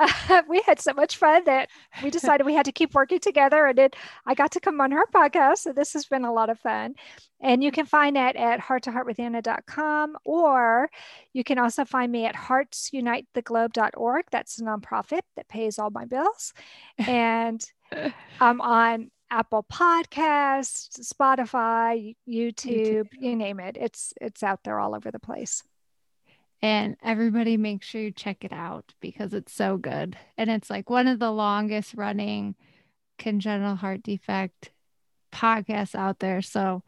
we 0.48 0.62
had 0.66 0.80
so 0.80 0.92
much 0.92 1.16
fun 1.16 1.44
that 1.44 1.68
we 2.02 2.10
decided 2.18 2.44
we 2.46 2.54
had 2.54 2.64
to 2.66 2.72
keep 2.72 2.94
working 2.94 3.18
together. 3.18 3.66
And 3.66 3.78
then 3.78 3.90
I 4.26 4.34
got 4.34 4.52
to 4.52 4.60
come 4.60 4.80
on 4.80 4.92
her 4.92 5.06
podcast. 5.14 5.58
So 5.58 5.72
this 5.72 5.92
has 5.92 6.06
been 6.06 6.24
a 6.24 6.32
lot 6.32 6.50
of 6.50 6.58
fun. 6.58 6.94
And 7.40 7.62
you 7.62 7.70
can 7.70 7.86
find 7.86 8.16
that 8.16 8.36
at 8.36 8.60
hearttoheartwithanna.com 8.60 10.16
or 10.24 10.90
you 11.32 11.44
can 11.44 11.58
also 11.58 11.84
find 11.84 12.12
me 12.12 12.26
at 12.26 12.34
heartsunitetheglobe.org. 12.34 14.24
That's 14.30 14.60
a 14.60 14.64
nonprofit 14.64 15.22
that 15.36 15.48
pays 15.48 15.78
all 15.78 15.90
my 15.90 16.04
bills. 16.04 16.52
And 16.98 17.64
I'm 18.40 18.60
on 18.60 19.10
Apple 19.30 19.64
Podcasts, 19.72 21.00
Spotify, 21.00 22.16
YouTube, 22.28 23.04
YouTube, 23.06 23.08
you 23.12 23.36
name 23.36 23.60
it. 23.60 23.76
It's 23.78 24.12
it's 24.20 24.42
out 24.42 24.64
there 24.64 24.80
all 24.80 24.94
over 24.94 25.10
the 25.10 25.20
place. 25.20 25.62
And 26.62 26.96
everybody 27.02 27.56
make 27.56 27.82
sure 27.82 28.00
you 28.00 28.10
check 28.10 28.44
it 28.44 28.52
out 28.52 28.92
because 29.00 29.32
it's 29.32 29.52
so 29.52 29.78
good. 29.78 30.16
And 30.36 30.50
it's 30.50 30.68
like 30.68 30.90
one 30.90 31.06
of 31.06 31.18
the 31.18 31.30
longest 31.30 31.94
running 31.94 32.54
congenital 33.18 33.76
heart 33.76 34.02
defect 34.02 34.70
podcasts 35.32 35.94
out 35.94 36.18
there. 36.18 36.42
So 36.42 36.82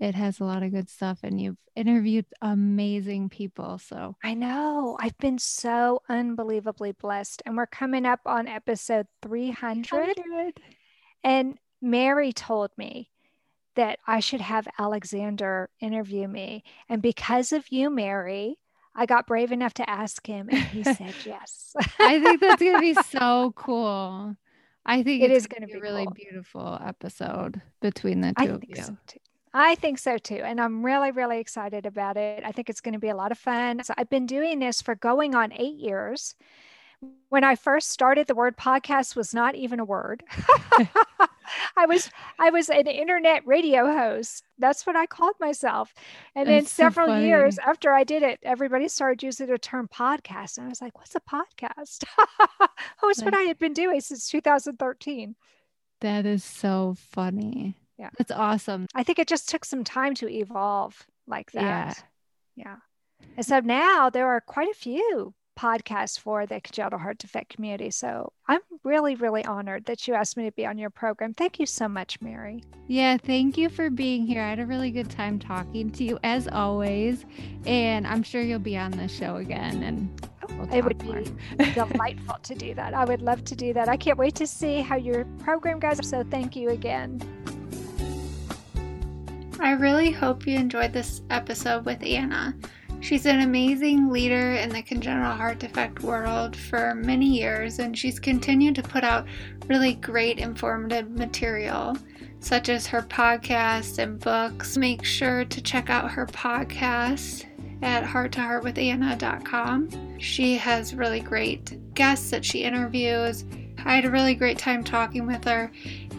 it 0.00 0.16
has 0.16 0.40
a 0.40 0.44
lot 0.44 0.64
of 0.64 0.72
good 0.72 0.90
stuff 0.90 1.20
and 1.22 1.40
you've 1.40 1.56
interviewed 1.76 2.26
amazing 2.40 3.28
people. 3.28 3.78
So 3.78 4.16
I 4.24 4.34
know 4.34 4.96
I've 5.00 5.16
been 5.18 5.38
so 5.38 6.02
unbelievably 6.08 6.92
blessed. 6.92 7.42
And 7.46 7.56
we're 7.56 7.66
coming 7.66 8.04
up 8.04 8.20
on 8.26 8.48
episode 8.48 9.06
300. 9.22 10.16
300. 10.16 10.60
And 11.22 11.58
Mary 11.80 12.32
told 12.32 12.70
me 12.76 13.10
that 13.74 13.98
I 14.06 14.20
should 14.20 14.40
have 14.40 14.68
Alexander 14.78 15.70
interview 15.80 16.28
me. 16.28 16.64
And 16.88 17.00
because 17.00 17.52
of 17.52 17.70
you, 17.70 17.88
Mary, 17.88 18.58
I 18.94 19.06
got 19.06 19.26
brave 19.26 19.52
enough 19.52 19.74
to 19.74 19.88
ask 19.88 20.26
him 20.26 20.48
and 20.50 20.58
he 20.58 20.84
said 20.84 21.14
yes. 21.24 21.74
I 21.98 22.20
think 22.20 22.40
that's 22.40 22.62
going 22.62 22.74
to 22.74 22.80
be 22.80 22.94
so 23.18 23.52
cool. 23.56 24.36
I 24.84 25.02
think 25.02 25.22
it 25.22 25.30
is 25.30 25.46
going 25.46 25.62
to 25.62 25.68
be 25.68 25.74
a 25.74 25.80
really 25.80 26.04
cool. 26.04 26.14
beautiful 26.14 26.78
episode 26.84 27.62
between 27.80 28.20
the 28.20 28.34
two 28.38 28.44
I 28.44 28.46
of 28.46 28.64
you. 28.66 28.76
So 28.76 28.96
I 29.54 29.74
think 29.76 29.98
so 29.98 30.18
too. 30.18 30.42
And 30.44 30.60
I'm 30.60 30.84
really, 30.84 31.10
really 31.10 31.38
excited 31.38 31.86
about 31.86 32.16
it. 32.16 32.42
I 32.44 32.52
think 32.52 32.68
it's 32.68 32.80
going 32.80 32.94
to 32.94 32.98
be 32.98 33.10
a 33.10 33.16
lot 33.16 33.32
of 33.32 33.38
fun. 33.38 33.84
So 33.84 33.94
I've 33.96 34.10
been 34.10 34.26
doing 34.26 34.58
this 34.58 34.82
for 34.82 34.94
going 34.94 35.34
on 35.34 35.52
eight 35.52 35.76
years 35.76 36.34
when 37.28 37.44
I 37.44 37.56
first 37.56 37.90
started, 37.90 38.26
the 38.26 38.34
word 38.34 38.56
podcast 38.56 39.16
was 39.16 39.34
not 39.34 39.54
even 39.54 39.80
a 39.80 39.84
word. 39.84 40.22
I 41.76 41.86
was 41.86 42.10
I 42.38 42.50
was 42.50 42.68
an 42.68 42.86
internet 42.86 43.46
radio 43.46 43.86
host. 43.86 44.44
That's 44.58 44.86
what 44.86 44.96
I 44.96 45.06
called 45.06 45.34
myself. 45.40 45.92
And 46.34 46.48
That's 46.48 46.64
then 46.64 46.66
several 46.66 47.08
so 47.08 47.18
years 47.18 47.58
after 47.58 47.92
I 47.92 48.04
did 48.04 48.22
it, 48.22 48.38
everybody 48.42 48.88
started 48.88 49.22
using 49.22 49.46
the 49.46 49.58
term 49.58 49.88
podcast. 49.88 50.58
And 50.58 50.66
I 50.66 50.68
was 50.68 50.80
like, 50.80 50.96
what's 50.98 51.14
a 51.14 51.20
podcast? 51.20 52.04
oh, 52.18 53.08
it's 53.08 53.22
what 53.22 53.34
I 53.34 53.42
had 53.42 53.58
been 53.58 53.72
doing 53.72 54.00
since 54.00 54.28
2013. 54.28 55.34
That 56.00 56.26
is 56.26 56.44
so 56.44 56.96
funny. 56.98 57.76
Yeah. 57.98 58.10
That's 58.18 58.32
awesome. 58.32 58.86
I 58.94 59.04
think 59.04 59.18
it 59.18 59.28
just 59.28 59.48
took 59.48 59.64
some 59.64 59.84
time 59.84 60.14
to 60.16 60.28
evolve 60.28 61.06
like 61.26 61.52
that. 61.52 62.02
Yeah. 62.56 62.64
Yeah. 62.64 62.76
And 63.36 63.46
so 63.46 63.60
now 63.60 64.10
there 64.10 64.28
are 64.28 64.40
quite 64.40 64.68
a 64.68 64.74
few 64.74 65.34
podcast 65.58 66.20
for 66.20 66.46
the 66.46 66.60
congenital 66.60 66.98
heart 66.98 67.18
defect 67.18 67.54
community. 67.54 67.90
So 67.90 68.32
I'm 68.48 68.60
really, 68.84 69.14
really 69.14 69.44
honored 69.44 69.84
that 69.86 70.06
you 70.06 70.14
asked 70.14 70.36
me 70.36 70.44
to 70.44 70.52
be 70.52 70.66
on 70.66 70.78
your 70.78 70.90
program. 70.90 71.34
Thank 71.34 71.58
you 71.58 71.66
so 71.66 71.88
much, 71.88 72.20
Mary. 72.20 72.62
Yeah, 72.88 73.16
thank 73.16 73.56
you 73.56 73.68
for 73.68 73.90
being 73.90 74.26
here. 74.26 74.42
I 74.42 74.50
had 74.50 74.58
a 74.58 74.66
really 74.66 74.90
good 74.90 75.10
time 75.10 75.38
talking 75.38 75.90
to 75.92 76.04
you 76.04 76.18
as 76.22 76.48
always. 76.48 77.24
And 77.66 78.06
I'm 78.06 78.22
sure 78.22 78.42
you'll 78.42 78.58
be 78.58 78.76
on 78.76 78.90
the 78.90 79.08
show 79.08 79.36
again 79.36 79.82
and 79.82 80.30
oh, 80.42 80.54
we'll 80.56 80.74
it 80.74 80.84
would 80.84 81.02
more. 81.04 81.20
be 81.58 81.72
delightful 81.72 82.36
to 82.42 82.54
do 82.54 82.74
that. 82.74 82.94
I 82.94 83.04
would 83.04 83.22
love 83.22 83.44
to 83.44 83.54
do 83.54 83.72
that. 83.74 83.88
I 83.88 83.96
can't 83.96 84.18
wait 84.18 84.34
to 84.36 84.46
see 84.46 84.80
how 84.80 84.96
your 84.96 85.24
program 85.38 85.78
goes. 85.78 86.06
So 86.08 86.24
thank 86.24 86.56
you 86.56 86.70
again. 86.70 87.20
I 89.60 89.72
really 89.72 90.10
hope 90.10 90.44
you 90.44 90.56
enjoyed 90.56 90.92
this 90.92 91.22
episode 91.30 91.84
with 91.84 92.02
Anna. 92.02 92.56
She's 93.02 93.26
an 93.26 93.40
amazing 93.40 94.10
leader 94.10 94.52
in 94.52 94.68
the 94.68 94.80
congenital 94.80 95.32
heart 95.32 95.58
defect 95.58 96.04
world 96.04 96.54
for 96.54 96.94
many 96.94 97.26
years, 97.26 97.80
and 97.80 97.98
she's 97.98 98.20
continued 98.20 98.76
to 98.76 98.82
put 98.82 99.02
out 99.02 99.26
really 99.66 99.94
great 99.94 100.38
informative 100.38 101.10
material, 101.10 101.96
such 102.38 102.68
as 102.68 102.86
her 102.86 103.02
podcasts 103.02 103.98
and 103.98 104.20
books. 104.20 104.76
Make 104.76 105.04
sure 105.04 105.44
to 105.44 105.60
check 105.60 105.90
out 105.90 106.12
her 106.12 106.26
podcast 106.26 107.44
at 107.82 108.04
hearttoheartwithanna.com. 108.04 110.18
She 110.20 110.56
has 110.58 110.94
really 110.94 111.20
great 111.20 111.94
guests 111.94 112.30
that 112.30 112.44
she 112.44 112.62
interviews. 112.62 113.44
I 113.84 113.96
had 113.96 114.04
a 114.04 114.12
really 114.12 114.36
great 114.36 114.58
time 114.58 114.84
talking 114.84 115.26
with 115.26 115.42
her, 115.44 115.72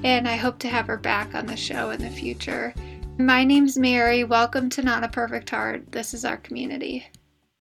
and 0.03 0.27
I 0.27 0.36
hope 0.36 0.59
to 0.59 0.67
have 0.67 0.88
her 0.88 0.97
back 0.97 1.34
on 1.34 1.45
the 1.45 1.55
show 1.55 1.91
in 1.91 2.01
the 2.01 2.09
future. 2.09 2.73
My 3.20 3.43
name's 3.43 3.78
Mary. 3.78 4.24
Welcome 4.24 4.72
to 4.72 4.82
Not 4.82 5.03
a 5.03 5.07
Perfect 5.07 5.51
Heart. 5.51 5.91
This 5.91 6.16
is 6.16 6.26
our 6.26 6.38
community. 6.38 7.05